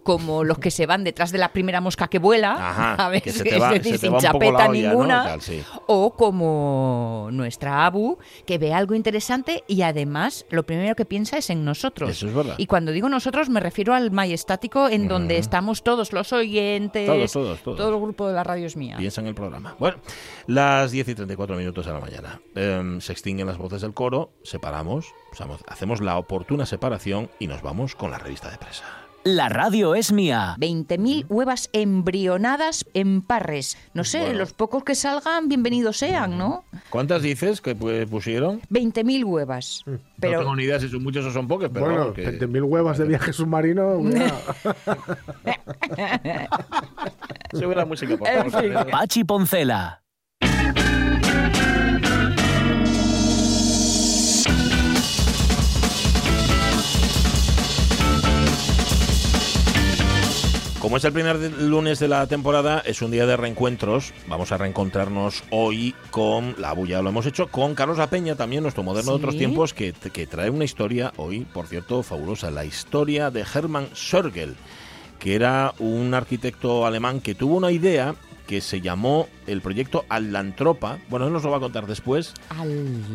como 0.02 0.44
los 0.44 0.58
que 0.58 0.70
se 0.70 0.86
van 0.86 1.04
detrás 1.04 1.32
de 1.32 1.38
la 1.38 1.52
primera 1.52 1.80
mosca 1.80 2.08
que 2.08 2.18
vuela, 2.18 2.96
a 2.96 3.08
ver, 3.08 3.22
sin 3.22 4.16
chapeta 4.18 4.68
ninguna, 4.68 5.38
o 5.86 6.14
como 6.14 7.28
nuestra 7.32 7.86
Abu, 7.86 8.18
que 8.46 8.58
ve 8.58 8.72
algo 8.72 8.94
interesante 8.94 9.64
y 9.66 9.82
además 9.82 10.46
lo 10.50 10.64
primero 10.64 10.94
que 10.94 11.04
piensa 11.04 11.38
es 11.38 11.50
en 11.50 11.64
nosotros. 11.64 12.24
Y 12.56 12.66
cuando 12.66 12.92
digo 12.92 13.08
nosotros 13.08 13.48
me 13.48 13.60
refiero 13.60 13.94
al 13.94 14.10
majestático 14.10 14.88
en 14.88 15.08
donde 15.08 15.38
estamos 15.38 15.82
todos 15.82 16.12
los 16.12 16.32
oyentes, 16.32 17.32
todo 17.32 17.88
el 17.94 18.00
grupo 18.00 18.28
de 18.28 18.34
la 18.34 18.44
radio 18.44 18.66
es 18.66 18.76
mía. 18.76 18.96
Piensa 18.96 19.20
en 19.20 19.26
el 19.28 19.34
programa. 19.34 19.76
Bueno, 19.78 19.98
las 20.46 20.90
10 20.90 21.08
y 21.08 21.14
34 21.14 21.56
minutos 21.56 21.86
de 21.86 21.92
la 21.92 22.00
mañana. 22.00 22.40
Em, 22.54 23.00
se 23.00 23.12
extinguen 23.12 23.46
las 23.46 23.58
voces 23.58 23.82
del 23.82 23.94
coro, 23.94 24.32
separamos, 24.42 25.14
hacemos 25.66 26.00
la 26.00 26.18
oportuna 26.18 26.66
separación 26.66 27.30
y 27.38 27.46
nos 27.46 27.62
vamos 27.62 27.94
con 27.94 28.10
la 28.10 28.18
revista 28.18 28.50
de 28.50 28.58
presa. 28.58 29.01
La 29.24 29.48
radio 29.48 29.94
es 29.94 30.10
mía. 30.10 30.56
20.000 30.58 31.26
huevas 31.28 31.70
embrionadas 31.72 32.84
en 32.92 33.22
parres. 33.22 33.78
No 33.94 34.02
sé, 34.02 34.34
los 34.34 34.52
pocos 34.52 34.82
que 34.82 34.96
salgan, 34.96 35.48
bienvenidos 35.48 35.98
sean, 35.98 36.36
¿no? 36.36 36.64
¿Cuántas 36.90 37.22
dices 37.22 37.60
que 37.60 37.76
pusieron? 37.76 38.60
20.000 38.62 39.24
huevas. 39.24 39.84
Mm. 39.86 39.94
Pero... 40.18 40.32
No 40.32 40.38
tengo 40.40 40.56
ni 40.56 40.64
idea 40.64 40.80
si 40.80 40.88
son 40.88 41.04
muchos 41.04 41.24
o 41.24 41.30
son 41.30 41.46
pocos, 41.46 41.70
pero 41.72 41.86
bueno, 41.86 42.12
20.000 42.12 42.64
huevas 42.64 42.98
de 42.98 43.04
viaje 43.04 43.32
submarino. 43.32 44.00
Sube 47.52 47.74
la 47.76 47.84
música, 47.84 48.16
por 48.16 48.50
favor. 48.50 48.90
Pachi 48.90 49.22
Poncela. 49.22 50.01
Como 60.82 60.96
es 60.96 61.04
el 61.04 61.12
primer 61.12 61.36
lunes 61.60 62.00
de 62.00 62.08
la 62.08 62.26
temporada, 62.26 62.82
es 62.84 63.02
un 63.02 63.12
día 63.12 63.24
de 63.24 63.36
reencuentros. 63.36 64.12
Vamos 64.26 64.50
a 64.50 64.58
reencontrarnos 64.58 65.44
hoy 65.50 65.94
con 66.10 66.56
la 66.58 66.72
bulla, 66.72 67.00
lo 67.00 67.10
hemos 67.10 67.24
hecho 67.24 67.46
con 67.46 67.76
Carlos 67.76 67.98
La 67.98 68.10
Peña, 68.10 68.34
también 68.34 68.64
nuestro 68.64 68.82
moderno 68.82 69.12
de 69.12 69.18
otros 69.18 69.36
tiempos, 69.36 69.74
que, 69.74 69.92
trae 69.92 70.50
una 70.50 70.64
historia 70.64 71.12
hoy, 71.18 71.42
por 71.42 71.68
cierto, 71.68 72.02
fabulosa. 72.02 72.50
La 72.50 72.64
historia 72.64 73.30
de 73.30 73.42
Hermann 73.42 73.90
Schörgel, 73.94 74.56
que 75.20 75.36
era 75.36 75.72
un 75.78 76.14
arquitecto 76.14 76.84
alemán 76.84 77.20
que 77.20 77.36
tuvo 77.36 77.58
una 77.58 77.70
idea 77.70 78.16
que 78.48 78.60
se 78.60 78.80
llamó 78.80 79.28
el 79.46 79.60
proyecto 79.60 80.04
Atlantropa. 80.08 80.98
Bueno, 81.08 81.28
él 81.28 81.32
nos 81.32 81.44
lo 81.44 81.52
va 81.52 81.58
a 81.58 81.60
contar 81.60 81.86
después. 81.86 82.34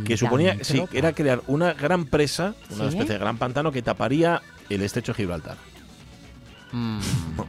Que 0.06 0.15
suponía, 0.15 0.58
sí, 0.62 0.86
era 0.93 1.12
crear 1.12 1.41
una 1.47 1.73
gran 1.73 2.06
presa, 2.06 2.56
una 2.69 2.88
especie 2.88 3.15
de 3.15 3.19
gran 3.19 3.38
pantano 3.38 3.73
que 3.73 3.82
taparía 3.82 4.41
el 4.69 4.84
estrecho 4.84 5.12
de 5.12 5.17
Gibraltar. 5.17 5.58
Mm. 6.78 7.00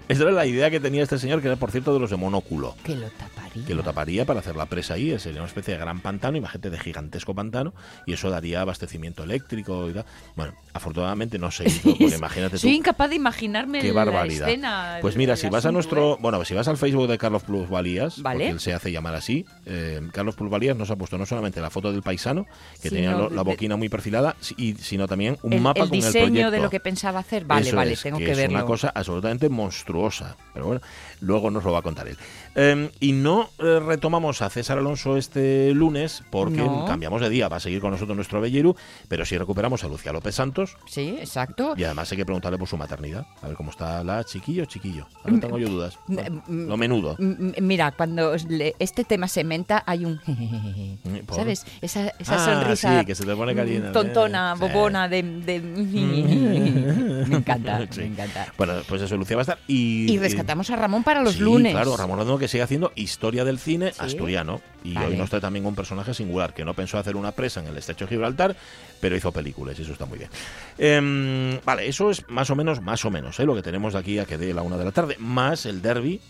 Esa 0.09 0.23
era 0.23 0.33
la 0.33 0.47
idea 0.47 0.71
que 0.71 0.81
tenía 0.81 1.03
este 1.03 1.19
señor, 1.19 1.41
que 1.41 1.49
era 1.49 1.57
por 1.57 1.71
cierto 1.71 1.93
de 1.93 2.01
los 2.01 2.11
de 2.11 2.17
monóculo. 2.17 2.75
Que 2.83 2.97
lo 2.97 3.07
taparía. 3.49 3.67
Que 3.67 3.75
lo 3.75 3.83
taparía 3.83 4.25
para 4.25 4.41
hacer 4.41 4.57
la 4.57 4.67
presa 4.67 4.95
ahí. 4.95 5.19
Sería 5.19 5.41
una 5.41 5.49
especie 5.49 5.75
de 5.75 5.81
gran 5.81 6.01
pantano, 6.01 6.37
imagínate 6.37 6.71
de 6.71 6.79
gigantesco 6.79 7.35
pantano, 7.35 7.75
y 8.07 8.13
eso 8.13 8.31
daría 8.31 8.61
abastecimiento 8.61 9.25
eléctrico 9.25 9.89
y 9.89 9.93
tal. 9.93 10.05
Bueno, 10.37 10.55
afortunadamente 10.73 11.39
no 11.39 11.51
se 11.51 11.69
hizo, 11.69 11.91
porque 11.91 12.15
imagínate 12.17 12.57
tú. 12.57 12.59
Soy 12.59 12.75
incapaz 12.75 13.11
de 13.11 13.17
imaginarme 13.17 13.81
qué 13.81 13.93
barbaridad. 13.93 15.01
pues 15.01 15.17
mira, 15.17 15.37
si 15.37 15.49
vas 15.49 15.67
a 15.67 15.73
nuestro. 15.73 16.15
¿eh? 16.15 16.19
Bueno, 16.21 16.45
si 16.45 16.55
vas 16.55 16.69
al 16.69 16.77
Facebook 16.77 17.09
de 17.09 17.19
Carlos 17.19 17.43
Plusvalías, 17.43 18.23
¿Vale? 18.23 18.49
él 18.49 18.61
se 18.61 18.75
hace 18.75 18.93
llamar 18.93 19.15
así, 19.15 19.47
eh, 19.67 20.01
Carlos 20.13 20.37
Plusvalías 20.37 20.77
nos 20.77 20.91
ha 20.91 20.97
puesto 20.97 21.19
no 21.19 21.27
solamente 21.27 21.61
la 21.61 21.71
foto 21.71 21.93
del 21.93 22.03
paisano, 22.03 22.47
que 22.83 22.91
tenía 22.91 23.13
la 23.13 23.43
boquina 23.43 23.77
muy 23.77 23.89
perfilada, 23.89 24.37
y, 24.57 24.75
sino 24.75 25.07
también 25.07 25.39
un 25.43 25.61
mapa 25.63 25.81
con 25.81 25.95
el 25.95 26.01
proyecto. 26.01 26.19
El 26.19 26.33
diseño 26.33 26.51
de 26.51 26.61
lo 26.61 26.71
que 26.71 26.81
pensaba 26.81 27.21
hacer. 27.21 27.45
Vale, 27.45 27.73
vale, 27.73 27.97
tengo 27.97 28.19
que, 28.19 28.31
es 28.31 28.37
verlo. 28.37 28.57
una 28.57 28.65
cosa 28.65 28.93
absolutamente 28.95 29.49
monstruosa. 29.49 30.37
Pero 30.53 30.67
bueno, 30.67 30.81
luego 31.21 31.51
nos 31.51 31.65
lo 31.65 31.73
va 31.73 31.81
a 31.81 31.83
contar 31.83 32.09
él. 32.09 32.17
Em, 32.59 32.91
y 32.99 33.13
no 33.13 33.51
eh, 33.61 33.79
retomamos 33.79 34.43
a 34.43 34.51
César 34.51 34.79
Alonso 34.79 35.17
este 35.17 35.73
lunes 35.75 36.25
porque 36.29 36.69
cambiamos 36.89 37.21
de 37.21 37.31
día. 37.31 37.49
Va 37.49 37.59
a 37.59 37.61
seguir 37.61 37.81
con 37.81 37.93
nosotros 37.93 38.17
nuestro 38.17 38.41
Belleru, 38.41 38.75
pero 39.07 39.25
sí 39.25 39.39
recuperamos 39.39 39.85
a 39.85 39.89
Lucía 39.89 40.13
López 40.13 40.35
Santos. 40.35 40.77
Sí, 40.89 41.17
exacto. 41.21 41.75
Y 41.77 41.85
además 41.85 42.11
hay 42.11 42.19
que 42.19 42.27
preguntarle 42.27 42.59
por 42.59 42.67
su 42.67 42.77
maternidad. 42.77 43.29
A 43.43 43.47
ver 43.47 43.57
cómo 43.57 43.71
está 43.71 44.03
la 44.03 44.25
chiquillo, 44.25 44.65
chiquillo. 44.65 45.07
Ahora 45.23 45.39
tengo 45.39 45.57
yo 45.57 45.69
dudas. 45.69 46.01
lo 46.49 46.77
menudo. 46.77 47.15
Mira, 47.19 47.93
cuando 47.93 48.35
este 48.35 49.05
tema 49.05 49.29
se 49.29 49.45
menta, 49.45 49.85
hay 49.87 50.05
un. 50.05 50.19
¿Sabes? 51.31 51.65
Esa, 51.81 52.09
esa 52.19 52.35
ah, 52.35 52.45
sonrisa. 52.45 52.99
Sí, 52.99 53.07
que 53.07 53.15
se 53.15 53.25
te 53.25 53.37
pone 53.37 53.55
caliente. 53.55 53.91
Tontona, 53.91 54.57
bobona, 54.57 55.09
de. 55.09 55.23
me 57.29 57.37
encanta, 57.37 57.87
me 57.97 58.07
encanta. 58.07 58.53
Bueno, 58.57 58.73
pues 58.89 59.03
eso, 59.03 59.17
Lucía 59.17 59.37
va 59.37 59.43
a 59.43 59.45
estar. 59.45 59.59
Y, 59.69 60.13
y 60.13 60.19
rescatamos 60.19 60.71
a 60.71 60.77
Ramón 60.77 61.05
para 61.05 61.23
los 61.23 61.39
lunes. 61.39 61.73
Claro, 61.73 61.97
Ramón 61.97 62.19
Redondo 62.19 62.37
que 62.37 62.48
sigue 62.49 62.63
haciendo 62.63 62.93
historia 62.95 63.45
del 63.45 63.59
cine 63.59 63.93
asturiano. 63.99 64.61
Y 64.85 64.97
hoy 64.97 65.17
nos 65.17 65.29
trae 65.29 65.41
también 65.41 65.67
un 65.67 65.75
personaje 65.75 66.15
singular 66.15 66.55
que 66.55 66.65
no 66.65 66.75
pensó 66.75 66.99
hacer 66.99 67.17
una 67.17 67.33
presa 67.33 67.61
en 67.61 67.67
el 67.67 67.77
estrecho 67.77 68.07
de 68.07 68.11
Gibraltar, 68.11 68.57
pero 69.01 69.17
hizo 69.17 69.33
películas 69.33 69.79
y 69.79 69.83
eso 69.83 69.93
está 69.93 70.07
muy 70.07 70.19
bien. 70.19 70.31
Em, 70.79 71.61
vale, 71.65 71.89
eso 71.89 72.11
es 72.11 72.29
más 72.29 72.49
o 72.51 72.57
menos, 72.57 72.81
más 72.81 73.05
o 73.05 73.11
menos, 73.11 73.39
¿eh? 73.41 73.45
lo 73.45 73.55
que 73.55 73.63
tenemos 73.63 73.93
de 73.93 73.99
aquí 73.99 74.19
a 74.19 74.25
que 74.25 74.39
dé 74.39 74.55
la 74.55 74.63
una 74.63 74.77
de 74.77 74.85
la 74.85 74.93
tarde, 74.93 75.17
más 75.19 75.67
el 75.67 75.83
derby 75.83 76.21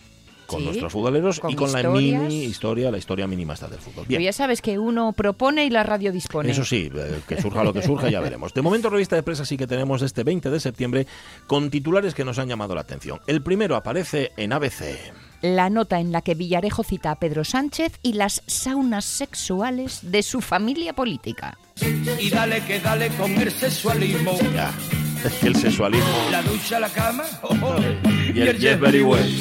con 0.49 0.65
nuestros 0.65 0.91
futboleros 0.91 1.41
y 1.47 1.55
con 1.55 1.71
la 1.71 1.83
mini 1.83 2.45
historia, 2.45 2.91
la 2.91 2.97
historia 2.97 3.27
mínima 3.27 3.53
está 3.53 3.69
del 3.69 3.79
fútbol. 3.79 4.07
Bien. 4.09 4.23
ya 4.23 4.33
sabes 4.33 4.63
que 4.63 4.79
uno 4.79 5.13
propone 5.13 5.67
y 5.67 5.71
la 5.71 5.83
radio 5.83 6.11
dispone. 6.11 6.51
Eso 6.51 6.65
sí, 6.65 6.91
eh, 6.93 7.21
que 7.29 7.41
surja 7.41 7.63
lo 7.63 7.75
que 7.75 7.83
surja, 7.83 8.09
ya 8.09 8.21
veremos. 8.21 8.55
De 8.55 8.63
momento, 8.63 8.89
revista 8.89 9.15
de 9.15 9.23
prensa 9.23 9.45
sí 9.45 9.59
que 9.59 9.67
tenemos 9.67 10.01
este 10.01 10.25
20 10.25 10.49
de 10.49 10.59
septiembre 10.59 11.07
con 11.47 11.69
titulares 11.69 12.15
que 12.15 12.25
nos 12.25 12.39
han 12.39 12.49
llamado 12.49 12.75
la 12.75 12.81
atención. 12.81 13.21
El 13.27 13.43
primero 13.43 13.77
aparece 13.77 14.33
en 14.39 14.55
ABC 14.55 15.13
la 15.43 15.71
nota 15.71 16.01
en 16.01 16.13
la 16.13 16.23
que 16.23 16.35
Villarejo 16.35 16.83
cita 16.83 17.11
a 17.11 17.17
Pedro 17.17 17.45
Sánchez 17.45 17.93
y 18.03 18.15
las 18.15 18.43
saunas 18.47 19.05
sexuales 19.05 20.01
de 20.03 20.23
su 20.23 20.41
familia 20.41 20.93
política. 20.93 21.59
Y 22.21 22.31
dale 22.31 22.61
que 22.65 22.81
dale 22.81 23.09
con 23.11 23.33
el 23.33 23.51
sexualismo. 23.51 24.33
Ya, 24.55 24.73
es 25.25 25.33
que 25.35 25.47
el 25.47 25.57
sexualismo. 25.57 26.09
La 26.31 26.43
ducha, 26.43 26.81
la 26.81 26.89
cama, 26.89 27.25
oh, 27.43 27.77
y, 28.35 28.41
el, 28.41 28.65
el 28.65 28.79
Very 28.79 29.03
Well 29.03 29.41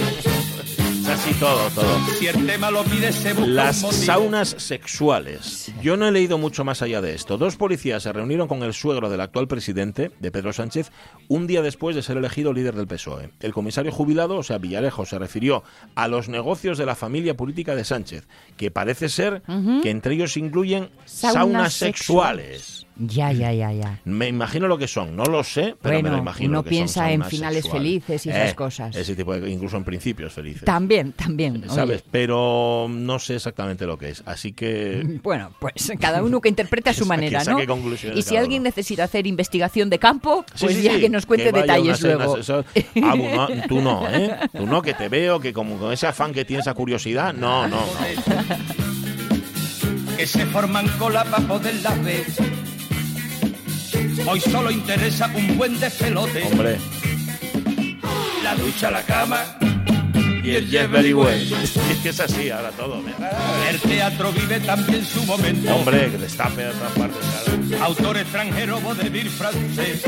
así 1.10 1.34
todo, 1.40 1.70
todo. 1.70 2.00
Si 2.20 2.28
el 2.28 2.46
tema 2.46 2.72
lo 2.72 2.84
pide, 2.84 3.12
se 3.12 3.34
Las 3.34 3.78
saunas 3.78 4.50
sexuales. 4.58 5.72
Yo 5.82 5.96
no 5.96 6.08
he 6.08 6.12
leído 6.12 6.38
mucho 6.38 6.64
más 6.64 6.82
allá 6.82 7.02
de 7.02 7.14
esto. 7.14 7.38
Dos 7.38 7.56
policías 7.56 8.04
se 8.04 8.12
reunieron 8.12 8.48
con 8.48 8.64
el 8.64 8.74
suegro 8.74 9.10
del 9.10 9.22
actual 9.22 9.48
presidente, 9.48 10.12
de 10.20 10.32
Pedro 10.32 10.54
Sánchez, 10.54 10.92
un 11.28 11.48
día 11.48 11.62
después 11.62 11.96
de 11.96 12.02
ser 12.02 12.18
elegido 12.18 12.54
líder 12.54 12.76
del 12.76 12.88
PSOE. 12.88 13.30
El 13.40 13.54
comisario 13.54 13.92
jubilado, 13.92 14.38
o 14.38 14.44
sea, 14.44 14.58
Villarejo, 14.58 15.06
se 15.06 15.20
refirió 15.20 15.64
a 15.96 16.08
los 16.08 16.30
negocios 16.30 16.78
de 16.78 16.86
la 16.86 16.96
familia 16.96 17.38
política 17.38 17.76
de 17.76 17.86
Sánchez, 17.86 18.28
que 18.58 18.72
parece 18.72 19.10
ser 19.10 19.44
que 19.84 19.90
entre 19.90 20.16
ellos 20.16 20.36
incluyen 20.38 20.90
saunas, 21.06 21.74
sexuales. 21.74 22.87
Ya, 23.00 23.32
ya, 23.32 23.52
ya, 23.54 23.72
ya. 23.72 24.00
Me 24.06 24.28
imagino 24.28 24.68
lo 24.68 24.78
que 24.78 24.88
son, 24.88 25.16
no 25.16 25.24
lo 25.26 25.44
sé, 25.44 25.76
pero 25.82 26.02
me 26.02 26.10
lo 26.10 26.18
imagino. 26.18 26.50
Uno 26.50 26.64
piensa 26.64 27.12
en 27.12 27.24
finales 27.24 27.70
felices 27.70 28.26
y 28.26 28.30
esas 28.30 28.52
eh, 28.52 28.56
cosas. 28.56 28.96
Ese 28.96 29.16
tipo 29.16 29.38
de, 29.38 29.50
incluso 29.50 29.78
en 29.78 29.84
principios 29.84 30.34
felices. 30.34 30.64
También, 30.64 31.12
también. 31.14 31.64
¿Sabes? 31.70 32.04
Pero 32.10 32.88
no 32.90 33.20
sé 33.20 33.36
exactamente 33.36 33.86
lo 33.86 33.98
que 33.98 34.10
es. 34.10 34.24
Así 34.26 34.54
que. 34.54 35.20
Bueno, 35.22 35.52
pues 35.60 35.92
cada 36.00 36.24
uno 36.24 36.42
que 36.42 36.50
interprete 36.50 36.90
a 36.90 36.94
su 36.94 37.06
manera, 37.08 37.44
¿no? 37.44 37.60
Y 38.16 38.22
si 38.24 38.36
alguien 38.36 38.64
necesita 38.64 39.04
hacer 39.04 39.28
investigación 39.28 39.90
de 39.90 40.00
campo, 40.00 40.46
pues 40.60 40.82
ya 40.82 41.00
que 41.00 41.10
nos 41.10 41.26
cuente 41.26 41.52
detalles 41.52 42.02
luego. 42.02 42.38
ah, 43.04 43.48
tú 43.68 43.82
no, 43.82 44.10
¿eh? 44.10 44.38
Tú 44.56 44.66
no, 44.66 44.82
que 44.82 44.94
te 44.94 45.10
veo, 45.10 45.40
que 45.40 45.54
como 45.54 45.78
con 45.78 45.94
ese 45.94 46.08
afán 46.08 46.34
que 46.34 46.46
tienes 46.46 46.66
esa 46.66 46.74
curiosidad, 46.74 47.34
no, 47.34 47.68
no, 47.68 47.78
no. 47.78 47.86
que 50.18 50.26
se 50.26 50.46
forman 50.48 50.88
cola 50.98 51.24
para 51.26 51.48
poderla 51.48 51.94
ver 51.96 52.26
Hoy 54.30 54.42
solo 54.42 54.70
interesa 54.70 55.32
un 55.34 55.58
buen 55.58 55.80
despelote. 55.80 56.44
Hombre. 56.44 56.78
La 58.44 58.56
ducha, 58.56 58.92
la 58.92 59.02
cama. 59.04 59.58
Y 60.44 60.52
el 60.52 60.68
Jeff 60.68 60.92
Well. 60.92 61.54
Es 61.92 62.00
que 62.04 62.10
es 62.10 62.20
así 62.20 62.50
ahora 62.50 62.72
todo. 62.72 63.02
El 63.70 63.80
teatro 63.80 64.34
vive 64.34 64.60
también 64.60 65.06
su 65.06 65.24
momento. 65.24 65.74
Hombre, 65.74 66.12
que 66.12 66.18
destape 66.18 66.66
a 66.66 66.70
otras 66.72 66.92
partes. 66.92 67.82
Autor 67.82 68.18
extranjero, 68.18 68.82
vodevil 68.82 69.30
francés. 69.30 70.04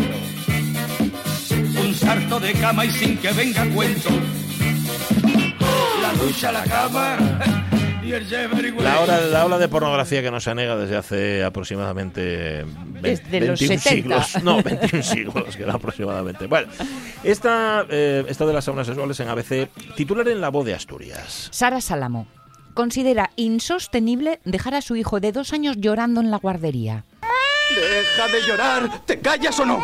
Un 1.81 1.95
sarto 1.95 2.41
de 2.41 2.51
cama 2.53 2.85
y 2.85 2.91
sin 2.91 3.17
que 3.19 3.31
venga 3.31 3.65
cuento. 3.69 4.09
La 6.01 6.13
ducha, 6.21 6.51
la 6.51 6.63
cama 6.65 7.17
la 8.79 8.99
ola, 9.01 9.21
la 9.21 9.45
ola 9.45 9.57
de 9.59 9.67
pornografía 9.67 10.23
que 10.23 10.31
no 10.31 10.39
se 10.39 10.49
anega 10.49 10.75
desde 10.75 10.97
hace 10.97 11.43
aproximadamente 11.43 12.65
21 13.01 13.55
siglos. 13.55 14.43
No, 14.43 14.61
21 14.63 15.03
siglos, 15.03 15.55
que 15.55 15.63
era 15.63 15.73
aproximadamente. 15.73 16.47
Bueno, 16.47 16.71
esta, 17.23 17.85
eh, 17.89 18.25
esta 18.27 18.45
de 18.45 18.53
las 18.53 18.65
saunas 18.65 18.87
sexuales 18.87 19.19
en 19.19 19.29
ABC, 19.29 19.69
titular 19.95 20.27
en 20.27 20.41
La 20.41 20.49
Voz 20.49 20.65
de 20.65 20.73
Asturias. 20.73 21.49
Sara 21.51 21.81
Salamo 21.81 22.27
considera 22.73 23.31
insostenible 23.35 24.39
dejar 24.45 24.75
a 24.75 24.81
su 24.81 24.95
hijo 24.95 25.19
de 25.19 25.31
dos 25.31 25.53
años 25.53 25.77
llorando 25.77 26.21
en 26.21 26.31
la 26.31 26.37
guardería. 26.37 27.03
¡Deja 27.75 28.27
de 28.27 28.41
llorar! 28.47 29.05
¿Te 29.05 29.19
callas 29.19 29.59
o 29.59 29.65
no? 29.65 29.83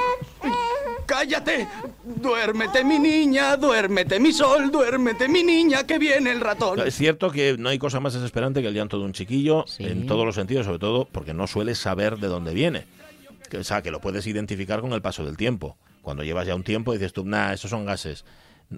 ¡Cállate! 1.05 1.67
Duérmete, 2.03 2.83
mi 2.83 2.97
niña, 2.97 3.57
duérmete, 3.57 4.19
mi 4.19 4.31
sol, 4.31 4.71
duérmete, 4.71 5.27
mi 5.27 5.43
niña, 5.43 5.85
que 5.85 5.99
viene 5.99 6.31
el 6.31 6.41
ratón. 6.41 6.79
Es 6.79 6.95
cierto 6.95 7.31
que 7.31 7.57
no 7.59 7.69
hay 7.69 7.77
cosa 7.77 7.99
más 7.99 8.13
desesperante 8.13 8.61
que 8.61 8.69
el 8.69 8.73
llanto 8.73 8.97
de 8.97 9.05
un 9.05 9.13
chiquillo, 9.13 9.65
en 9.77 10.07
todos 10.07 10.25
los 10.25 10.35
sentidos, 10.35 10.65
sobre 10.65 10.79
todo 10.79 11.07
porque 11.11 11.33
no 11.33 11.45
sueles 11.47 11.77
saber 11.77 12.17
de 12.17 12.27
dónde 12.27 12.53
viene. 12.53 12.85
O 13.57 13.63
sea, 13.63 13.81
que 13.81 13.91
lo 13.91 14.01
puedes 14.01 14.27
identificar 14.27 14.81
con 14.81 14.93
el 14.93 15.01
paso 15.01 15.25
del 15.25 15.37
tiempo. 15.37 15.77
Cuando 16.01 16.23
llevas 16.23 16.47
ya 16.47 16.55
un 16.55 16.63
tiempo 16.63 16.93
dices 16.93 17.13
tú, 17.13 17.25
nah, 17.25 17.53
esos 17.53 17.71
son 17.71 17.85
gases 17.85 18.25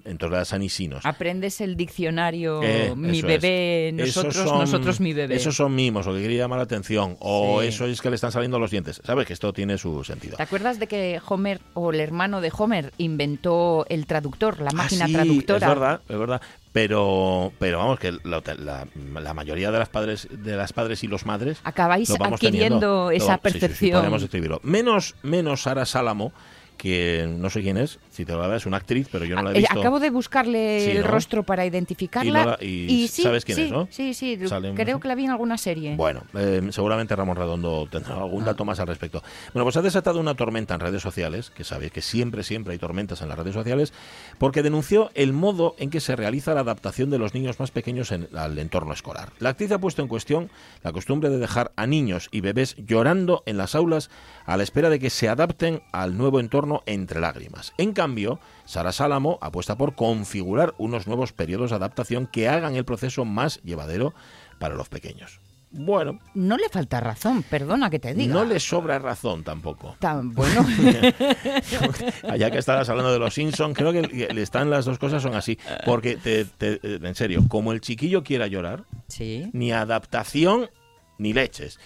entonces 0.04 0.38
las 0.38 0.48
sanisinos. 0.48 1.04
Aprendes 1.04 1.60
el 1.60 1.76
diccionario 1.76 2.60
eh, 2.62 2.92
mi 2.96 3.22
bebé, 3.22 3.90
nosotros, 3.94 4.36
nosotros 4.36 5.00
mi 5.00 5.12
bebé. 5.12 5.36
Esos 5.36 5.56
son 5.56 5.74
mimos, 5.74 6.06
o 6.06 6.14
que 6.14 6.22
quería 6.22 6.42
llamar 6.42 6.58
la 6.58 6.64
atención, 6.64 7.16
o 7.20 7.62
eso 7.62 7.86
es 7.86 8.00
que 8.00 8.10
le 8.10 8.16
están 8.16 8.32
saliendo 8.32 8.58
los 8.58 8.70
dientes. 8.70 9.00
Sabes 9.04 9.26
que 9.26 9.32
esto 9.32 9.52
tiene 9.52 9.78
su 9.78 10.04
sentido. 10.04 10.36
¿Te 10.36 10.42
acuerdas 10.42 10.78
de 10.78 10.86
que 10.86 11.20
Homer, 11.26 11.60
o 11.74 11.90
el 11.90 12.00
hermano 12.00 12.40
de 12.40 12.52
Homer, 12.56 12.92
inventó 12.98 13.86
el 13.88 14.06
traductor, 14.06 14.60
la 14.60 14.70
ah, 14.70 14.76
máquina 14.76 15.06
traductora? 15.06 15.66
Es 15.66 15.74
verdad, 15.74 16.00
es 16.08 16.18
verdad. 16.18 16.40
Pero, 16.72 17.52
pero 17.58 17.78
vamos, 17.78 17.98
que 17.98 18.12
la, 18.24 18.86
la, 18.94 19.34
mayoría 19.34 19.70
de 19.70 19.78
las 19.78 19.88
padres 19.88 20.28
de 20.30 20.54
las 20.54 20.72
padres 20.72 21.02
y 21.02 21.06
los 21.06 21.24
madres 21.24 21.58
acabáis 21.64 22.10
adquiriendo 22.10 23.10
esa 23.10 23.38
percepción. 23.38 23.98
podemos 23.98 24.22
escribirlo. 24.22 24.60
Menos, 24.62 25.16
menos 25.22 25.62
Sara 25.62 25.86
Sálamo, 25.86 26.32
que 26.78 27.28
no 27.28 27.50
sé 27.50 27.60
quién 27.60 27.76
es, 27.76 27.98
si 28.08 28.24
te 28.24 28.32
lo 28.32 28.38
ver, 28.38 28.56
es 28.56 28.64
una 28.64 28.76
actriz, 28.76 29.08
pero 29.10 29.24
yo 29.24 29.34
no 29.34 29.42
la 29.42 29.50
he 29.50 29.54
ah, 29.54 29.56
eh, 29.56 29.60
visto. 29.62 29.80
Acabo 29.80 29.98
de 29.98 30.10
buscarle 30.10 30.92
el 30.92 31.04
rostro 31.04 31.42
para 31.42 31.66
identificarla. 31.66 32.56
Y, 32.62 33.08
sabes 33.08 33.44
quién 33.44 33.58
es, 33.58 33.70
¿no? 33.70 33.88
Sí, 33.90 34.14
sí, 34.14 34.38
creo 34.74 35.00
que 35.00 35.08
la 35.08 35.14
vi 35.16 35.24
en 35.24 35.30
alguna 35.30 35.58
serie. 35.58 35.96
Bueno, 35.96 36.22
eh, 36.34 36.62
seguramente 36.70 37.16
Ramón 37.16 37.36
Redondo 37.36 37.88
tendrá 37.90 38.14
algún 38.14 38.44
dato 38.44 38.62
ah. 38.62 38.66
más 38.66 38.80
al 38.80 38.86
respecto. 38.86 39.22
Bueno, 39.52 39.64
pues 39.64 39.76
ha 39.76 39.82
desatado 39.82 40.20
una 40.20 40.34
tormenta 40.34 40.74
en 40.74 40.80
redes 40.80 41.02
sociales, 41.02 41.50
que 41.50 41.64
sabéis 41.64 41.90
que 41.90 42.00
siempre, 42.00 42.44
siempre 42.44 42.72
hay 42.72 42.78
tormentas 42.78 43.20
en 43.22 43.28
las 43.28 43.36
redes 43.36 43.54
sociales, 43.54 43.92
porque 44.38 44.62
denunció 44.62 45.10
el 45.14 45.32
modo 45.32 45.74
en 45.78 45.90
que 45.90 46.00
se 46.00 46.14
realiza 46.14 46.54
la 46.54 46.60
adaptación 46.60 47.10
de 47.10 47.18
los 47.18 47.34
niños 47.34 47.58
más 47.58 47.72
pequeños 47.72 48.12
en, 48.12 48.28
al 48.36 48.56
entorno 48.58 48.92
escolar. 48.92 49.32
La 49.40 49.50
actriz 49.50 49.72
ha 49.72 49.78
puesto 49.78 50.00
en 50.00 50.08
cuestión 50.08 50.48
la 50.84 50.92
costumbre 50.92 51.28
de 51.28 51.38
dejar 51.38 51.72
a 51.74 51.88
niños 51.88 52.28
y 52.30 52.40
bebés 52.40 52.76
llorando 52.76 53.42
en 53.46 53.56
las 53.56 53.74
aulas 53.74 54.10
a 54.46 54.56
la 54.56 54.62
espera 54.62 54.90
de 54.90 55.00
que 55.00 55.10
se 55.10 55.28
adapten 55.28 55.82
al 55.92 56.16
nuevo 56.16 56.38
entorno 56.38 56.67
entre 56.86 57.20
lágrimas. 57.20 57.72
En 57.78 57.92
cambio, 57.92 58.38
Sara 58.64 58.92
Sálamo 58.92 59.38
apuesta 59.40 59.76
por 59.76 59.94
configurar 59.94 60.74
unos 60.78 61.06
nuevos 61.06 61.32
periodos 61.32 61.70
de 61.70 61.76
adaptación 61.76 62.26
que 62.26 62.48
hagan 62.48 62.76
el 62.76 62.84
proceso 62.84 63.24
más 63.24 63.60
llevadero 63.62 64.14
para 64.58 64.74
los 64.74 64.88
pequeños. 64.88 65.40
Bueno. 65.70 66.18
No 66.34 66.56
le 66.56 66.68
falta 66.70 66.98
razón, 67.00 67.42
perdona 67.42 67.90
que 67.90 67.98
te 67.98 68.14
diga. 68.14 68.32
No 68.32 68.44
le 68.44 68.58
sobra 68.58 68.98
razón 68.98 69.44
tampoco. 69.44 69.96
Tan 69.98 70.34
bueno. 70.34 70.66
Allá 72.28 72.50
que 72.50 72.58
estabas 72.58 72.88
hablando 72.88 73.12
de 73.12 73.18
los 73.18 73.34
Simpsons, 73.34 73.76
creo 73.76 73.92
que 73.92 74.28
están 74.40 74.70
las 74.70 74.86
dos 74.86 74.98
cosas 74.98 75.22
son 75.22 75.34
así. 75.34 75.58
Porque, 75.84 76.18
en 76.60 77.14
serio, 77.14 77.44
como 77.48 77.72
el 77.72 77.80
chiquillo 77.82 78.22
quiera 78.22 78.46
llorar, 78.46 78.84
¿Sí? 79.08 79.50
ni 79.52 79.72
adaptación 79.72 80.70
ni 81.18 81.32
leches. 81.34 81.78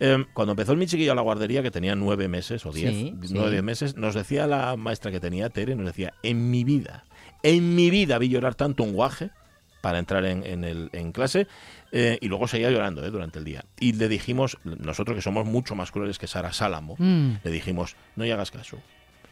Em, 0.00 0.24
cuando 0.32 0.52
empezó 0.52 0.72
el 0.72 0.78
mi 0.78 0.86
chiquillo 0.86 1.12
a 1.12 1.14
la 1.14 1.20
guardería, 1.20 1.62
que 1.62 1.70
tenía 1.70 1.94
nueve 1.94 2.26
meses 2.26 2.64
o 2.64 2.72
diez, 2.72 3.12
nueve 3.30 3.60
meses, 3.60 3.96
nos 3.96 4.14
decía 4.14 4.46
la 4.46 4.76
maestra 4.76 5.10
que 5.10 5.20
tenía, 5.20 5.50
Tere, 5.50 5.76
nos 5.76 5.86
decía, 5.86 6.14
en 6.22 6.50
mi 6.50 6.64
vida, 6.64 7.04
en 7.42 7.74
mi 7.74 7.90
vida 7.90 8.18
vi 8.18 8.30
llorar 8.30 8.54
tanto 8.54 8.82
un 8.82 8.94
guaje 8.94 9.30
para 9.82 9.98
entrar 9.98 10.24
en, 10.24 10.64
el, 10.64 10.90
en 10.92 11.12
clase 11.12 11.46
eh, 11.92 12.18
y 12.20 12.28
luego 12.28 12.48
seguía 12.48 12.70
llorando 12.70 13.04
eh, 13.04 13.10
durante 13.10 13.38
el 13.38 13.44
día. 13.44 13.64
Y 13.78 13.92
le 13.92 14.08
dijimos, 14.08 14.58
nosotros 14.64 15.14
que 15.16 15.22
somos 15.22 15.46
mucho 15.46 15.74
más 15.74 15.90
crueles 15.90 16.18
que 16.18 16.26
Sara 16.26 16.52
Sálamo, 16.52 16.96
mm. 16.98 17.32
le 17.42 17.50
dijimos, 17.50 17.96
no 18.16 18.24
hagas 18.24 18.50
caso, 18.50 18.78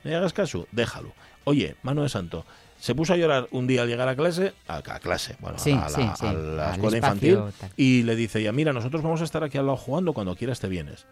no 0.05 0.17
hagas 0.17 0.33
caso, 0.33 0.67
déjalo. 0.73 1.13
Oye, 1.45 1.77
mano 1.83 2.03
de 2.03 2.09
santo, 2.11 2.45
se 2.79 2.95
puso 2.95 3.13
a 3.13 3.17
llorar 3.17 3.49
un 3.51 3.67
día 3.67 3.83
al 3.83 3.89
llegar 3.89 4.09
a 4.09 4.17
clase, 4.17 4.53
a, 4.67 4.83
clase, 4.83 5.37
bueno, 5.41 5.57
a, 5.59 5.91
la, 5.91 6.73
escuela 6.73 6.97
infantil, 6.97 7.39
y 7.77 8.03
le 8.03 8.17
dice 8.17 8.43
ya, 8.43 8.53
mira, 8.53 8.73
nosotros 8.73 9.03
vamos 9.03 9.21
a 9.21 9.25
estar 9.25 9.43
aquí 9.45 9.59
al 9.59 9.67
lado 9.67 9.77
jugando, 9.77 10.13
cuando 10.13 10.35
quieras 10.37 10.61
te 10.61 10.69
vienes. 10.69 11.07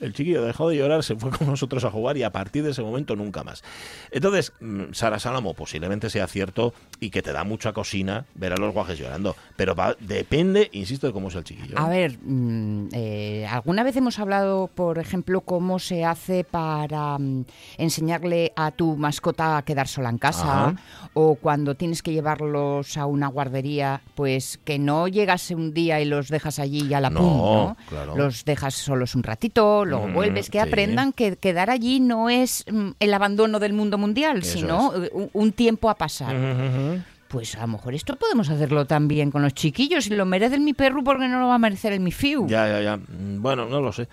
El 0.00 0.12
chiquillo 0.12 0.44
dejó 0.44 0.68
de 0.68 0.76
llorar, 0.76 1.02
se 1.02 1.16
fue 1.16 1.30
con 1.30 1.46
nosotros 1.46 1.84
a 1.84 1.90
jugar 1.90 2.16
y 2.16 2.22
a 2.22 2.30
partir 2.30 2.62
de 2.62 2.70
ese 2.70 2.82
momento 2.82 3.16
nunca 3.16 3.44
más. 3.44 3.62
Entonces, 4.10 4.52
mm, 4.60 4.92
Sara 4.92 5.18
Salamo 5.18 5.54
posiblemente 5.54 6.10
sea 6.10 6.26
cierto 6.26 6.72
y 7.00 7.10
que 7.10 7.22
te 7.22 7.32
da 7.32 7.44
mucha 7.44 7.72
cocina 7.72 8.24
ver 8.34 8.52
a 8.52 8.56
los 8.56 8.72
guajes 8.72 8.98
llorando, 8.98 9.36
pero 9.56 9.74
depende, 10.00 10.68
insisto, 10.72 11.06
de 11.06 11.12
cómo 11.12 11.28
es 11.28 11.34
el 11.34 11.44
chiquillo. 11.44 11.78
A 11.78 11.88
ver, 11.88 12.18
mm, 12.22 12.88
eh, 12.92 13.46
alguna 13.50 13.82
vez 13.82 13.96
hemos 13.96 14.18
hablado, 14.18 14.68
por 14.68 14.98
ejemplo, 14.98 15.42
cómo 15.42 15.78
se 15.78 16.04
hace 16.04 16.44
para 16.44 17.18
mm, 17.18 17.44
enseñarle 17.78 18.52
a 18.56 18.70
tu 18.70 18.96
mascota 18.96 19.56
a 19.56 19.62
quedar 19.62 19.88
sola 19.88 20.10
en 20.10 20.18
casa 20.18 20.74
o 21.14 21.34
cuando 21.34 21.74
tienes 21.74 22.02
que 22.02 22.12
llevarlos 22.12 22.96
a 22.96 23.06
una 23.06 23.28
guardería, 23.28 24.00
pues 24.14 24.58
que 24.64 24.78
no 24.78 25.08
llegas 25.08 25.50
un 25.50 25.72
día 25.72 26.00
y 26.00 26.04
los 26.04 26.28
dejas 26.28 26.58
allí 26.58 26.86
y 26.86 26.94
a 26.94 27.00
la 27.00 27.10
no, 27.10 27.76
Los 28.16 28.44
dejas 28.44 28.74
solos 28.74 29.14
un 29.14 29.22
ratito, 29.22 29.84
luego 29.90 30.08
mm, 30.08 30.14
vuelves, 30.14 30.50
que 30.50 30.60
aprendan 30.60 31.12
que 31.12 31.36
quedar 31.36 31.70
allí 31.70 32.00
no 32.00 32.30
es 32.30 32.64
mm, 32.70 32.90
el 32.98 33.14
abandono 33.14 33.58
del 33.58 33.72
mundo 33.72 33.98
mundial, 33.98 34.42
sino 34.42 34.92
un, 35.32 35.52
tiempo 35.52 35.90
a 35.90 35.96
pasar. 35.96 36.34
Pues 37.28 37.54
a 37.54 37.60
lo 37.60 37.68
mejor 37.68 37.94
esto 37.94 38.16
podemos 38.16 38.50
hacerlo 38.50 38.86
también 38.86 39.30
con 39.30 39.42
los 39.42 39.54
chiquillos. 39.54 40.04
Si 40.04 40.10
lo 40.16 40.26
merece 40.26 40.58
mi 40.58 40.72
perro, 40.72 41.04
porque 41.04 41.28
no 41.28 41.38
lo 41.38 41.46
va 41.46 41.54
a 41.54 41.58
merecer 41.58 41.92
el 41.92 42.00
mi 42.00 42.10
fiu? 42.10 42.48
Ya, 42.48 42.66
ya, 42.66 42.80
ya. 42.80 42.98
Bueno, 43.08 43.66
no 43.66 43.80
lo 43.80 43.92
sé. 43.92 44.08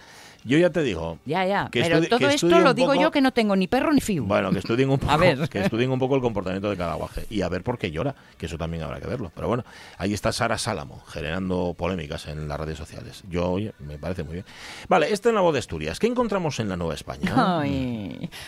Yo 0.47 0.57
ya 0.57 0.69
te 0.69 0.81
digo. 0.81 1.19
Ya, 1.25 1.45
ya. 1.45 1.69
pero 1.71 2.01
todo 2.07 2.29
esto 2.29 2.59
lo 2.59 2.73
digo 2.73 2.95
yo 2.95 3.11
que 3.11 3.21
no 3.21 3.31
tengo 3.31 3.55
ni 3.55 3.67
perro 3.67 3.91
ni 3.91 4.01
fiu. 4.01 4.25
Bueno, 4.25 4.51
que 4.51 4.59
estudien 4.59 4.89
un 4.89 4.97
poco, 4.99 5.17
que 5.49 5.59
estudien 5.59 5.91
un 5.91 5.99
poco 5.99 6.15
el 6.15 6.21
comportamiento 6.21 6.69
de 6.69 6.77
cada 6.77 6.93
guaje 6.95 7.25
y 7.29 7.41
a 7.41 7.49
ver 7.49 7.63
por 7.63 7.77
qué 7.77 7.91
llora, 7.91 8.15
que 8.37 8.45
eso 8.45 8.57
también 8.57 8.83
habrá 8.83 8.99
que 8.99 9.07
verlo. 9.07 9.31
Pero 9.35 9.47
bueno, 9.47 9.65
ahí 9.97 10.13
está 10.13 10.31
Sara 10.31 10.57
Sálamo 10.57 11.01
generando 11.07 11.75
polémicas 11.77 12.27
en 12.27 12.47
las 12.47 12.59
redes 12.59 12.77
sociales. 12.77 13.23
Yo, 13.29 13.51
oye, 13.51 13.73
me 13.79 13.97
parece 13.97 14.23
muy 14.23 14.33
bien. 14.33 14.45
Vale, 14.87 15.11
esta 15.11 15.29
es 15.29 15.35
la 15.35 15.41
voz 15.41 15.53
de 15.53 15.59
Asturias. 15.59 15.99
¿Qué 15.99 16.07
encontramos 16.07 16.59
en 16.59 16.69
la 16.69 16.77
Nueva 16.77 16.93
España? 16.93 17.63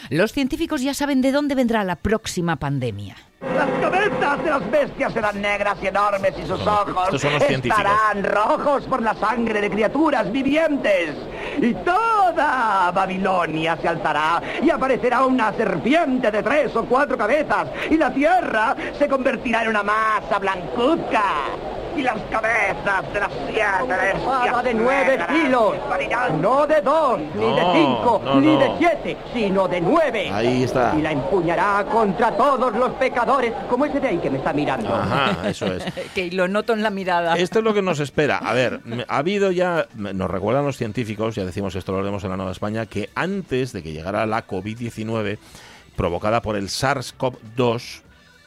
Los 0.09 0.31
científicos 0.31 0.81
ya 0.81 0.93
saben 0.93 1.21
de 1.21 1.31
dónde 1.31 1.55
vendrá 1.55 1.83
la 1.83 1.97
próxima 1.97 2.55
pandemia. 2.55 3.15
Las 3.41 3.69
cabezas 3.79 4.43
de 4.43 4.49
las 4.49 4.71
bestias 4.71 5.13
serán 5.13 5.41
negras 5.41 5.77
y 5.81 5.87
enormes 5.87 6.33
y 6.37 6.45
sus 6.45 6.59
ojos 6.59 7.23
estarán 7.23 8.23
rojos 8.23 8.83
por 8.83 9.01
la 9.01 9.13
sangre 9.15 9.61
de 9.61 9.69
criaturas 9.69 10.29
vivientes. 10.29 11.15
Y 11.61 11.73
toda 11.89 12.91
Babilonia 12.91 13.77
se 13.81 13.87
alzará 13.87 14.41
y 14.61 14.69
aparecerá 14.69 15.25
una 15.25 15.51
serpiente 15.53 16.29
de 16.29 16.43
tres 16.43 16.75
o 16.75 16.85
cuatro 16.85 17.17
cabezas 17.17 17.67
y 17.89 17.97
la 17.97 18.13
tierra 18.13 18.75
se 18.97 19.07
convertirá 19.07 19.63
en 19.63 19.69
una 19.69 19.83
masa 19.83 20.37
blancuzca 20.39 21.23
y 21.99 22.03
las 22.03 22.17
cabezas 22.31 23.13
de 23.13 23.19
las 23.19 23.31
siete 23.47 24.63
de 24.63 24.73
nueve 24.73 25.19
kilos. 25.27 25.75
No 26.39 26.65
de 26.65 26.81
dos, 26.81 27.19
ni 27.35 27.55
de 27.55 27.61
cinco, 27.73 28.21
ni 28.35 28.57
de 28.57 28.71
siete, 28.77 29.17
sino 29.33 29.67
de 29.67 29.81
nueve. 29.81 30.29
Ahí 30.31 30.63
está. 30.63 30.93
Y 30.97 31.01
la 31.01 31.11
empuñará 31.11 31.85
contra 31.91 32.35
todos 32.35 32.73
los 32.73 32.91
pecadores, 32.93 33.53
como 33.69 33.85
ese 33.85 33.99
de 33.99 34.07
ahí 34.07 34.17
que 34.19 34.29
me 34.29 34.37
está 34.37 34.53
mirando. 34.53 34.93
Ajá, 34.93 35.49
eso 35.49 35.65
es. 35.67 35.83
que 36.15 36.31
lo 36.31 36.47
noto 36.47 36.73
en 36.73 36.83
la 36.83 36.89
mirada. 36.89 37.35
Esto 37.35 37.59
es 37.59 37.65
lo 37.65 37.73
que 37.73 37.81
nos 37.81 37.99
espera. 37.99 38.37
A 38.37 38.53
ver, 38.53 38.79
ha 39.07 39.17
habido 39.17 39.51
ya, 39.51 39.87
nos 39.95 40.31
recuerdan 40.31 40.65
los 40.65 40.77
científicos, 40.77 41.35
ya 41.35 41.45
decimos 41.45 41.75
esto 41.75 41.91
lo 41.91 41.99
haremos 41.99 42.23
en 42.23 42.29
la 42.29 42.37
Nueva 42.37 42.51
España, 42.51 42.85
que 42.85 43.09
antes 43.15 43.73
de 43.73 43.83
que 43.83 43.91
llegara 43.91 44.25
la 44.25 44.47
COVID-19, 44.47 45.37
provocada 45.95 46.41
por 46.41 46.55
el 46.55 46.69
SARS-CoV-2, 46.69 48.03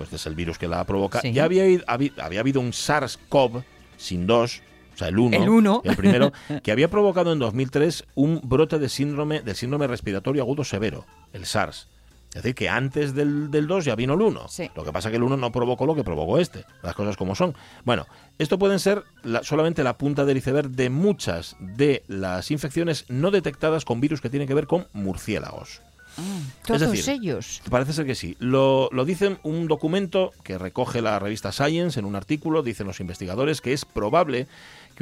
pues 0.08 0.20
es 0.20 0.26
el 0.26 0.34
virus 0.34 0.58
que 0.58 0.66
la 0.66 0.84
provoca. 0.84 1.22
Ya 1.22 1.44
había, 1.44 1.64
había, 1.86 2.40
habido 2.40 2.60
un 2.60 2.72
SARS-CoV 2.72 3.62
sin 3.96 4.26
dos, 4.26 4.60
o 4.94 4.98
sea, 4.98 5.06
el 5.06 5.18
1, 5.18 5.36
el, 5.36 5.48
uno. 5.48 5.80
el 5.84 5.94
primero, 5.94 6.32
que 6.64 6.72
había 6.72 6.90
provocado 6.90 7.32
en 7.32 7.38
2003 7.38 8.04
un 8.16 8.40
brote 8.42 8.80
de 8.80 8.88
síndrome, 8.88 9.42
del 9.42 9.54
síndrome 9.54 9.86
respiratorio 9.86 10.42
agudo 10.42 10.64
severo, 10.64 11.06
el 11.32 11.46
SARS. 11.46 11.86
Es 12.30 12.42
decir, 12.42 12.54
que 12.56 12.68
antes 12.68 13.14
del, 13.14 13.50
del 13.50 13.68
2 13.68 13.84
ya 13.84 13.94
vino 13.94 14.14
el 14.14 14.22
1. 14.22 14.46
Lo 14.74 14.84
que 14.84 14.92
pasa 14.92 15.08
es 15.08 15.12
que 15.12 15.18
el 15.18 15.22
1 15.22 15.36
no 15.36 15.52
provocó 15.52 15.86
lo 15.86 15.94
que 15.94 16.02
provocó 16.02 16.38
este. 16.38 16.64
Las 16.82 16.94
cosas 16.94 17.16
como 17.16 17.34
son. 17.36 17.54
Bueno, 17.84 18.06
esto 18.38 18.58
pueden 18.58 18.80
ser 18.80 19.04
solamente 19.42 19.84
la 19.84 19.98
punta 19.98 20.24
del 20.24 20.38
iceberg 20.38 20.70
de 20.70 20.88
muchas 20.90 21.54
de 21.60 22.02
las 22.08 22.50
infecciones 22.50 23.04
no 23.08 23.30
detectadas 23.30 23.84
con 23.84 24.00
virus 24.00 24.20
que 24.20 24.30
tienen 24.30 24.48
que 24.48 24.54
ver 24.54 24.66
con 24.66 24.88
murciélagos. 24.94 25.82
Mm, 26.16 26.66
todos 26.66 27.08
ellos. 27.08 27.62
Parece 27.70 27.92
ser 27.92 28.06
que 28.06 28.14
sí. 28.14 28.36
Lo, 28.38 28.88
lo 28.92 29.04
dicen 29.04 29.38
un 29.42 29.68
documento 29.68 30.32
que 30.42 30.58
recoge 30.58 31.02
la 31.02 31.18
revista 31.18 31.52
Science 31.52 31.98
en 31.98 32.04
un 32.04 32.16
artículo, 32.16 32.62
dicen 32.62 32.86
los 32.86 33.00
investigadores 33.00 33.60
que 33.60 33.72
es 33.72 33.84
probable 33.84 34.46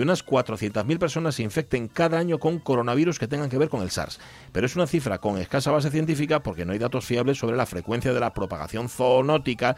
que 0.01 0.05
unas 0.05 0.24
400.000 0.24 0.98
personas 0.98 1.34
se 1.34 1.42
infecten 1.42 1.86
cada 1.86 2.18
año 2.18 2.38
con 2.38 2.59
coronavirus 2.59 3.18
que 3.18 3.28
tengan 3.28 3.51
que 3.51 3.59
ver 3.59 3.68
con 3.68 3.82
el 3.82 3.90
SARS. 3.90 4.18
Pero 4.51 4.64
es 4.64 4.74
una 4.74 4.86
cifra 4.86 5.18
con 5.18 5.36
escasa 5.36 5.70
base 5.70 5.90
científica 5.90 6.42
porque 6.42 6.64
no 6.64 6.72
hay 6.72 6.78
datos 6.78 7.05
fiables 7.05 7.36
sobre 7.36 7.55
la 7.55 7.66
frecuencia 7.66 8.14
de 8.14 8.18
la 8.18 8.32
propagación 8.32 8.88
zoonótica 8.88 9.76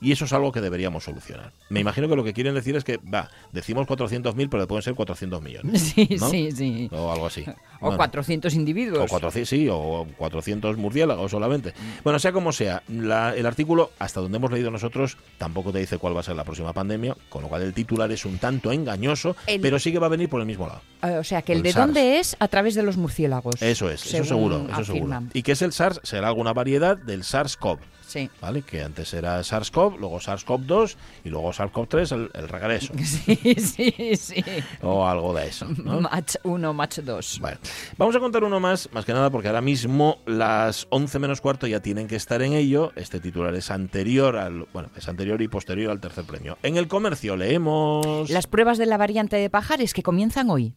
y 0.00 0.12
eso 0.12 0.26
es 0.26 0.32
algo 0.32 0.52
que 0.52 0.60
deberíamos 0.60 1.02
solucionar. 1.02 1.52
Me 1.68 1.80
imagino 1.80 2.08
que 2.08 2.14
lo 2.14 2.22
que 2.22 2.32
quieren 2.32 2.54
decir 2.54 2.76
es 2.76 2.84
que, 2.84 2.98
va, 2.98 3.28
decimos 3.50 3.88
400.000, 3.88 4.48
pero 4.48 4.68
pueden 4.68 4.82
ser 4.82 4.94
400 4.94 5.42
millones. 5.42 5.94
Sí, 5.96 6.18
sí, 6.18 6.52
sí. 6.52 6.88
O 6.92 7.10
algo 7.10 7.26
así. 7.26 7.44
O 7.80 7.96
400 7.96 8.52
individuos. 8.54 8.98
O 9.04 9.06
400, 9.06 9.48
sí, 9.48 9.68
o 9.70 10.06
400 10.16 10.76
murciélagos 10.76 11.30
solamente. 11.30 11.72
Bueno, 12.04 12.18
sea 12.18 12.32
como 12.32 12.52
sea, 12.52 12.82
el 12.88 13.46
artículo, 13.46 13.90
hasta 13.98 14.20
donde 14.20 14.36
hemos 14.36 14.52
leído 14.52 14.70
nosotros, 14.70 15.16
tampoco 15.38 15.72
te 15.72 15.78
dice 15.78 15.98
cuál 15.98 16.14
va 16.14 16.20
a 16.20 16.22
ser 16.22 16.36
la 16.36 16.44
próxima 16.44 16.72
pandemia, 16.72 17.16
con 17.28 17.42
lo 17.42 17.48
cual 17.48 17.62
el 17.62 17.74
titular 17.74 18.10
es 18.12 18.24
un 18.24 18.38
tanto 18.38 18.72
engañoso, 18.72 19.36
pero 19.62 19.78
sí 19.78 19.92
que 19.92 19.98
va 19.98 20.06
a 20.06 20.10
venir 20.10 20.28
por 20.28 20.40
el 20.40 20.46
mismo 20.46 20.66
lado. 20.66 20.80
Eh, 21.02 21.18
o 21.18 21.24
sea, 21.24 21.42
que 21.42 21.52
el, 21.52 21.62
de 21.62 21.72
dónde 21.72 22.18
es 22.18 22.36
a 22.38 22.48
través 22.48 22.74
de 22.74 22.82
los 22.82 22.96
murciélagos. 22.96 23.60
Eso 23.60 23.90
es, 23.90 24.06
eso 24.06 24.24
seguro, 24.24 24.66
eso 24.70 24.84
seguro. 24.84 25.22
Y 25.32 25.42
que 25.42 25.52
es 25.52 25.62
el 25.62 25.72
SARS, 25.72 26.00
será 26.02 26.28
alguna 26.28 26.52
variedad 26.52 26.96
del 26.96 27.22
SARS-CoV. 27.22 27.78
Sí. 28.06 28.30
¿Vale? 28.40 28.62
Que 28.62 28.82
antes 28.82 29.12
era 29.14 29.40
SARS-CoV, 29.42 29.98
luego 29.98 30.18
SARS-CoV-2 30.18 30.96
y 31.24 31.28
luego 31.28 31.50
SARS-CoV-3, 31.52 32.30
el, 32.34 32.48
regreso. 32.48 32.92
Sí, 33.06 33.56
sí, 33.58 34.16
sí. 34.16 34.44
O 34.82 35.06
algo 35.06 35.34
de 35.34 35.48
eso. 35.48 35.66
Match 35.66 36.36
1, 36.44 36.72
match 36.72 36.98
2. 37.00 37.38
Bueno, 37.40 37.58
vamos 37.96 38.16
a 38.16 38.20
contar 38.20 38.44
uno 38.44 38.60
más, 38.60 38.88
más 38.92 39.04
que 39.04 39.12
nada 39.12 39.30
porque 39.30 39.48
ahora 39.48 39.60
mismo 39.60 40.18
las 40.26 40.86
11 40.90 41.18
menos 41.18 41.40
cuarto 41.40 41.66
ya 41.66 41.80
tienen 41.80 42.06
que 42.06 42.16
estar 42.16 42.42
en 42.42 42.52
ello. 42.52 42.92
Este 42.96 43.20
titular 43.20 43.54
es 43.54 43.70
anterior 43.70 44.36
al, 44.36 44.66
bueno, 44.72 44.90
es 44.96 45.08
anterior 45.08 45.40
y 45.42 45.48
posterior 45.48 45.90
al 45.90 46.00
tercer 46.00 46.24
premio. 46.24 46.58
En 46.62 46.76
el 46.76 46.88
comercio 46.88 47.36
leemos... 47.36 48.30
Las 48.30 48.46
pruebas 48.46 48.78
de 48.78 48.86
la 48.86 48.98
variante 48.98 49.36
de 49.36 49.50
Pajares 49.50 49.92
que 49.94 50.02
comienzan 50.02 50.50
hoy. 50.50 50.74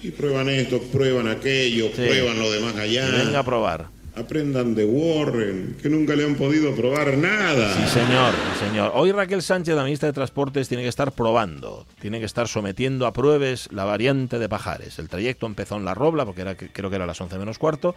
Y 0.00 0.10
prueban 0.10 0.48
esto, 0.48 0.80
prueban 0.80 1.28
aquello, 1.28 1.90
prueban 1.92 2.38
lo 2.38 2.50
demás 2.50 2.76
allá. 2.76 3.08
venga 3.10 3.40
a 3.40 3.44
probar. 3.44 4.01
Aprendan 4.14 4.74
de 4.74 4.84
Warren, 4.84 5.76
que 5.80 5.88
nunca 5.88 6.14
le 6.14 6.24
han 6.24 6.34
podido 6.34 6.74
probar 6.74 7.16
nada. 7.16 7.74
Sí, 7.74 7.88
señor, 7.88 8.34
señor. 8.60 8.92
Hoy 8.94 9.10
Raquel 9.10 9.40
Sánchez, 9.40 9.74
la 9.74 9.84
ministra 9.84 10.08
de 10.08 10.12
Transportes, 10.12 10.68
tiene 10.68 10.82
que 10.82 10.90
estar 10.90 11.12
probando, 11.12 11.86
tiene 11.98 12.18
que 12.18 12.26
estar 12.26 12.46
sometiendo 12.46 13.06
a 13.06 13.14
pruebas 13.14 13.68
la 13.72 13.84
variante 13.84 14.38
de 14.38 14.48
Pajares. 14.50 14.98
El 14.98 15.08
trayecto 15.08 15.46
empezó 15.46 15.76
en 15.76 15.86
La 15.86 15.94
Robla, 15.94 16.26
porque 16.26 16.42
era, 16.42 16.54
creo 16.56 16.90
que 16.90 16.96
era 16.96 17.06
las 17.06 17.20
11 17.20 17.38
menos 17.38 17.58
cuarto. 17.58 17.94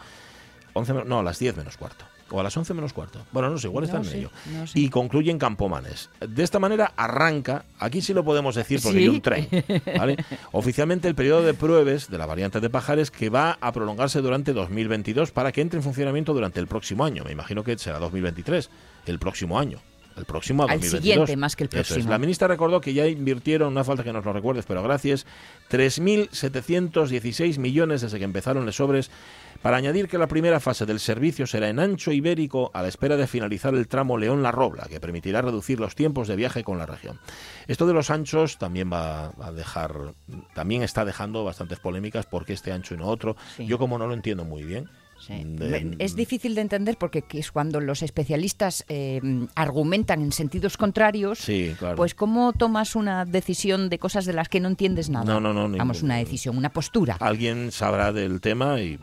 11, 0.76 1.05
no, 1.05 1.19
a 1.19 1.23
las 1.23 1.39
10 1.39 1.57
menos 1.57 1.78
cuarto 1.78 2.05
o 2.30 2.39
a 2.39 2.43
las 2.43 2.55
11 2.55 2.73
menos 2.73 2.93
cuarto. 2.93 3.19
Bueno, 3.32 3.49
no 3.49 3.57
sé, 3.57 3.67
igual 3.67 3.86
está 3.86 3.97
en 3.97 4.05
medio. 4.07 4.32
Y 4.73 4.89
concluye 4.89 5.32
en 5.32 5.38
Campomanes. 5.38 6.09
De 6.28 6.43
esta 6.43 6.59
manera 6.59 6.91
arranca, 6.95 7.65
aquí 7.80 8.01
sí 8.01 8.13
lo 8.13 8.23
podemos 8.26 8.55
decir 8.55 8.80
porque 8.82 8.99
hay 8.99 9.07
un 9.07 9.21
tren, 9.21 9.47
Oficialmente 10.51 11.07
el 11.07 11.15
periodo 11.15 11.43
de 11.43 11.53
pruebas 11.53 12.09
de 12.09 12.17
la 12.17 12.26
variante 12.26 12.59
de 12.59 12.69
Pajares 12.69 13.11
que 13.11 13.30
va 13.30 13.57
a 13.61 13.71
prolongarse 13.71 14.21
durante 14.21 14.53
2022 14.53 15.32
para 15.32 15.51
que 15.51 15.61
entre 15.61 15.78
en 15.78 15.84
funcionamiento 15.84 16.34
durante 16.34 16.59
el 16.59 16.67
próximo 16.67 17.05
año. 17.05 17.23
Me 17.23 17.32
imagino 17.32 17.63
que 17.63 17.78
será 17.78 17.99
2023, 17.99 18.69
el 19.05 19.19
próximo 19.19 19.59
año 19.59 19.80
el 20.17 20.26
próximo 20.26 20.63
a 20.63 20.71
Al 20.71 20.82
siguiente, 20.82 21.36
más 21.36 21.55
que 21.55 21.65
el 21.65 21.69
próximo. 21.69 22.09
La 22.09 22.17
ministra 22.17 22.47
recordó 22.47 22.80
que 22.80 22.93
ya 22.93 23.05
invirtieron, 23.07 23.73
una 23.73 23.84
falta 23.84 24.03
que 24.03 24.13
nos 24.13 24.23
lo 24.23 24.32
recuerdes, 24.32 24.65
pero 24.65 24.82
gracias, 24.82 25.26
3.716 25.69 27.57
millones 27.57 28.01
desde 28.01 28.17
que 28.17 28.23
empezaron 28.23 28.65
los 28.65 28.78
sobres 28.78 29.11
para 29.62 29.78
añadir 29.78 30.08
que 30.08 30.18
la 30.18 30.28
primera 30.28 30.60
fase 30.60 30.86
del 30.86 30.99
servicio 30.99 31.47
será 31.47 31.70
en 31.70 31.80
ancho 31.80 32.12
ibérico 32.12 32.72
a 32.74 32.82
la 32.82 32.88
espera 32.88 33.18
de 33.18 33.28
finalizar 33.28 33.74
el 33.74 33.88
tramo 33.88 34.18
León-La 34.18 34.51
Robla, 34.51 34.86
que 34.89 34.99
permitirá 34.99 35.41
reducir 35.41 35.80
los 35.80 35.95
tiempos 35.95 36.28
de 36.28 36.36
viaje 36.36 36.64
con 36.64 36.78
la 36.78 36.86
región. 36.86 37.20
Esto 37.68 37.88
de 37.88 37.93
los 37.93 38.10
anchos 38.10 38.58
también 38.58 38.91
va 38.91 39.32
a 39.41 39.51
dejar, 39.51 40.14
también 40.53 40.84
está 40.84 41.06
dejando 41.06 41.43
bastantes 41.43 41.80
polémicas 41.80 42.26
porque 42.26 42.53
este 42.53 42.72
ancho 42.72 42.93
y 42.93 42.97
no 42.97 43.08
otro. 43.08 43.36
Yo 43.58 43.78
como 43.78 43.97
no 43.97 44.08
lo 44.08 44.14
entiendo 44.14 44.45
muy 44.45 44.64
bien, 44.64 44.89
Es 45.99 46.15
difícil 46.15 46.55
de 46.55 46.61
entender 46.61 46.97
porque 46.97 47.23
es 47.34 47.51
cuando 47.51 47.80
los 47.80 48.03
especialistas 48.03 48.86
eh, 48.88 49.21
argumentan 49.55 50.21
en 50.21 50.32
sentidos 50.32 50.78
contrarios, 50.78 51.45
pues 51.95 52.15
cómo 52.15 52.53
tomas 52.53 52.95
una 52.95 53.26
decisión 53.26 53.89
de 53.89 53.99
cosas 53.99 54.26
de 54.26 54.34
las 54.34 54.49
que 54.49 54.59
no 54.59 54.67
entiendes 54.67 55.09
nada. 55.09 55.26
No, 55.26 55.39
no, 55.39 55.53
no. 55.53 55.78
Vamos, 55.78 56.03
una 56.03 56.17
decisión, 56.17 56.57
una 56.57 56.69
postura. 56.69 57.17
Alguien 57.19 57.71
sabrá 57.71 58.11
del 58.11 58.41
tema 58.41 58.80
y, 58.82 58.99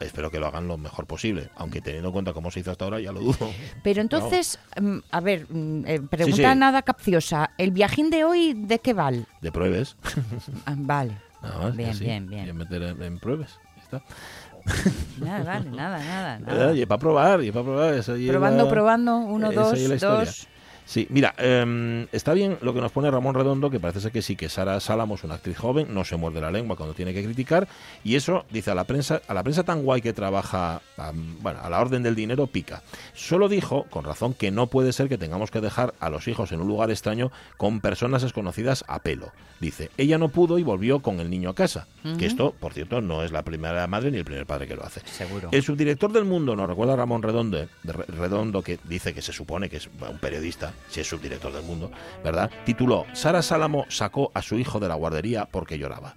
espero 0.00 0.30
que 0.30 0.38
lo 0.38 0.46
hagan 0.46 0.68
lo 0.68 0.78
mejor 0.78 1.06
posible, 1.06 1.50
aunque 1.56 1.80
teniendo 1.80 2.08
en 2.08 2.12
cuenta 2.12 2.32
cómo 2.32 2.50
se 2.50 2.60
hizo 2.60 2.70
hasta 2.70 2.84
ahora 2.84 3.00
ya 3.00 3.12
lo 3.12 3.20
dudo. 3.20 3.50
Pero 3.82 4.00
entonces, 4.00 4.58
mm, 4.80 4.98
a 5.10 5.20
ver, 5.20 5.46
mm, 5.48 5.84
eh, 5.86 6.00
pregunta 6.08 6.54
nada 6.54 6.82
capciosa. 6.82 7.50
¿El 7.58 7.70
viajín 7.70 8.10
de 8.10 8.24
hoy 8.24 8.54
de 8.54 8.78
qué 8.78 8.92
vale? 8.92 9.26
De 9.40 9.52
pruebas. 9.52 9.96
Ah, 10.66 10.74
vale. 10.76 11.16
bien, 11.74 11.98
bien, 11.98 12.26
bien, 12.28 12.48
Y 12.48 12.52
meter 12.52 12.82
en, 12.82 13.18
pruebas. 13.18 13.58
Está. 13.80 14.02
Nada, 15.20 15.44
vale, 15.44 15.70
nada, 15.70 15.98
nada. 15.98 16.38
nada. 16.38 16.74
Y 16.74 16.84
para 16.86 16.98
probar, 16.98 17.42
y 17.42 17.52
para 17.52 17.64
probar. 17.64 18.02
probando, 18.04 18.68
probando, 18.68 19.16
uno, 19.18 19.52
dos, 19.52 20.00
dos. 20.00 20.48
Sí, 20.86 21.08
mira, 21.10 21.34
em, 21.36 22.06
está 22.12 22.32
bien 22.32 22.58
lo 22.62 22.72
que 22.72 22.80
nos 22.80 22.92
pone 22.92 23.10
Ramón 23.10 23.34
Redondo, 23.34 23.70
que 23.70 23.80
parece 23.80 24.00
ser 24.00 24.12
que 24.12 24.22
sí, 24.22 24.36
que 24.36 24.48
Sara 24.48 24.78
Salamos, 24.78 25.24
una 25.24 25.34
actriz 25.34 25.58
joven, 25.58 25.92
no 25.92 26.04
se 26.04 26.16
muerde 26.16 26.40
la 26.40 26.52
lengua 26.52 26.76
cuando 26.76 26.94
tiene 26.94 27.12
que 27.12 27.24
criticar, 27.24 27.66
y 28.04 28.14
eso, 28.14 28.46
dice 28.50 28.70
a 28.70 28.74
la 28.76 28.84
prensa, 28.84 29.20
a 29.26 29.34
la 29.34 29.42
prensa 29.42 29.64
tan 29.64 29.82
guay 29.82 30.00
que 30.00 30.12
trabaja, 30.12 30.80
bueno, 31.40 31.58
a 31.60 31.68
la 31.68 31.80
orden 31.80 32.04
del 32.04 32.14
dinero, 32.14 32.46
pica. 32.46 32.84
Solo 33.14 33.48
dijo, 33.48 33.86
con 33.90 34.04
razón, 34.04 34.32
que 34.32 34.52
no 34.52 34.68
puede 34.68 34.92
ser 34.92 35.08
que 35.08 35.18
tengamos 35.18 35.50
que 35.50 35.60
dejar 35.60 35.92
a 35.98 36.08
los 36.08 36.28
hijos 36.28 36.52
en 36.52 36.60
un 36.60 36.68
lugar 36.68 36.90
extraño 36.92 37.32
con 37.56 37.80
personas 37.80 38.22
desconocidas 38.22 38.84
a 38.86 39.00
pelo. 39.00 39.32
Dice, 39.60 39.90
ella 39.96 40.18
no 40.18 40.28
pudo 40.28 40.56
y 40.58 40.62
volvió 40.62 41.00
con 41.00 41.18
el 41.18 41.30
niño 41.30 41.50
a 41.50 41.54
casa, 41.56 41.88
que 42.16 42.26
esto, 42.26 42.54
por 42.60 42.72
cierto, 42.74 43.00
no 43.00 43.24
es 43.24 43.32
la 43.32 43.42
primera 43.42 43.88
madre 43.88 44.12
ni 44.12 44.18
el 44.18 44.24
primer 44.24 44.46
padre 44.46 44.68
que 44.68 44.76
lo 44.76 44.84
hace. 44.84 45.00
Seguro. 45.06 45.48
El 45.50 45.64
subdirector 45.64 46.12
del 46.12 46.24
Mundo, 46.24 46.54
nos 46.54 46.68
recuerda 46.68 46.94
Ramón 46.94 47.22
Redondo, 47.22 47.66
Redondo, 47.82 48.62
que 48.62 48.78
dice 48.84 49.12
que 49.12 49.22
se 49.22 49.32
supone 49.32 49.68
que 49.68 49.78
es 49.78 49.88
un 49.88 50.18
periodista, 50.18 50.72
si 50.88 51.00
es 51.00 51.08
subdirector 51.08 51.52
del 51.52 51.64
mundo, 51.64 51.90
¿verdad? 52.24 52.50
Tituló 52.64 53.06
Sara 53.12 53.42
Salamo 53.42 53.86
sacó 53.88 54.30
a 54.34 54.42
su 54.42 54.58
hijo 54.58 54.80
de 54.80 54.88
la 54.88 54.94
guardería 54.94 55.46
porque 55.46 55.78
lloraba. 55.78 56.16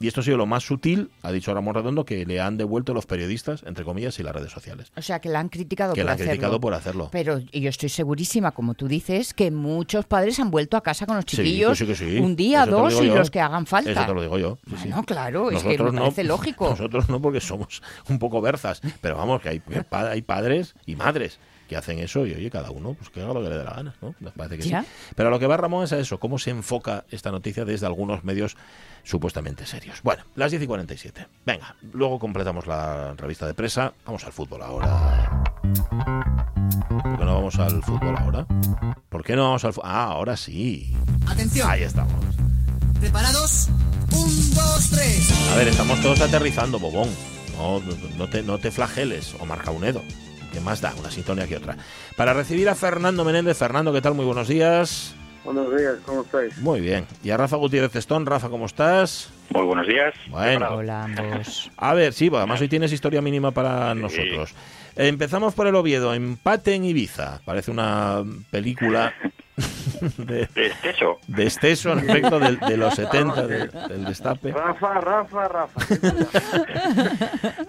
Y 0.00 0.06
esto 0.06 0.20
ha 0.20 0.24
sido 0.24 0.36
lo 0.36 0.46
más 0.46 0.62
sutil, 0.62 1.10
ha 1.22 1.32
dicho 1.32 1.52
Ramón 1.52 1.74
Redondo, 1.74 2.04
que 2.04 2.24
le 2.24 2.40
han 2.40 2.56
devuelto 2.56 2.94
los 2.94 3.06
periodistas, 3.06 3.64
entre 3.66 3.84
comillas, 3.84 4.18
y 4.20 4.22
las 4.22 4.32
redes 4.32 4.52
sociales. 4.52 4.92
O 4.96 5.02
sea, 5.02 5.20
que 5.20 5.28
la 5.28 5.40
han 5.40 5.48
criticado 5.48 5.92
que 5.92 6.02
por 6.02 6.06
la 6.06 6.12
han 6.12 6.18
criticado 6.18 6.60
por 6.60 6.72
hacerlo. 6.72 7.08
Pero 7.10 7.38
yo 7.38 7.68
estoy 7.68 7.88
segurísima, 7.88 8.52
como 8.52 8.74
tú 8.74 8.86
dices, 8.86 9.34
que 9.34 9.50
muchos 9.50 10.04
padres 10.06 10.38
han 10.38 10.52
vuelto 10.52 10.76
a 10.76 10.82
casa 10.82 11.04
con 11.04 11.16
los 11.16 11.24
chiquillos 11.24 11.80
un 12.20 12.36
día, 12.36 12.64
dos 12.64 13.02
y 13.02 13.06
los 13.06 13.30
que 13.30 13.40
hagan 13.40 13.66
falta. 13.66 13.90
Eso 13.90 14.06
te 14.06 14.14
lo 14.14 14.22
digo 14.22 14.38
yo. 14.38 14.58
bueno, 14.66 15.02
claro, 15.02 15.50
es 15.50 15.64
que 15.64 15.76
me 15.76 15.92
parece 15.92 16.22
lógico. 16.22 16.70
Nosotros 16.70 17.08
no, 17.08 17.20
porque 17.20 17.40
somos 17.40 17.82
un 18.08 18.20
poco 18.20 18.40
berzas, 18.40 18.80
pero 19.00 19.16
vamos, 19.16 19.40
que 19.40 19.48
hay, 19.48 19.62
hay 19.90 20.22
padres 20.22 20.74
y 20.86 20.94
madres 20.94 21.40
que 21.68 21.76
hacen 21.76 21.98
eso 21.98 22.26
y 22.26 22.32
oye, 22.32 22.50
cada 22.50 22.70
uno 22.70 22.94
pues 22.94 23.10
que 23.10 23.20
haga 23.22 23.34
lo 23.34 23.42
que 23.42 23.50
le 23.50 23.58
dé 23.58 23.64
la 23.64 23.74
gana, 23.74 23.94
¿no? 24.00 24.14
parece 24.36 24.56
que 24.56 24.62
sí. 24.62 24.72
Pero 25.14 25.28
a 25.28 25.30
lo 25.30 25.38
que 25.38 25.46
va 25.46 25.56
Ramón 25.56 25.84
es 25.84 25.92
a 25.92 25.98
eso, 25.98 26.18
cómo 26.18 26.38
se 26.38 26.50
enfoca 26.50 27.04
esta 27.10 27.30
noticia 27.30 27.64
desde 27.64 27.86
algunos 27.86 28.24
medios 28.24 28.56
supuestamente 29.04 29.66
serios. 29.66 30.02
Bueno, 30.02 30.24
las 30.34 30.50
10 30.50 30.62
y 30.62 30.66
47. 30.66 31.26
Venga, 31.44 31.76
luego 31.92 32.18
completamos 32.18 32.66
la 32.66 33.14
revista 33.14 33.46
de 33.46 33.54
presa. 33.54 33.92
Vamos 34.06 34.24
al 34.24 34.32
fútbol 34.32 34.62
ahora. 34.62 35.44
¿Por 36.88 37.18
qué 37.18 37.24
no 37.24 37.34
vamos 37.34 37.58
al 37.58 37.82
fútbol 37.82 38.16
ahora? 38.16 38.46
¿Por 39.08 39.22
qué 39.22 39.36
no 39.36 39.44
vamos 39.44 39.64
al 39.64 39.72
fútbol? 39.72 39.90
Ah, 39.90 40.04
ahora 40.04 40.36
sí. 40.36 40.96
Atención. 41.26 41.70
Ahí 41.70 41.82
estamos. 41.82 42.24
¿Preparados? 42.98 43.68
Un, 44.12 44.54
dos, 44.54 44.90
tres. 44.90 45.50
A 45.52 45.56
ver, 45.56 45.68
estamos 45.68 46.00
todos 46.00 46.20
aterrizando, 46.20 46.78
bobón. 46.78 47.08
No, 47.56 47.80
no, 48.16 48.28
te, 48.28 48.42
no 48.42 48.58
te 48.58 48.70
flageles, 48.70 49.34
Omar 49.40 49.58
Jaunedo 49.58 50.02
que 50.58 50.64
más 50.64 50.80
da 50.80 50.92
una 50.98 51.10
sintonía 51.10 51.46
que 51.46 51.56
otra. 51.56 51.76
Para 52.16 52.34
recibir 52.34 52.68
a 52.68 52.74
Fernando 52.74 53.24
Menéndez. 53.24 53.56
Fernando, 53.56 53.92
¿qué 53.92 54.00
tal? 54.00 54.14
Muy 54.14 54.24
buenos 54.24 54.48
días. 54.48 55.14
Buenos 55.44 55.70
días, 55.70 55.94
¿cómo 56.04 56.22
estáis? 56.22 56.58
Muy 56.58 56.80
bien. 56.80 57.06
Y 57.22 57.30
a 57.30 57.36
Rafa 57.36 57.56
Gutiérrez 57.56 57.94
Estón. 57.94 58.26
Rafa, 58.26 58.48
¿cómo 58.48 58.66
estás? 58.66 59.30
Muy 59.50 59.64
buenos 59.64 59.86
días. 59.86 60.14
Bueno. 60.28 60.68
Hola 60.74 61.04
ambos. 61.04 61.70
A 61.76 61.94
ver, 61.94 62.12
sí, 62.12 62.28
además 62.34 62.60
hoy 62.60 62.68
tienes 62.68 62.92
historia 62.92 63.22
mínima 63.22 63.52
para 63.52 63.94
nosotros. 63.94 64.52
Empezamos 64.96 65.54
por 65.54 65.68
el 65.68 65.76
Oviedo, 65.76 66.12
empate 66.12 66.74
en 66.74 66.84
Ibiza. 66.84 67.40
Parece 67.44 67.70
una 67.70 68.24
película 68.50 69.14
de, 70.18 70.48
de 70.54 70.66
exceso. 70.66 71.18
De 71.28 71.44
exceso, 71.44 71.92
en 71.92 72.00
efecto, 72.00 72.40
de, 72.40 72.76
los 72.76 72.94
70, 72.94 73.46
del 73.46 74.04
destape. 74.04 74.50
Rafa, 74.50 74.94
Rafa, 75.00 75.48
Rafa. 75.48 75.80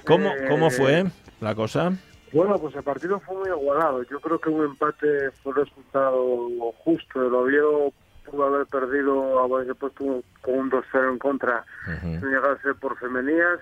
¿Cómo, 0.06 0.32
¿Cómo 0.50 0.72
fue 0.72 1.06
la 1.40 1.54
cosa? 1.54 1.94
Bueno, 2.32 2.58
pues 2.60 2.76
el 2.76 2.84
partido 2.84 3.20
fue 3.20 3.36
muy 3.38 3.50
igualado. 3.50 4.04
Yo 4.04 4.20
creo 4.20 4.40
que 4.40 4.50
un 4.50 4.66
empate 4.66 5.32
fue 5.44 5.54
el 5.54 5.66
resultado 5.66 6.72
justo. 6.84 7.26
El 7.26 7.34
Oviedo 7.34 7.92
pudo 8.26 8.46
haber 8.46 8.68
perdido, 8.68 9.40
haberse 9.40 9.74
puesto 9.76 10.24
con 10.42 10.54
un 10.54 10.72
2-0 10.72 11.12
en 11.12 11.20
contra, 11.20 11.66
sin 12.02 12.22
llegar 12.22 12.52
a 12.52 12.62
ser 12.62 12.76
por 12.76 12.98
femenías, 13.00 13.60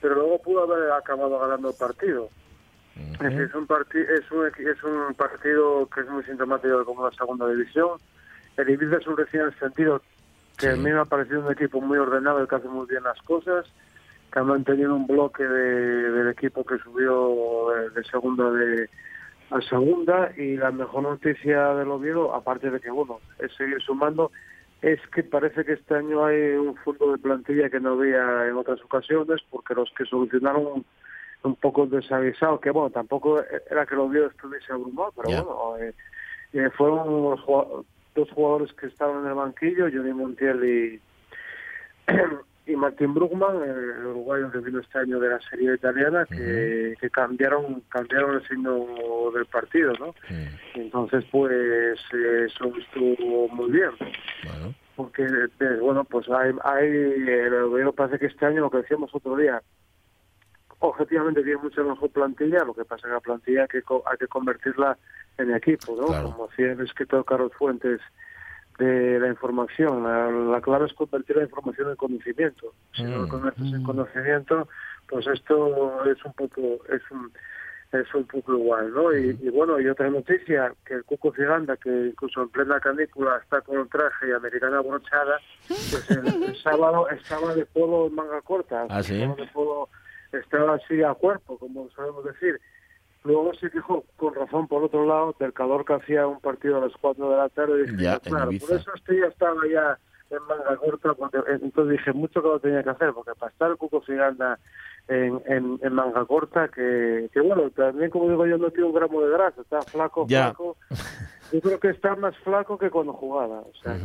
pero 0.00 0.16
luego 0.16 0.42
pudo 0.42 0.64
haber 0.64 0.92
acabado 0.92 1.38
ganando 1.38 1.70
el 1.70 1.76
partido. 1.76 2.28
es, 2.94 3.54
un 3.54 3.66
es, 3.66 4.30
un, 4.30 4.46
es 4.46 4.84
un 4.84 5.14
partido 5.14 5.88
que 5.88 6.02
es 6.02 6.08
muy 6.08 6.22
sintomático 6.24 6.78
de 6.78 6.84
como 6.84 7.08
la 7.08 7.16
segunda 7.16 7.48
división. 7.48 7.98
El 8.56 8.70
Ibiza 8.70 8.96
es 8.96 9.06
un 9.06 9.16
recién 9.16 9.50
sentido 9.58 10.02
que 10.58 10.68
a 10.68 10.76
mí 10.76 10.92
me 10.92 11.00
ha 11.00 11.04
parecido 11.04 11.40
un 11.40 11.52
equipo 11.52 11.80
muy 11.80 11.98
ordenado 11.98 12.44
y 12.44 12.46
que 12.46 12.54
hace 12.54 12.68
muy 12.68 12.86
bien 12.86 13.02
las 13.02 13.20
cosas 13.22 13.66
que 14.34 14.40
han 14.40 14.46
mantenido 14.46 14.96
un 14.96 15.06
bloque 15.06 15.44
de, 15.44 16.10
del 16.10 16.30
equipo 16.30 16.64
que 16.64 16.76
subió 16.78 17.68
de, 17.94 18.02
segunda 18.02 18.50
de, 18.50 18.90
a 19.50 19.60
segunda 19.60 20.32
y 20.36 20.56
la 20.56 20.72
mejor 20.72 21.04
noticia 21.04 21.72
del 21.74 21.88
Oviedo, 21.88 22.34
aparte 22.34 22.68
de 22.68 22.80
que, 22.80 22.90
bueno, 22.90 23.20
es 23.38 23.54
seguir 23.54 23.80
sumando, 23.80 24.32
es 24.82 24.98
que 25.14 25.22
parece 25.22 25.64
que 25.64 25.74
este 25.74 25.94
año 25.94 26.24
hay 26.24 26.54
un 26.54 26.74
fondo 26.78 27.12
de 27.12 27.18
plantilla 27.18 27.70
que 27.70 27.78
no 27.78 27.92
había 27.92 28.48
en 28.48 28.56
otras 28.56 28.82
ocasiones 28.82 29.40
porque 29.50 29.74
los 29.74 29.88
que 29.96 30.04
solucionaron 30.04 30.84
un 31.44 31.54
poco 31.56 31.86
desavisado, 31.86 32.58
que 32.58 32.70
bueno, 32.70 32.90
tampoco 32.90 33.40
era 33.70 33.86
que 33.86 33.94
el 33.94 34.00
Oviedo 34.00 34.26
estuviese 34.26 34.72
abrumado, 34.72 35.12
pero 35.14 35.44
bueno, 35.44 35.76
eh, 35.78 35.94
eh, 36.54 36.70
fueron 36.70 37.36
dos 38.16 38.30
jugadores 38.32 38.72
que 38.72 38.86
estaban 38.88 39.22
en 39.22 39.28
el 39.28 39.34
banquillo, 39.34 39.88
Johnny 39.92 40.12
Montiel 40.12 40.64
y 40.64 41.00
y 42.66 42.76
Martin 42.76 43.12
Brugman, 43.12 43.62
el 43.62 44.06
uruguayo 44.06 44.50
que 44.50 44.58
vino 44.58 44.80
este 44.80 44.98
año 44.98 45.20
de 45.20 45.28
la 45.28 45.40
serie 45.42 45.74
italiana, 45.74 46.26
que, 46.26 46.94
que 46.98 47.10
cambiaron 47.10 47.82
cambiaron 47.90 48.36
el 48.36 48.48
signo 48.48 48.86
del 49.34 49.44
partido, 49.46 49.92
¿no? 50.00 50.14
Entonces, 50.74 51.24
pues 51.30 51.98
eso 52.10 52.72
estuvo 52.76 53.48
muy 53.48 53.70
bien. 53.70 53.90
Porque, 54.96 55.24
eh, 55.24 55.78
bueno, 55.80 56.04
pues 56.04 56.28
hay, 56.30 56.52
hay 56.62 56.86
el 56.86 57.92
parece 57.94 58.18
que 58.18 58.26
este 58.26 58.46
año, 58.46 58.62
lo 58.62 58.70
que 58.70 58.78
decíamos 58.78 59.14
otro 59.14 59.36
día, 59.36 59.60
objetivamente 60.78 61.42
tiene 61.42 61.60
mucha 61.60 61.82
mejor 61.82 62.10
plantilla, 62.10 62.64
lo 62.64 62.74
que 62.74 62.84
pasa 62.84 63.00
es 63.00 63.04
que 63.04 63.14
la 63.14 63.20
plantilla 63.20 63.62
hay 63.62 63.68
que, 63.68 63.82
hay 64.06 64.16
que 64.18 64.26
convertirla 64.28 64.96
en 65.38 65.54
equipo, 65.54 65.96
¿no? 65.96 66.06
Como 66.06 66.48
decía 66.48 66.72
el 66.72 66.80
escritor 66.80 67.24
Carlos 67.24 67.52
Fuentes, 67.58 68.00
de 68.78 69.20
la 69.20 69.28
información. 69.28 70.02
La, 70.50 70.60
clave 70.60 70.86
es 70.86 70.94
convertir 70.94 71.36
la 71.36 71.44
información 71.44 71.90
en 71.90 71.96
conocimiento. 71.96 72.72
Si 72.92 73.02
no 73.02 73.18
lo 73.18 73.26
mm. 73.26 73.28
conviertes 73.28 73.64
en 73.64 73.82
mm. 73.82 73.86
conocimiento, 73.86 74.68
pues 75.08 75.26
esto 75.26 76.04
es 76.04 76.24
un 76.24 76.32
poco 76.32 76.60
es 76.88 77.02
un 77.10 77.30
es 77.92 78.12
un 78.12 78.24
poco 78.24 78.54
igual, 78.54 78.92
¿no? 78.92 79.12
Y, 79.12 79.32
bueno, 79.50 79.78
y 79.78 79.86
otra 79.86 80.10
noticia, 80.10 80.72
que 80.84 80.94
el 80.94 81.04
Cuco 81.04 81.32
Ciganda, 81.32 81.76
que 81.76 82.06
incluso 82.06 82.42
en 82.42 82.48
plena 82.48 82.80
canícula 82.80 83.38
está 83.40 83.60
con 83.60 83.78
el 83.78 83.88
traje 83.88 84.28
y 84.28 84.32
americana 84.32 84.80
brochada, 84.80 85.38
pues 85.68 86.10
el, 86.10 86.56
sábado 86.56 87.08
estaba 87.10 87.54
de 87.54 87.64
polo 87.66 88.08
en 88.08 88.14
manga 88.16 88.40
corta. 88.42 88.86
¿Ah, 88.90 89.02
sí? 89.02 89.18
de 89.18 89.48
polo 89.52 89.88
estaba 90.32 90.74
así 90.74 91.02
a 91.02 91.14
cuerpo, 91.14 91.56
como 91.58 91.88
sabemos 91.90 92.24
decir. 92.24 92.60
Luego 93.24 93.54
se 93.54 93.70
quejó 93.70 94.04
con 94.16 94.34
razón, 94.34 94.68
por 94.68 94.84
otro 94.84 95.06
lado, 95.06 95.34
del 95.38 95.54
calor 95.54 95.84
que 95.84 95.94
hacía 95.94 96.26
un 96.26 96.40
partido 96.40 96.76
a 96.76 96.82
las 96.82 96.92
4 97.00 97.30
de 97.30 97.36
la 97.36 97.48
tarde. 97.48 97.80
Y 97.80 97.96
dije, 97.96 98.20
claro, 98.20 98.50
por 98.60 98.76
eso 98.76 98.90
este 98.94 99.18
ya 99.18 99.26
estaba 99.26 99.60
ya 99.66 99.98
en 100.30 100.42
manga 100.46 100.76
corta, 100.76 101.14
porque, 101.14 101.38
entonces 101.62 101.98
dije 101.98 102.12
mucho 102.12 102.42
que 102.42 102.48
lo 102.48 102.60
tenía 102.60 102.82
que 102.82 102.90
hacer, 102.90 103.12
porque 103.14 103.32
para 103.38 103.50
estar 103.50 103.70
el 103.70 103.78
Cuco 103.78 104.02
Figanda 104.02 104.58
en, 105.08 105.42
en, 105.46 105.78
en, 105.82 105.92
manga 105.92 106.24
corta, 106.24 106.68
que, 106.68 107.28
que 107.32 107.40
bueno, 107.40 107.70
también 107.70 108.10
como 108.10 108.28
digo 108.28 108.46
yo, 108.46 108.56
no 108.56 108.70
tiene 108.70 108.88
un 108.88 108.94
gramo 108.94 109.20
de 109.20 109.30
grasa, 109.30 109.60
está 109.60 109.82
flaco, 109.82 110.26
flaco. 110.26 110.76
Yo 111.52 111.60
creo 111.60 111.78
que 111.78 111.90
está 111.90 112.16
más 112.16 112.36
flaco 112.38 112.78
que 112.78 112.90
cuando 112.90 113.12
jugaba. 113.12 113.60
O 113.60 113.72
sea 113.82 113.96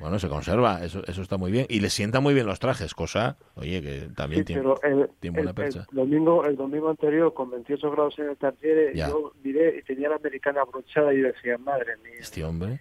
Bueno, 0.00 0.18
se 0.18 0.28
conserva, 0.28 0.84
eso, 0.84 1.02
eso 1.06 1.22
está 1.22 1.38
muy 1.38 1.50
bien. 1.50 1.66
Y 1.68 1.80
le 1.80 1.88
sienta 1.88 2.20
muy 2.20 2.34
bien 2.34 2.46
los 2.46 2.58
trajes, 2.58 2.94
cosa, 2.94 3.36
oye, 3.54 3.80
que 3.80 4.08
también 4.14 4.44
tiene, 4.44 4.62
buena 4.62 5.52
percha. 5.54 5.86
El, 5.90 5.96
domingo, 5.96 6.44
el 6.44 6.56
domingo 6.56 6.90
anterior, 6.90 7.32
con 7.32 7.50
28 7.50 7.90
grados 7.90 8.18
en 8.18 8.30
el 8.30 8.36
Tartiere, 8.36 8.92
yo 8.94 9.32
miré 9.42 9.78
y 9.78 9.82
tenía 9.82 10.08
la 10.08 10.16
americana 10.16 10.62
abrochada 10.62 11.14
y 11.14 11.20
decía, 11.20 11.56
madre 11.58 11.96
mía. 11.98 12.18
Este 12.18 12.44
hombre. 12.44 12.80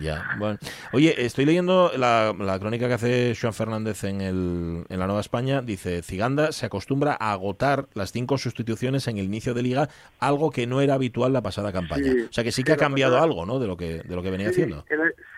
Ya, 0.00 0.24
bueno. 0.38 0.58
Oye, 0.92 1.14
estoy 1.24 1.44
leyendo 1.44 1.92
la, 1.96 2.34
crónica 2.60 2.88
que 2.88 2.94
hace 2.94 3.34
Joan 3.40 3.54
Fernández 3.54 4.04
en, 4.04 4.20
el, 4.20 4.84
en 4.88 4.98
la 4.98 5.06
Nueva 5.06 5.20
España. 5.20 5.62
Dice, 5.62 6.02
Ciganda 6.02 6.52
se 6.52 6.66
acostumbra 6.66 7.16
a 7.18 7.32
agotar 7.32 7.86
las 7.94 8.12
cinco 8.12 8.38
sustituciones 8.38 9.06
en 9.08 9.18
el 9.18 9.26
inicio 9.26 9.54
de 9.54 9.62
liga, 9.62 9.88
algo 10.18 10.50
que 10.50 10.66
no 10.66 10.80
era 10.80 10.94
habitual 10.94 11.32
la 11.32 11.42
pasada 11.42 11.72
campaña. 11.72 12.12
o 12.28 12.32
sea 12.32 12.44
que 12.44 12.52
sí 12.52 12.64
que 12.64 12.72
ha 12.72 12.76
cambiado 12.76 13.20
algo, 13.20 13.46
¿no? 13.46 13.58
De 13.58 13.66
lo 13.66 13.76
que, 13.76 14.02
de 14.02 14.16
lo 14.16 14.22
que 14.22 14.30
venía 14.30 14.48
haciendo. 14.48 14.84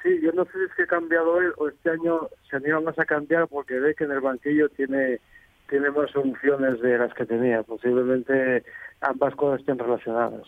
Sí, 0.02 0.20
yo 0.22 0.32
no 0.32 0.44
sé 0.44 0.52
si 0.52 0.64
es 0.64 0.74
que 0.76 0.82
ha 0.84 0.86
cambiado 0.86 1.40
él 1.40 1.52
o 1.56 1.68
este 1.68 1.90
año 1.90 2.28
se 2.48 2.56
anima 2.56 2.80
más 2.80 2.98
a 2.98 3.04
cambiar 3.04 3.48
porque 3.48 3.78
ve 3.78 3.94
que 3.94 4.04
en 4.04 4.12
el 4.12 4.20
banquillo 4.20 4.68
tiene 4.70 5.20
tiene 5.68 5.90
más 5.90 6.10
soluciones 6.10 6.80
de 6.80 6.98
las 6.98 7.12
que 7.14 7.26
tenía. 7.26 7.62
Posiblemente 7.62 8.64
ambas 9.00 9.34
cosas 9.34 9.60
estén 9.60 9.78
relacionadas. 9.78 10.46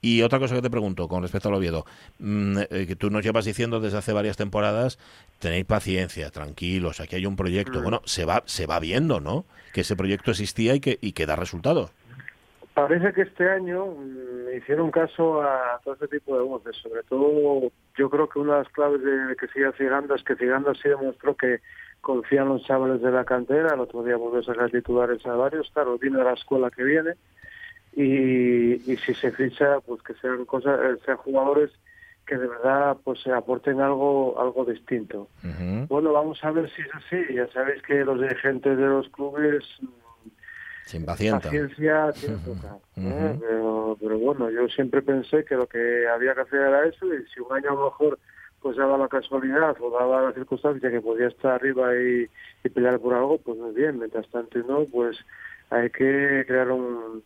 Y 0.00 0.22
otra 0.22 0.38
cosa 0.38 0.54
que 0.54 0.62
te 0.62 0.70
pregunto 0.70 1.08
con 1.08 1.22
respecto 1.22 1.48
al 1.48 1.54
Oviedo, 1.54 1.84
mm, 2.18 2.58
eh, 2.70 2.86
que 2.86 2.96
tú 2.96 3.10
nos 3.10 3.24
llevas 3.24 3.44
diciendo 3.44 3.80
desde 3.80 3.98
hace 3.98 4.12
varias 4.12 4.36
temporadas, 4.36 4.98
tenéis 5.38 5.64
paciencia, 5.64 6.30
tranquilos, 6.30 7.00
aquí 7.00 7.16
hay 7.16 7.26
un 7.26 7.36
proyecto. 7.36 7.80
Mm. 7.80 7.82
Bueno, 7.82 8.00
se 8.04 8.24
va 8.24 8.42
se 8.46 8.66
va 8.66 8.80
viendo, 8.80 9.20
¿no? 9.20 9.44
Que 9.72 9.82
ese 9.82 9.96
proyecto 9.96 10.30
existía 10.30 10.74
y 10.74 10.80
que, 10.80 10.98
y 11.00 11.12
que 11.12 11.26
da 11.26 11.36
resultados. 11.36 11.92
Parece 12.74 13.12
que 13.12 13.22
este 13.22 13.48
año 13.48 13.86
me 13.86 14.54
mm, 14.54 14.56
hicieron 14.58 14.90
caso 14.90 15.42
a 15.42 15.80
todo 15.84 15.94
este 15.94 16.08
tipo 16.08 16.36
de 16.36 16.42
voces. 16.42 16.76
Sobre 16.76 17.04
todo, 17.04 17.70
yo 17.96 18.10
creo 18.10 18.28
que 18.28 18.40
una 18.40 18.54
de 18.54 18.58
las 18.64 18.72
claves 18.72 19.00
de 19.00 19.36
que 19.36 19.46
siga 19.48 19.72
Ciganda 19.72 20.16
es 20.16 20.24
que 20.24 20.34
Ciganda 20.34 20.72
sí 20.74 20.88
demostró 20.88 21.36
que 21.36 21.60
confían 22.04 22.48
los 22.48 22.62
chavales 22.62 23.02
de 23.02 23.10
la 23.10 23.24
cantera, 23.24 23.74
el 23.74 23.80
otro 23.80 24.04
día 24.04 24.16
volvió 24.16 24.38
a 24.38 24.44
sacar 24.44 24.70
titulares 24.70 25.26
a 25.26 25.34
varios, 25.34 25.68
claro, 25.72 25.98
viene 25.98 26.18
de 26.18 26.24
la 26.24 26.34
escuela 26.34 26.70
que 26.70 26.84
viene 26.84 27.14
y, 27.96 28.96
si 28.96 29.14
se 29.14 29.32
ficha, 29.32 29.80
pues 29.80 30.02
que 30.02 30.14
sean 30.14 30.44
cosas, 30.44 30.78
eh, 30.80 30.98
sean 31.04 31.16
jugadores 31.16 31.70
que 32.26 32.36
de 32.36 32.46
verdad 32.46 32.96
pues 33.04 33.20
se 33.20 33.30
aporten 33.32 33.80
algo 33.80 34.40
algo 34.40 34.64
distinto. 34.64 35.28
Bueno, 35.88 36.12
vamos 36.12 36.42
a 36.42 36.50
ver 36.52 36.70
si 36.70 36.80
es 36.80 36.94
así. 36.94 37.34
Ya 37.34 37.46
sabéis 37.48 37.82
que 37.82 38.04
los 38.04 38.18
dirigentes 38.18 38.78
de 38.78 38.86
los 38.86 39.08
clubes 39.10 39.62
sin 40.86 41.04
paciencia 41.04 42.12
tienen 42.20 42.40
¿eh? 42.96 43.38
pero, 43.40 43.96
pero 44.00 44.18
bueno, 44.18 44.50
yo 44.50 44.68
siempre 44.68 45.02
pensé 45.02 45.44
que 45.44 45.54
lo 45.54 45.66
que 45.66 46.06
había 46.08 46.34
que 46.34 46.42
hacer 46.42 46.60
era 46.60 46.86
eso 46.86 47.06
y 47.06 47.24
si 47.32 47.40
un 47.40 47.52
año 47.52 47.70
a 47.70 47.74
lo 47.74 47.84
mejor 47.86 48.18
pues 48.64 48.78
daba 48.78 48.96
la 48.96 49.08
casualidad 49.08 49.76
o 49.78 49.90
daba 49.90 50.22
la 50.22 50.32
circunstancia 50.32 50.90
que 50.90 51.02
podía 51.02 51.28
estar 51.28 51.52
arriba 51.52 51.94
y, 51.94 52.26
pelear 52.70 52.98
por 52.98 53.12
algo, 53.12 53.36
pues 53.36 53.58
muy 53.58 53.74
bien. 53.74 53.98
Mientras 53.98 54.26
tanto, 54.30 54.58
no, 54.60 54.86
pues 54.86 55.18
hay 55.68 55.90
que 55.90 56.44
crear 56.46 56.70
un... 56.70 57.22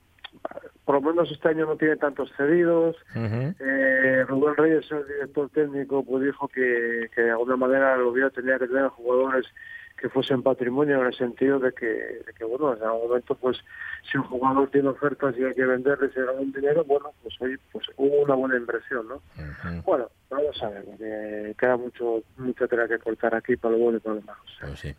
Por 0.85 0.97
lo 0.97 1.01
menos 1.01 1.31
este 1.31 1.49
año 1.49 1.67
no 1.67 1.77
tiene 1.77 1.95
tantos 1.95 2.33
cedidos. 2.37 2.97
eh, 3.15 4.25
Rubén 4.27 4.57
Reyes, 4.57 4.91
el 4.91 5.07
director 5.07 5.49
técnico, 5.51 6.05
pues 6.05 6.25
dijo 6.25 6.49
que, 6.49 7.09
que 7.15 7.23
de 7.23 7.31
alguna 7.31 7.55
manera 7.55 7.95
el 7.95 8.03
gobierno 8.03 8.33
tenía 8.33 8.59
que 8.59 8.67
tener 8.67 8.89
jugadores 8.89 9.47
que 10.01 10.09
fuesen 10.09 10.43
patrimonio 10.43 11.01
en 11.01 11.07
el 11.07 11.15
sentido 11.15 11.59
de 11.59 11.73
que, 11.73 11.87
de 11.87 12.33
que, 12.37 12.45
bueno, 12.45 12.75
en 12.75 12.83
algún 12.83 13.09
momento, 13.09 13.35
pues, 13.35 13.59
si 14.11 14.17
un 14.17 14.25
jugador 14.25 14.71
tiene 14.71 14.89
ofertas 14.89 15.35
y 15.37 15.45
hay 15.45 15.55
que 15.55 15.65
venderle 15.65 16.11
y 16.15 16.19
algún 16.21 16.53
dinero, 16.53 16.85
bueno, 16.85 17.13
pues 17.23 17.35
hoy 17.41 17.59
pues 17.73 17.87
hubo 17.97 18.23
una 18.23 18.35
buena 18.35 18.57
inversión, 18.57 19.07
¿no? 19.09 19.21
Bueno, 19.85 20.09
vamos 20.31 20.63
a 20.63 20.69
ver, 20.69 20.85
porque 20.85 21.55
queda 21.59 21.77
mucho, 21.77 22.23
mucha 22.37 22.67
tela 22.67 22.89
que 22.89 22.99
cortar 22.99 23.35
aquí 23.35 23.57
para 23.57 23.73
lo 23.73 23.81
bueno 23.81 23.99
y 23.99 24.01
para 24.01 24.17
lo 24.17 24.23
malo. 24.23 24.41
Pues 24.61 24.81
sí. 24.81 24.95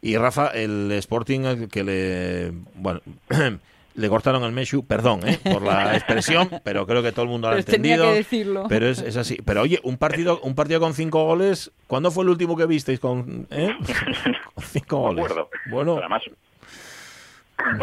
Y 0.00 0.16
Rafa, 0.16 0.48
el 0.48 0.92
Sporting 0.92 1.68
que 1.68 1.84
le, 1.84 2.52
bueno, 2.74 3.00
le 3.94 4.08
cortaron 4.08 4.42
el 4.44 4.52
Meshu, 4.52 4.86
perdón 4.86 5.28
¿eh? 5.28 5.38
por 5.42 5.62
la 5.62 5.94
expresión, 5.96 6.48
pero 6.64 6.86
creo 6.86 7.02
que 7.02 7.12
todo 7.12 7.24
el 7.24 7.30
mundo 7.30 7.48
lo 7.48 7.56
ha 7.56 7.58
entendido. 7.58 7.96
Tenía 7.96 8.12
que 8.12 8.18
decirlo. 8.18 8.66
Pero 8.68 8.86
es, 8.86 9.02
es, 9.02 9.16
así. 9.16 9.38
Pero 9.44 9.62
oye, 9.62 9.80
un 9.82 9.96
partido, 9.98 10.40
un 10.42 10.54
partido 10.54 10.80
con 10.80 10.94
cinco 10.94 11.24
goles, 11.24 11.72
¿cuándo 11.86 12.10
fue 12.10 12.24
el 12.24 12.30
último 12.30 12.56
que 12.56 12.66
visteis 12.66 13.00
con, 13.00 13.46
eh? 13.50 13.74
cinco 14.62 14.98
goles? 14.98 15.26
Bueno, 15.70 15.98
además 15.98 16.22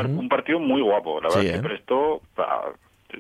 un 0.05 0.30
partido 0.30 0.60
muy 0.60 0.82
guapo, 0.82 1.22
la 1.22 1.30
verdad 1.30 1.41
que 1.41 1.55
¿eh? 1.55 1.62
prestó 1.62 2.22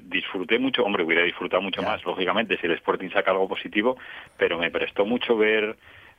disfruté 0.03 0.59
mucho, 0.59 0.83
hombre, 0.83 1.03
hubiera 1.03 1.23
disfrutado 1.23 1.61
mucho 1.61 1.81
más, 1.81 2.03
lógicamente, 2.03 2.57
si 2.57 2.65
el 2.65 2.73
Sporting 2.73 3.09
saca 3.09 3.31
algo 3.31 3.47
positivo, 3.47 3.97
pero 4.37 4.57
me 4.57 4.69
prestó 4.69 5.05
mucho 5.05 5.37
ver 5.37 5.77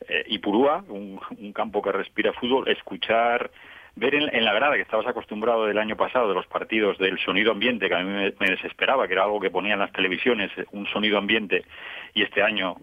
eh, 0.09 0.25
Ipurúa, 0.29 0.85
un, 0.89 1.21
un 1.39 1.53
campo 1.53 1.83
que 1.83 1.93
respira 1.93 2.33
fútbol, 2.33 2.69
escuchar 2.69 3.51
ver 3.99 4.15
en, 4.15 4.45
la 4.45 4.53
grada 4.53 4.77
que 4.77 4.83
estabas 4.83 5.07
acostumbrado 5.07 5.67
del 5.67 5.79
año 5.79 5.97
pasado 5.97 6.29
de 6.29 6.35
los 6.35 6.47
partidos 6.47 6.99
del 6.99 7.19
sonido 7.19 7.53
ambiente 7.53 7.89
que 7.89 7.95
a 7.95 8.03
mí 8.03 8.33
me, 8.39 8.51
desesperaba 8.51 9.07
que 9.07 9.15
era 9.15 9.25
algo 9.25 9.41
que 9.41 9.51
ponían 9.51 9.81
las 9.81 9.93
televisiones 9.93 10.51
un 10.73 10.87
sonido 10.87 11.19
ambiente 11.19 11.65
y 12.15 12.23
este 12.23 12.43
año 12.43 12.77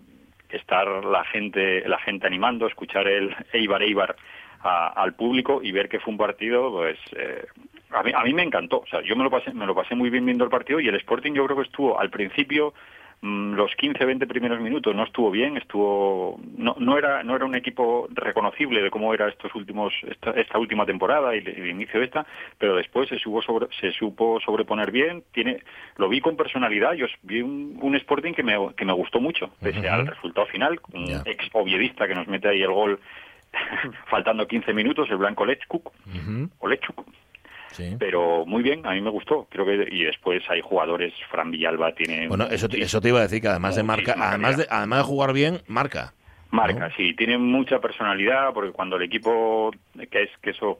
estar 0.49 0.87
la 1.05 1.23
gente 1.25 1.87
la 1.87 1.99
gente 1.99 2.27
animando 2.27 2.67
escuchar 2.67 3.07
el 3.07 3.35
Eibar 3.53 3.83
Eibar 3.83 4.15
al 4.61 5.13
público 5.13 5.61
y 5.63 5.71
ver 5.71 5.87
que 5.87 5.99
fue 5.99 6.11
un 6.11 6.17
partido 6.17 6.71
pues 6.71 6.97
eh, 7.15 7.45
a 7.91 8.01
mí, 8.01 8.11
a 8.15 8.23
mí 8.23 8.33
me 8.33 8.41
encantó. 8.43 8.79
O 8.79 8.87
sea 8.87 9.01
yo 9.01 9.15
me 9.15 9.23
lo 9.23 9.29
pasé 9.29 9.53
me 9.53 9.65
lo 9.65 9.75
pasé 9.75 9.95
muy 9.95 10.09
bien 10.09 10.25
viendo 10.25 10.43
el 10.43 10.49
partido 10.49 10.79
y 10.79 10.87
el 10.87 10.95
Sporting 10.95 11.33
yo 11.33 11.45
creo 11.45 11.57
que 11.57 11.63
estuvo 11.63 11.99
al 11.99 12.09
principio 12.09 12.73
los 13.25 13.75
15, 13.75 14.05
20 14.05 14.27
primeros 14.27 14.59
minutos 14.59 14.95
no 14.95 15.03
estuvo 15.03 15.31
bien, 15.31 15.57
estuvo 15.57 16.39
no, 16.57 16.75
no 16.77 16.97
era 16.97 17.23
no 17.23 17.35
era 17.35 17.45
un 17.45 17.55
equipo 17.55 18.07
reconocible 18.11 18.83
de 18.83 18.91
cómo 18.91 19.13
era 19.15 19.27
estos 19.27 19.53
últimos 19.55 19.93
esta, 20.35 20.59
última 20.59 20.85
temporada 20.85 21.35
y 21.35 21.39
el, 21.39 21.69
inicio 21.69 21.99
de 21.99 22.05
esta, 22.05 22.25
pero 22.59 22.75
después 22.75 23.09
se 23.09 23.17
supo 23.17 23.41
sobre, 23.41 23.67
se 23.79 23.91
supo 23.93 24.39
sobreponer 24.41 24.91
bien, 24.91 25.23
tiene 25.33 25.63
lo 25.97 26.07
vi 26.07 26.21
con 26.21 26.37
personalidad, 26.37 26.93
yo 26.93 27.07
vi 27.23 27.41
un, 27.41 27.95
Sporting 27.95 28.33
que 28.33 28.43
me 28.43 28.55
que 28.75 28.85
me 28.85 28.93
gustó 28.93 29.19
mucho, 29.19 29.49
pese 29.59 29.89
al 29.89 30.05
resultado 30.05 30.45
final, 30.47 30.79
un 30.93 31.05
ex 31.25 31.49
oviedista 31.53 32.07
que 32.07 32.13
nos 32.13 32.27
mete 32.27 32.49
ahí 32.49 32.61
el 32.61 32.71
gol 32.71 32.99
faltando 34.09 34.45
15 34.45 34.73
minutos, 34.73 35.09
el 35.09 35.17
blanco 35.17 35.45
Lechuk, 35.45 35.91
o 36.59 36.67
Lechuk, 36.67 37.05
pero 37.99 38.45
muy 38.45 38.63
bien, 38.63 38.85
a 38.85 38.91
mí 38.91 39.01
me 39.01 39.09
gustó. 39.09 39.47
Creo 39.49 39.65
que 39.65 39.87
y 39.91 40.03
después 40.03 40.43
hay 40.49 40.61
jugadores, 40.61 41.13
Fran 41.29 41.51
Villalba 41.51 41.93
tiene 41.93 42.27
Bueno, 42.27 42.45
eso 42.45 42.67
te, 42.69 42.81
eso 42.81 43.01
te 43.01 43.09
iba 43.09 43.19
a 43.19 43.23
decir 43.23 43.41
que 43.41 43.47
además 43.47 43.75
de 43.75 43.83
marca, 43.83 44.15
además 44.17 44.57
de 44.57 44.67
además 44.69 44.99
de 44.99 45.03
jugar 45.05 45.33
bien, 45.33 45.61
marca. 45.67 46.13
Marca, 46.51 46.89
sí, 46.95 47.13
tiene 47.15 47.37
mucha 47.37 47.79
personalidad 47.79 48.53
porque 48.53 48.71
cuando 48.71 48.95
el 48.95 49.03
equipo 49.03 49.71
que 50.09 50.23
es 50.23 50.29
que 50.41 50.51
eso 50.51 50.79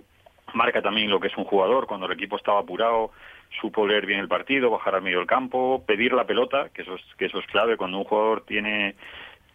marca 0.54 0.82
también 0.82 1.10
lo 1.10 1.20
que 1.20 1.28
es 1.28 1.38
un 1.38 1.43
jugador, 1.43 1.86
cuando 1.86 2.06
el 2.06 2.14
equipo 2.14 2.38
estaba 2.38 2.60
apurado, 2.60 3.12
supo 3.60 3.86
leer 3.86 4.06
bien 4.06 4.20
el 4.20 4.28
partido, 4.28 4.70
bajar 4.70 4.96
al 4.96 5.02
medio 5.02 5.20
del 5.20 5.28
campo, 5.28 5.84
pedir 5.86 6.14
la 6.14 6.26
pelota, 6.26 6.70
que 6.74 6.84
eso 6.84 6.96
es 6.96 7.02
que 7.18 7.26
eso 7.26 7.39
es 7.39 7.46
clave 7.48 7.78
cuando 7.78 7.98
un 7.98 8.04
jugador 8.06 8.46
tiene 8.46 8.96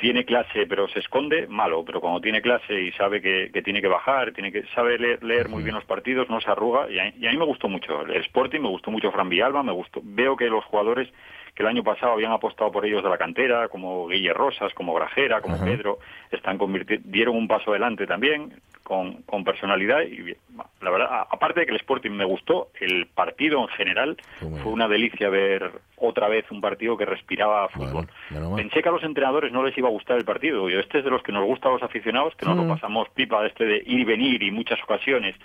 tiene 0.00 0.24
clase 0.24 0.66
pero 0.66 0.88
se 0.88 1.00
esconde, 1.00 1.46
malo, 1.46 1.84
pero 1.84 2.00
cuando 2.00 2.20
tiene 2.20 2.42
clase 2.42 2.80
y 2.80 2.92
sabe 2.92 3.20
que, 3.20 3.50
tiene 3.62 3.80
que 3.80 3.88
bajar, 3.88 4.32
tiene 4.32 4.50
que 4.50 4.64
sabe 4.74 4.98
leer, 4.98 5.48
muy 5.48 5.62
bien 5.62 5.74
los 5.74 5.84
partidos, 5.84 6.28
no 6.28 6.40
se 6.40 6.50
arruga 6.50 6.90
y 6.90 6.98
a, 6.98 7.08
y 7.16 7.26
a, 7.26 7.30
mí 7.30 7.36
me 7.36 7.44
gustó 7.44 7.68
mucho. 7.68 8.02
El 8.02 8.22
Sporting, 8.22 8.60
me 8.60 8.68
gustó 8.68 8.90
mucho 8.90 9.12
Fran 9.12 9.28
Villalba, 9.28 9.62
me 9.62 9.72
gustó, 9.72 10.00
veo 10.02 10.36
que 10.36 10.46
los 10.46 10.64
jugadores 10.64 11.08
que 11.54 11.62
el 11.62 11.68
año 11.68 11.82
pasado 11.82 12.12
habían 12.12 12.32
apostado 12.32 12.70
por 12.70 12.84
ellos 12.84 13.02
de 13.02 13.10
la 13.10 13.18
cantera, 13.18 13.68
como 13.68 14.08
Guille 14.08 14.32
Rosas, 14.32 14.72
como 14.74 14.94
Grajera, 14.94 15.40
como 15.40 15.58
Pedro, 15.58 15.98
están 16.30 16.58
dieron 17.04 17.36
un 17.36 17.48
paso 17.48 17.70
adelante 17.70 18.06
también, 18.06 18.52
con, 18.82 19.22
con 19.22 19.44
personalidad 19.44 20.00
y 20.02 20.34
la 20.82 20.90
verdad, 20.90 21.26
aparte 21.30 21.60
de 21.60 21.66
que 21.66 21.72
el 21.72 21.78
Sporting 21.78 22.10
me 22.10 22.24
gustó, 22.24 22.68
el 22.80 23.06
partido 23.06 23.60
en 23.60 23.68
general 23.68 24.16
fue 24.38 24.72
una 24.72 24.88
delicia 24.88 25.28
ver 25.28 25.70
otra 25.96 26.28
vez 26.28 26.50
un 26.50 26.60
partido 26.60 26.96
que 26.96 27.04
respiraba 27.04 27.68
fútbol. 27.68 28.08
Pensé 28.56 28.82
que 28.82 28.88
a 28.88 28.92
los 28.92 29.04
entrenadores 29.04 29.52
no 29.52 29.64
les 29.64 29.76
iba 29.78 29.88
a 29.88 29.92
gustar 29.92 30.16
el 30.16 30.24
partido, 30.24 30.68
y 30.68 30.74
este 30.74 30.98
es 30.98 31.04
de 31.04 31.10
los 31.10 31.22
que 31.22 31.32
nos 31.32 31.44
gusta 31.44 31.68
a 31.68 31.72
los 31.72 31.82
aficionados, 31.82 32.34
que 32.34 32.46
nos 32.46 32.56
lo 32.56 32.66
pasamos 32.66 33.08
pipa 33.10 33.46
este 33.46 33.64
de 33.64 33.76
ir 33.76 34.00
y 34.00 34.04
venir 34.04 34.42
y 34.42 34.50
muchas 34.50 34.82
ocasiones 34.82 35.36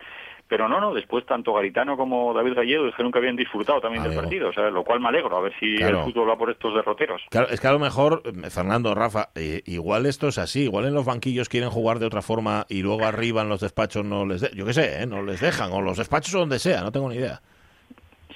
pero 0.47 0.69
no, 0.69 0.79
no, 0.79 0.93
después 0.93 1.25
tanto 1.25 1.53
Garitano 1.53 1.97
como 1.97 2.33
David 2.33 2.53
Gallego 2.53 2.85
dijeron 2.85 3.11
que 3.11 3.17
habían 3.17 3.35
disfrutado 3.35 3.81
también 3.81 4.03
del 4.03 4.15
partido, 4.15 4.49
o 4.49 4.53
sea, 4.53 4.69
lo 4.69 4.83
cual 4.83 4.99
me 4.99 5.07
alegro, 5.07 5.35
a 5.35 5.41
ver 5.41 5.53
si 5.59 5.75
el 5.75 5.97
fútbol 5.97 6.29
va 6.29 6.37
por 6.37 6.51
estos 6.51 6.73
derroteros. 6.75 7.23
Claro, 7.29 7.47
es 7.49 7.59
que 7.59 7.67
a 7.67 7.71
lo 7.71 7.79
mejor, 7.79 8.21
eh, 8.25 8.49
Fernando, 8.49 8.93
Rafa, 8.93 9.29
eh, 9.33 9.61
igual 9.65 10.05
esto 10.05 10.27
es 10.27 10.37
así, 10.37 10.63
igual 10.63 10.85
en 10.85 10.93
los 10.93 11.05
banquillos 11.05 11.49
quieren 11.49 11.69
jugar 11.69 11.99
de 11.99 12.05
otra 12.05 12.21
forma 12.21 12.65
y 12.69 12.83
luego 12.83 13.05
arriba 13.05 13.41
en 13.41 13.49
los 13.49 13.61
despachos 13.61 14.05
no 14.05 14.25
les, 14.25 14.51
yo 14.53 14.65
qué 14.65 14.73
sé, 14.73 15.01
¿eh? 15.01 15.07
no 15.07 15.23
les 15.23 15.41
dejan, 15.41 15.71
o 15.71 15.81
los 15.81 15.97
despachos 15.97 16.35
o 16.35 16.39
donde 16.39 16.59
sea, 16.59 16.81
no 16.81 16.91
tengo 16.91 17.09
ni 17.09 17.15
idea. 17.15 17.41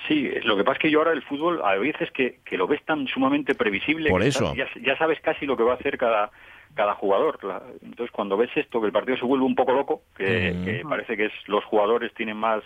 Sí, 0.08 0.28
lo 0.44 0.58
que 0.58 0.64
pasa 0.64 0.78
es 0.78 0.80
que 0.80 0.92
yo 0.92 1.00
ahora 1.00 1.12
el 1.12 1.22
fútbol 1.22 1.62
a 1.64 1.76
veces 1.76 2.10
que, 2.12 2.40
que 2.44 2.58
lo 2.58 2.66
ves 2.66 2.84
tan 2.84 3.06
sumamente 3.08 3.54
previsible. 3.54 4.10
Por 4.10 4.24
eso. 4.24 4.56
Ya, 4.56 4.68
ya, 4.82 4.98
sabes 4.98 5.20
casi 5.22 5.46
lo 5.46 5.56
que 5.56 5.62
va 5.62 5.74
a 5.74 5.76
hacer 5.76 6.00
cada, 6.00 6.32
cada 6.76 6.96
jugador. 6.96 7.40
Entonces, 7.82 8.12
cuando 8.12 8.38
ves 8.38 8.50
esto, 8.56 8.80
que 8.80 8.88
el 8.88 8.94
partido 8.94 9.18
se 9.18 9.26
vuelve 9.26 9.46
un 9.46 9.56
poco 9.56 9.74
loco, 9.74 10.02
que, 10.16 10.82
mm. 10.84 10.90
parece 10.90 11.18
que 11.18 11.26
es, 11.26 11.34
los 11.48 11.64
jugadores 11.66 12.14
tienen 12.14 12.38
más 12.38 12.64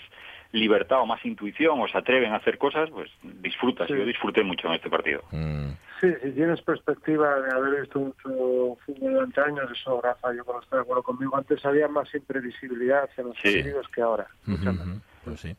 libertad 0.52 1.02
o 1.02 1.06
más 1.06 1.24
intuición 1.26 1.82
o 1.82 1.88
se 1.88 1.98
atreven 1.98 2.32
a 2.32 2.38
hacer 2.38 2.58
cosas, 2.58 2.90
pues 2.92 3.10
disfrutas. 3.24 3.90
Yo 3.90 4.06
disfruté 4.06 4.44
mucho 4.44 4.68
en 4.68 4.76
este 4.76 4.90
partido. 4.90 5.24
Mm. 5.32 5.72
Sí, 6.00 6.14
si 6.22 6.32
tienes 6.32 6.62
perspectiva 6.62 7.40
de 7.40 7.52
haber 7.56 7.82
visto 7.82 8.00
mucho 8.00 8.78
fútbol 8.86 9.14
durante 9.14 9.42
años, 9.42 9.72
eso, 9.72 10.00
Rafa, 10.02 10.34
yo 10.36 10.44
cuando 10.44 10.64
estoy 10.64 10.78
de 10.78 10.84
acuerdo 10.84 11.04
conmigo, 11.04 11.36
antes 11.36 11.66
había 11.66 11.88
más 11.88 12.14
imprevisibilidad 12.14 13.10
en 13.18 13.28
los 13.28 13.36
partidos 13.36 13.88
que 13.88 14.02
ahora. 14.02 14.28
Pues 15.24 15.40
sí. 15.40 15.56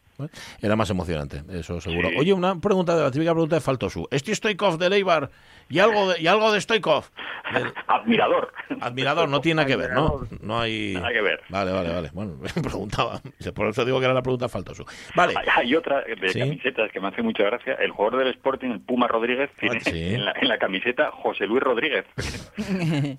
Era 0.60 0.76
más 0.76 0.90
emocionante, 0.90 1.42
eso 1.52 1.80
seguro. 1.80 2.08
Oye, 2.16 2.32
una 2.32 2.60
pregunta 2.60 2.96
de 2.96 3.02
la 3.02 3.10
típica 3.10 3.32
pregunta 3.32 3.56
de 3.56 3.60
Faltosu. 3.60 4.06
¿Este 4.10 4.34
Stoikov 4.34 4.78
de 4.78 4.88
Leibar 4.88 5.30
y 5.68 5.78
algo 5.78 6.12
de, 6.12 6.20
y 6.20 6.26
algo 6.26 6.52
de 6.52 6.60
Stoikov? 6.60 7.04
Admirador. 7.88 8.52
Admirador, 8.80 9.28
no 9.28 9.40
tiene 9.40 9.56
nada 9.56 9.66
que 9.66 9.76
ver, 9.76 9.92
¿no? 9.92 10.26
No 10.40 10.60
hay... 10.60 10.94
Nada 10.94 11.12
que 11.12 11.20
ver. 11.20 11.40
Vale, 11.48 11.72
vale, 11.72 11.92
vale. 11.92 12.10
Bueno, 12.12 12.36
me 12.40 12.62
preguntaba. 12.62 13.20
Por 13.54 13.68
eso 13.68 13.84
digo 13.84 13.98
que 13.98 14.04
era 14.04 14.14
la 14.14 14.22
pregunta 14.22 14.48
Faltosu. 14.48 14.84
Vale. 15.14 15.34
Hay, 15.54 15.74
otra 15.74 16.02
de 16.02 16.32
camisetas 16.32 16.90
que 16.92 17.00
me 17.00 17.08
hace 17.08 17.22
mucha 17.22 17.42
gracia. 17.44 17.74
El 17.74 17.90
jugador 17.90 18.20
del 18.20 18.34
Sporting, 18.34 18.70
el 18.70 18.80
Puma 18.80 19.08
Rodríguez, 19.08 19.50
tiene 19.58 19.78
ah, 19.84 19.90
en, 19.90 20.24
la, 20.24 20.32
en, 20.40 20.48
la, 20.48 20.58
camiseta 20.58 21.10
José 21.10 21.46
Luis 21.46 21.62
Rodríguez. 21.62 22.06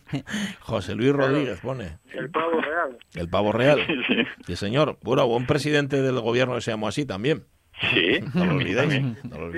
José 0.62 0.96
Luis 0.96 1.12
Rodríguez 1.12 1.60
pone. 1.60 1.98
El 2.14 2.30
pavo 2.30 2.62
real. 2.62 2.98
El 3.16 3.30
pavo 3.30 3.52
real. 3.52 3.80
Sí, 4.46 4.56
señor. 4.56 4.98
Bueno, 5.02 5.28
buen 5.28 5.46
presidente 5.46 6.02
del 6.02 6.20
gobierno 6.20 6.56
que 6.56 6.62
se 6.62 6.72
llamó 6.86 6.88
así 6.88 7.06
también. 7.06 7.46
Sí, 7.82 8.20
no 8.34 8.46
lo 8.46 8.56
olvidéis. 8.56 9.04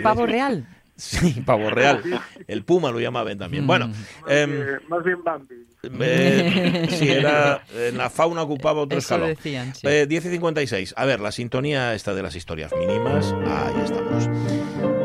Pavo 0.04 0.26
real. 0.26 0.68
Sí, 0.96 1.44
pavo 1.46 1.70
real. 1.70 2.02
El 2.48 2.64
Puma 2.64 2.92
lo 2.92 3.00
llamaban 3.00 3.38
también. 3.38 3.68
Bueno, 3.68 3.88
más, 3.88 5.04
bien, 5.04 5.24
Bambi. 5.24 5.56
Eh, 5.84 6.88
sí, 6.90 7.10
era 7.10 7.62
en 7.72 8.00
la 8.00 8.10
fauna 8.10 8.42
ocupaba 8.42 8.82
otro 8.82 8.98
Eso 8.98 9.14
escalón. 9.14 9.36
Decían, 9.36 9.76
sí. 9.76 9.86
eh, 9.88 10.08
10 10.08 10.26
y 10.26 10.30
56. 10.32 10.96
A 10.98 11.06
ver, 11.06 11.20
la 11.20 11.32
sintonía 11.32 11.94
esta 11.94 12.16
de 12.16 12.24
las 12.24 12.36
historias 12.36 12.72
mínimas. 12.76 13.32
Ahí 13.46 13.76
estamos. 13.84 14.97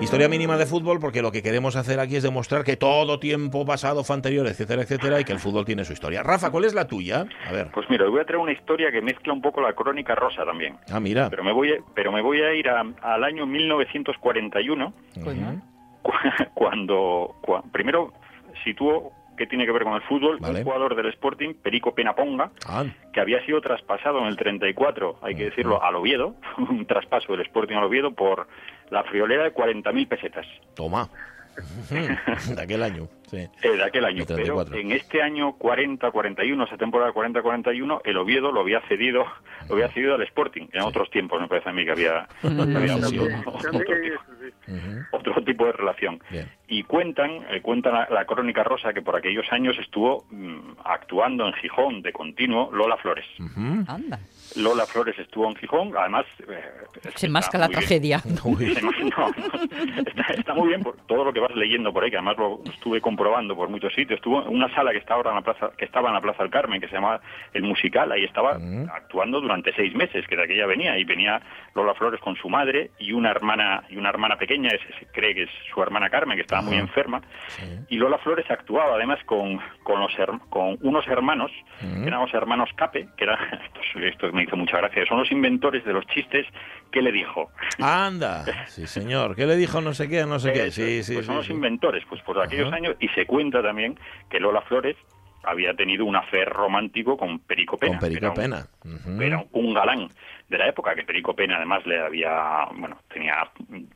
Historia 0.00 0.28
mínima 0.28 0.56
de 0.56 0.64
fútbol, 0.66 0.98
porque 0.98 1.20
lo 1.20 1.30
que 1.30 1.42
queremos 1.42 1.76
hacer 1.76 2.00
aquí 2.00 2.16
es 2.16 2.22
demostrar 2.22 2.64
que 2.64 2.76
todo 2.76 3.18
tiempo 3.20 3.66
pasado 3.66 4.02
fue 4.02 4.16
anterior, 4.16 4.46
etcétera, 4.46 4.82
etcétera, 4.82 5.20
y 5.20 5.24
que 5.24 5.32
el 5.32 5.38
fútbol 5.38 5.64
tiene 5.66 5.84
su 5.84 5.92
historia. 5.92 6.22
Rafa, 6.22 6.50
¿cuál 6.50 6.64
es 6.64 6.74
la 6.74 6.86
tuya? 6.86 7.26
A 7.46 7.52
ver. 7.52 7.68
Pues 7.72 7.88
mira, 7.90 8.08
voy 8.08 8.20
a 8.20 8.24
traer 8.24 8.38
una 8.40 8.52
historia 8.52 8.90
que 8.90 9.02
mezcla 9.02 9.32
un 9.32 9.42
poco 9.42 9.60
la 9.60 9.74
crónica 9.74 10.14
rosa 10.14 10.44
también. 10.44 10.76
Ah, 10.90 11.00
mira. 11.00 11.28
Pero 11.28 11.44
me 11.44 11.52
voy 11.52 11.72
a, 11.72 11.76
pero 11.94 12.12
me 12.12 12.22
voy 12.22 12.40
a 12.40 12.54
ir 12.54 12.68
a, 12.70 12.80
al 13.02 13.24
año 13.24 13.44
1941, 13.46 14.92
Pues 15.22 15.36
no. 15.36 15.60
cuando, 16.54 17.36
cua- 17.42 17.62
primero 17.70 18.12
sitúo 18.64 19.12
qué 19.36 19.46
tiene 19.46 19.64
que 19.64 19.72
ver 19.72 19.84
con 19.84 19.94
el 19.94 20.02
fútbol, 20.02 20.38
Vale. 20.40 20.58
un 20.60 20.64
jugador 20.64 20.94
del 20.96 21.06
Sporting, 21.08 21.54
Perico 21.62 21.94
Penaponga, 21.94 22.50
Ah, 22.66 22.84
que 23.12 23.20
había 23.20 23.44
sido 23.46 23.60
traspasado 23.60 24.18
en 24.20 24.26
el 24.26 24.36
34, 24.36 25.18
hay 25.22 25.34
que 25.34 25.44
decirlo, 25.44 25.82
al 25.82 25.94
Oviedo, 25.96 26.34
un 26.70 26.84
traspaso 26.86 27.32
del 27.32 27.42
Sporting 27.42 27.76
al 27.76 27.84
Oviedo 27.84 28.12
por 28.12 28.48
la 28.90 29.02
friolera 29.04 29.44
de 29.44 29.54
40.000 29.54 30.08
pesetas. 30.08 30.46
toma. 30.74 31.08
De 31.90 32.62
aquel 32.62 32.82
año, 32.82 33.08
sí. 33.28 33.36
Eh, 33.62 33.76
de 33.76 33.84
aquel 33.84 34.04
año. 34.04 34.24
Pero 34.26 34.36
34. 34.64 34.76
en 34.76 34.92
este 34.92 35.20
año 35.20 35.58
40-41, 35.58 36.66
esa 36.66 36.76
temporada 36.76 37.12
40-41, 37.12 38.00
el 38.04 38.16
Oviedo 38.16 38.52
lo 38.52 38.60
había 38.60 38.80
cedido 38.88 39.24
lo 39.68 39.74
había 39.74 39.88
cedido 39.88 40.14
al 40.14 40.22
Sporting. 40.22 40.68
En 40.72 40.82
otros 40.82 41.10
tiempos 41.10 41.40
me 41.40 41.48
parece 41.48 41.68
a 41.68 41.72
mí 41.72 41.84
que 41.84 41.90
había, 41.92 42.26
había 42.42 42.96
Sí, 42.98 43.02
sí. 43.10 43.18
otro, 43.18 43.52
otro 43.52 43.70
tipo, 43.80 44.20
Ujú. 44.68 45.00
otro 45.12 45.44
tipo 45.44 45.66
de 45.66 45.72
relación. 45.72 46.22
Bien. 46.30 46.48
Y 46.72 46.84
cuentan, 46.84 47.30
eh, 47.50 47.60
cuentan 47.60 47.94
la, 47.94 48.08
la 48.10 48.24
crónica 48.24 48.62
rosa 48.62 48.92
que 48.92 49.02
por 49.02 49.16
aquellos 49.16 49.44
años 49.52 49.76
estuvo 49.80 50.24
mm, 50.30 50.76
actuando 50.84 51.44
en 51.48 51.52
Gijón 51.54 52.00
de 52.00 52.12
continuo 52.12 52.70
Lola 52.72 52.96
Flores. 52.96 53.24
Anda. 53.88 54.20
Lola 54.54 54.86
Flores 54.86 55.18
estuvo 55.18 55.48
en 55.48 55.56
Gijón, 55.56 55.92
además... 55.98 56.26
eh, 56.48 56.62
Se 57.02 57.08
está 57.08 57.28
masca 57.28 57.58
la 57.58 57.68
tragedia. 57.68 58.22
Uy. 58.44 58.76
No, 58.82 58.90
no, 59.28 59.32
está, 60.06 60.22
está 60.32 60.54
muy 60.54 60.68
bien 60.68 60.82
por 60.84 60.96
todo 61.08 61.24
lo 61.24 61.32
que 61.32 61.40
vas 61.40 61.54
leyendo 61.56 61.92
por 61.92 62.04
ahí, 62.04 62.10
que 62.10 62.16
además 62.18 62.36
lo 62.38 62.60
estuve 62.72 63.00
comprobando 63.00 63.56
por 63.56 63.68
muchos 63.68 63.92
sitios. 63.92 64.18
Estuvo 64.18 64.40
en 64.42 64.48
una 64.54 64.72
sala 64.72 64.92
que 64.92 64.98
estaba 64.98 65.16
ahora 65.16 65.30
en 65.30 65.36
la 65.36 65.42
plaza, 65.42 65.70
que 65.76 65.84
estaba 65.84 66.08
en 66.08 66.14
la 66.14 66.20
Plaza 66.20 66.44
del 66.44 66.52
Carmen, 66.52 66.80
que 66.80 66.86
se 66.88 66.94
llamaba 66.94 67.20
el 67.52 67.64
musical, 67.64 68.12
ahí 68.12 68.22
estaba 68.24 68.58
actuando 68.94 69.40
durante 69.40 69.72
seis 69.74 69.92
meses, 69.96 70.24
que 70.28 70.36
de 70.36 70.44
aquella 70.44 70.66
venía, 70.66 70.96
y 70.98 71.02
venía 71.04 71.40
Lola 71.74 71.94
Flores 71.94 72.20
con 72.20 72.36
su 72.36 72.48
madre 72.48 72.90
y 73.00 73.10
una 73.12 73.30
hermana 73.32 73.82
y 73.90 73.96
una 73.96 74.08
hermana 74.10 74.36
pequeña, 74.36 74.68
ese 74.70 74.86
se 75.00 75.06
cree 75.12 75.34
que 75.34 75.42
es 75.44 75.50
su 75.74 75.82
hermana 75.82 76.08
Carmen, 76.10 76.36
que 76.36 76.42
estaba 76.60 76.70
muy 76.70 76.76
enferma, 76.78 77.20
Sí. 77.48 77.64
y 77.88 77.96
Lola 77.96 78.18
Flores 78.18 78.46
actuaba 78.50 78.94
además 78.94 79.18
con, 79.26 79.58
con, 79.82 80.00
los 80.00 80.12
con 80.48 80.78
unos 80.82 81.06
hermanos, 81.08 81.50
Mm. 81.82 82.02
que 82.02 82.08
eran 82.08 82.20
los 82.20 82.34
hermanos 82.34 82.68
Cape, 82.76 83.08
que 83.16 83.24
eran, 83.24 83.38
esto, 83.64 83.98
esto 84.00 84.32
me 84.32 84.44
hizo 84.44 84.56
mucha 84.56 84.76
gracia, 84.78 85.04
son 85.06 85.18
los 85.18 85.30
inventores 85.32 85.84
de 85.84 85.92
los 85.92 86.06
chistes 86.06 86.46
que 86.92 87.02
le 87.02 87.10
dijo. 87.12 87.50
Anda, 87.78 88.44
sí 88.66 88.86
señor. 88.86 89.34
¿Qué 89.36 89.46
le 89.46 89.56
dijo 89.56 89.80
no 89.80 89.94
sé 89.94 90.08
qué, 90.08 90.24
no 90.26 90.38
sé 90.38 90.52
qué? 90.52 90.70
Sí, 90.70 90.98
es, 90.98 91.06
sí, 91.06 91.14
pues 91.14 91.26
son 91.26 91.36
los 91.36 91.48
inventores, 91.50 92.04
pues 92.08 92.20
por 92.22 92.40
aquellos 92.40 92.72
años, 92.72 92.96
y 93.00 93.08
se 93.08 93.26
cuenta 93.26 93.62
también 93.62 93.98
que 94.28 94.40
Lola 94.40 94.60
Flores 94.62 94.96
había 95.42 95.72
tenido 95.72 96.04
un 96.04 96.16
afer 96.16 96.48
romántico 96.50 97.16
con 97.16 97.38
Perico 97.38 97.78
Pena. 97.78 97.98
Con 97.98 98.08
Perico 98.08 98.18
era 98.26 98.28
un- 98.28 98.34
Pena. 98.36 98.66
Ujú. 98.84 99.22
Era 99.22 99.44
un 99.52 99.72
galán 99.72 100.08
de 100.50 100.58
la 100.58 100.66
época, 100.68 100.96
que 100.96 101.04
Perico 101.04 101.32
Pena 101.34 101.56
además 101.56 101.86
le 101.86 102.00
había, 102.00 102.66
bueno, 102.74 102.98
tenía 103.08 103.48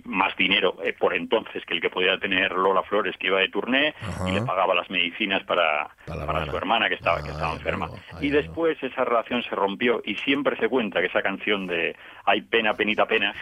más 0.04 0.36
dinero 0.36 0.76
eh, 0.84 0.94
por 0.96 1.12
entonces 1.12 1.64
que 1.66 1.74
el 1.74 1.80
que 1.80 1.90
podía 1.90 2.16
tener 2.18 2.52
Lola 2.52 2.84
Flores, 2.84 3.16
que 3.18 3.26
iba 3.26 3.40
de 3.40 3.48
turné 3.48 3.92
Ajá. 4.00 4.28
y 4.28 4.32
le 4.32 4.42
pagaba 4.42 4.72
las 4.72 4.88
medicinas 4.88 5.42
para, 5.42 5.90
Para 6.06 6.46
su 6.46 6.56
hermana 6.56 6.88
que 6.88 6.94
estaba, 6.94 7.20
que 7.24 7.30
estaba 7.30 7.50
Ay, 7.50 7.56
enferma. 7.56 7.88
y 8.20 8.30
después 8.30 8.80
esa 8.82 9.04
relación 9.04 9.42
se 9.42 9.50
rompió 9.56 10.00
y 10.04 10.14
siempre 10.14 10.56
se 10.56 10.68
cuenta 10.68 11.00
que 11.00 11.06
esa 11.06 11.22
canción 11.22 11.66
de 11.66 11.96
Hay 12.24 12.42
pena, 12.42 12.72
penita, 12.74 13.04
pena 13.06 13.34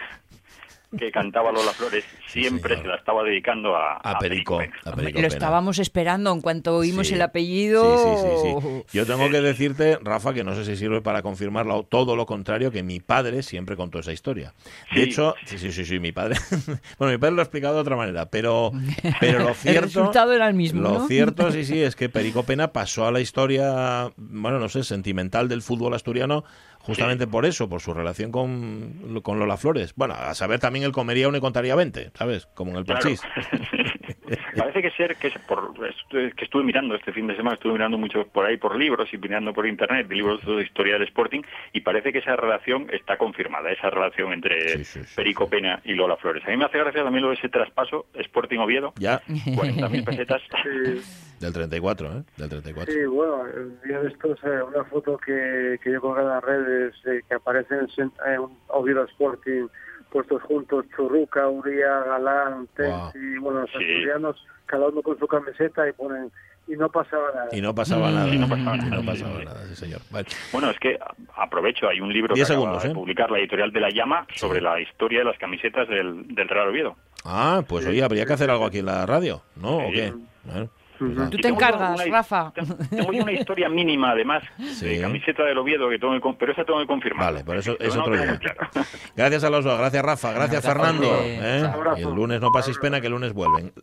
que 0.97 1.11
cantaba 1.11 1.51
Lola 1.51 1.71
Flores 1.71 2.03
siempre 2.27 2.77
se 2.81 2.87
la 2.87 2.95
estaba 2.95 3.23
dedicando 3.23 3.75
a, 3.75 3.93
A 3.97 4.19
Perico. 4.19 4.59
A 4.59 4.95
lo 4.95 5.27
estábamos 5.27 5.79
esperando 5.79 6.31
en 6.31 6.41
cuanto 6.41 6.75
oímos 6.77 7.07
Sí. 7.07 7.15
el 7.15 7.21
apellido. 7.21 7.83
Sí, 7.97 8.21
sí, 8.21 8.27
sí, 8.41 8.55
sí. 8.89 8.97
Yo 8.97 9.05
tengo 9.05 9.29
que 9.29 9.41
decirte, 9.41 9.97
Rafa, 10.01 10.33
que 10.33 10.43
no 10.43 10.55
sé 10.55 10.65
si 10.65 10.75
sirve 10.75 11.01
para 11.01 11.21
confirmarlo, 11.21 11.83
todo 11.83 12.15
lo 12.15 12.25
contrario, 12.25 12.71
que 12.71 12.83
mi 12.83 12.99
padre 12.99 13.43
siempre 13.43 13.75
contó 13.75 13.99
esa 13.99 14.11
historia. 14.13 14.53
De 14.93 15.03
Sí. 15.03 15.09
hecho, 15.09 15.35
sí, 15.45 15.57
sí, 15.57 15.71
sí, 15.71 15.85
sí, 15.85 15.99
mi 15.99 16.11
padre. 16.11 16.35
bueno, 16.97 17.11
mi 17.13 17.17
padre 17.17 17.35
lo 17.35 17.41
ha 17.41 17.43
explicado 17.43 17.75
de 17.75 17.81
otra 17.81 17.95
manera, 17.95 18.29
pero, 18.29 18.71
pero 19.19 19.39
lo 19.39 19.49
El 19.49 19.55
cierto. 19.55 19.81
resultado 19.81 20.33
era 20.33 20.47
el 20.47 20.53
mismo, 20.53 20.81
Lo 20.81 20.99
¿no? 20.99 21.07
cierto, 21.07 21.51
sí, 21.51 21.65
sí, 21.65 21.81
es 21.81 21.95
que 21.95 22.09
Perico 22.09 22.43
Pena 22.43 22.71
pasó 22.71 23.05
a 23.07 23.11
la 23.11 23.19
historia, 23.19 24.11
bueno, 24.17 24.59
no 24.59 24.69
sé, 24.69 24.83
sentimental 24.83 25.47
del 25.49 25.61
fútbol 25.61 25.93
asturiano, 25.93 26.43
justamente 26.83 27.25
por 27.27 27.45
eso, 27.45 27.67
por 27.67 27.81
su 27.81 27.93
relación 27.93 28.31
con, 28.31 29.19
con 29.23 29.39
Lola 29.39 29.57
Flores. 29.57 29.93
Bueno, 29.95 30.13
a 30.13 30.33
saber 30.35 30.59
también 30.59 30.85
él 30.85 30.91
comería 30.91 31.27
uno 31.27 31.37
y 31.37 31.41
contaría 31.41 31.75
20, 31.75 32.11
¿sabes? 32.13 32.45
Como 32.53 32.71
en 32.71 32.77
el 32.77 32.85
Claro. 32.85 32.99
parchís. 33.01 33.21
Parece 34.57 34.81
que 34.81 34.91
ser 34.91 35.15
que 35.15 35.27
es 35.27 35.37
por 35.39 35.73
que 35.73 36.43
estuve 36.45 36.63
mirando 36.63 36.95
este 36.95 37.11
fin 37.11 37.27
de 37.27 37.35
semana, 37.35 37.55
estuve 37.55 37.73
mirando 37.73 37.97
mucho 37.97 38.25
por 38.27 38.45
ahí 38.45 38.57
por 38.57 38.75
libros 38.75 39.13
y 39.13 39.17
mirando 39.17 39.53
por 39.53 39.65
internet 39.67 40.07
de 40.07 40.15
libros 40.15 40.45
de 40.45 40.61
historia 40.61 40.93
del 40.93 41.03
Sporting 41.03 41.41
y 41.71 41.81
parece 41.81 42.11
que 42.11 42.19
esa 42.19 42.35
relación 42.35 42.87
está 42.91 43.17
confirmada, 43.17 43.71
esa 43.71 43.89
relación 43.89 44.33
entre 44.33 44.69
Sí, 44.69 44.85
sí, 44.85 45.03
sí, 45.03 45.15
Perico 45.15 45.47
Pena 45.49 45.79
y 45.83 45.93
Lola 45.93 46.17
Flores. 46.17 46.43
A 46.45 46.51
mí 46.51 46.57
me 46.57 46.65
hace 46.65 46.77
gracia 46.77 47.03
también 47.03 47.23
lo 47.23 47.29
de 47.29 47.35
ese 47.35 47.49
traspaso 47.49 48.07
Sporting 48.13 48.59
Oviedo, 48.59 48.93
Ya, 48.97 49.21
40.000 49.27 50.05
pesetas. 50.05 50.41
Sí, 50.63 51.01
del 51.39 51.51
34, 51.51 52.07
¿eh? 52.07 52.23
Del 52.37 52.49
34. 52.49 52.93
sí, 52.93 53.05
bueno, 53.05 53.45
el 53.45 53.81
día 53.81 53.99
de 53.99 54.07
estos, 54.07 54.39
eh, 54.43 54.61
una 54.65 54.85
foto 54.85 55.17
que, 55.17 55.77
que 55.83 55.91
yo 55.91 55.99
colgué 55.99 56.21
en 56.21 56.29
las 56.29 56.43
redes, 56.43 56.95
eh, 57.05 57.21
que 57.27 57.35
aparece 57.35 57.75
en, 57.75 58.11
en 58.25 58.39
un 58.39 58.57
Oviedo 58.67 59.03
Sporting, 59.05 59.67
puestos 60.13 60.41
juntos 60.43 60.85
Churruca, 60.95 61.47
Uría, 61.49 61.99
Galán, 62.07 62.67
Tensi, 62.75 63.37
bueno, 63.39 63.61
los 63.61 63.69
Sí. 63.71 63.77
asturianos, 63.77 64.45
cada 64.67 64.87
uno 64.87 65.01
con 65.01 65.17
su 65.19 65.27
camiseta 65.27 65.89
y 65.89 65.91
ponen, 65.93 66.31
y 66.67 66.73
no 66.77 66.87
pasaba 66.89 67.27
nada. 67.33 67.49
Y 67.51 67.59
no 67.61 67.73
pasaba 67.75 68.11
nada. 68.11 68.29
Y 68.29 68.37
no 68.37 68.47
pasaba 68.47 68.75
Y 68.77 68.79
no 68.79 68.89
nada, 68.89 69.03
pasaba 69.05 69.39
sí, 69.39 69.45
nada, 69.45 69.65
sí, 69.67 69.75
señor. 69.75 70.01
Vale. 70.11 70.27
Bueno, 70.53 70.69
es 70.69 70.79
que 70.79 70.97
aprovecho, 71.35 71.89
hay 71.89 71.99
un 71.99 72.13
libro 72.13 72.29
que 72.35 72.39
Diez 72.39 72.49
acaba 72.49 72.61
segundos, 72.61 72.83
de 72.83 72.89
¿eh? 72.89 72.93
publicar 72.93 73.31
la 73.31 73.39
editorial 73.39 73.71
de 73.73 73.79
La 73.81 73.89
Llama 73.89 74.25
sobre 74.35 74.61
la 74.61 74.79
historia 74.79 75.19
de 75.19 75.25
las 75.25 75.37
camisetas 75.39 75.89
del, 75.89 76.27
del 76.33 76.47
Real 76.47 76.69
Oviedo. 76.69 76.95
Ah, 77.25 77.63
pues 77.67 77.85
oye, 77.87 78.03
habría 78.03 78.25
que 78.25 78.33
hacer 78.33 78.49
algo 78.51 78.65
aquí 78.65 78.79
en 78.79 78.85
la 78.85 79.05
radio, 79.05 79.41
¿no? 79.55 79.77
¿O 79.87 79.91
qué? 79.91 80.13
Bueno, 80.43 80.69
nada. 81.09 81.29
Tú 81.29 81.37
te 81.37 81.43
tengo 81.43 81.59
yo 81.59 81.65
encargas, 81.67 82.01
una- 82.05 82.11
Rafa. 82.17 82.53
Tengo 82.89 83.11
yo 83.13 83.23
una 83.23 83.31
historia 83.31 83.69
mínima, 83.69 84.11
además, 84.11 84.43
Sí. 84.57 84.85
de 84.87 85.01
camiseta 85.01 85.43
del 85.43 85.57
Oviedo, 85.57 85.89
que 85.89 85.99
tengo 85.99 86.13
que, 86.13 86.21
con- 86.21 86.35
pero 86.37 86.51
esa 86.51 86.63
tengo 86.65 86.79
que 86.79 86.87
confirmar. 86.87 87.25
Vale, 87.33 87.43
por 87.43 87.57
eso 87.57 87.75
es 87.79 87.95
no 87.95 88.01
otro 88.01 88.15
día. 88.17 88.37
claro. 88.37 88.59
Gracias 89.15 89.43
a 89.43 89.49
los 89.49 89.63
dos, 89.65 89.77
gracias 89.77 90.03
Rafa, 90.03 90.33
gracias 90.33 90.63
Fernando. 90.65 91.07
¿eh? 91.21 91.63
El 91.97 92.03
lunes 92.13 92.41
no 92.41 92.51
paséis 92.51 92.77
pena 92.79 92.99
que 93.01 93.07
el 93.07 93.13
lunes 93.13 93.33
vuelven. 93.33 93.71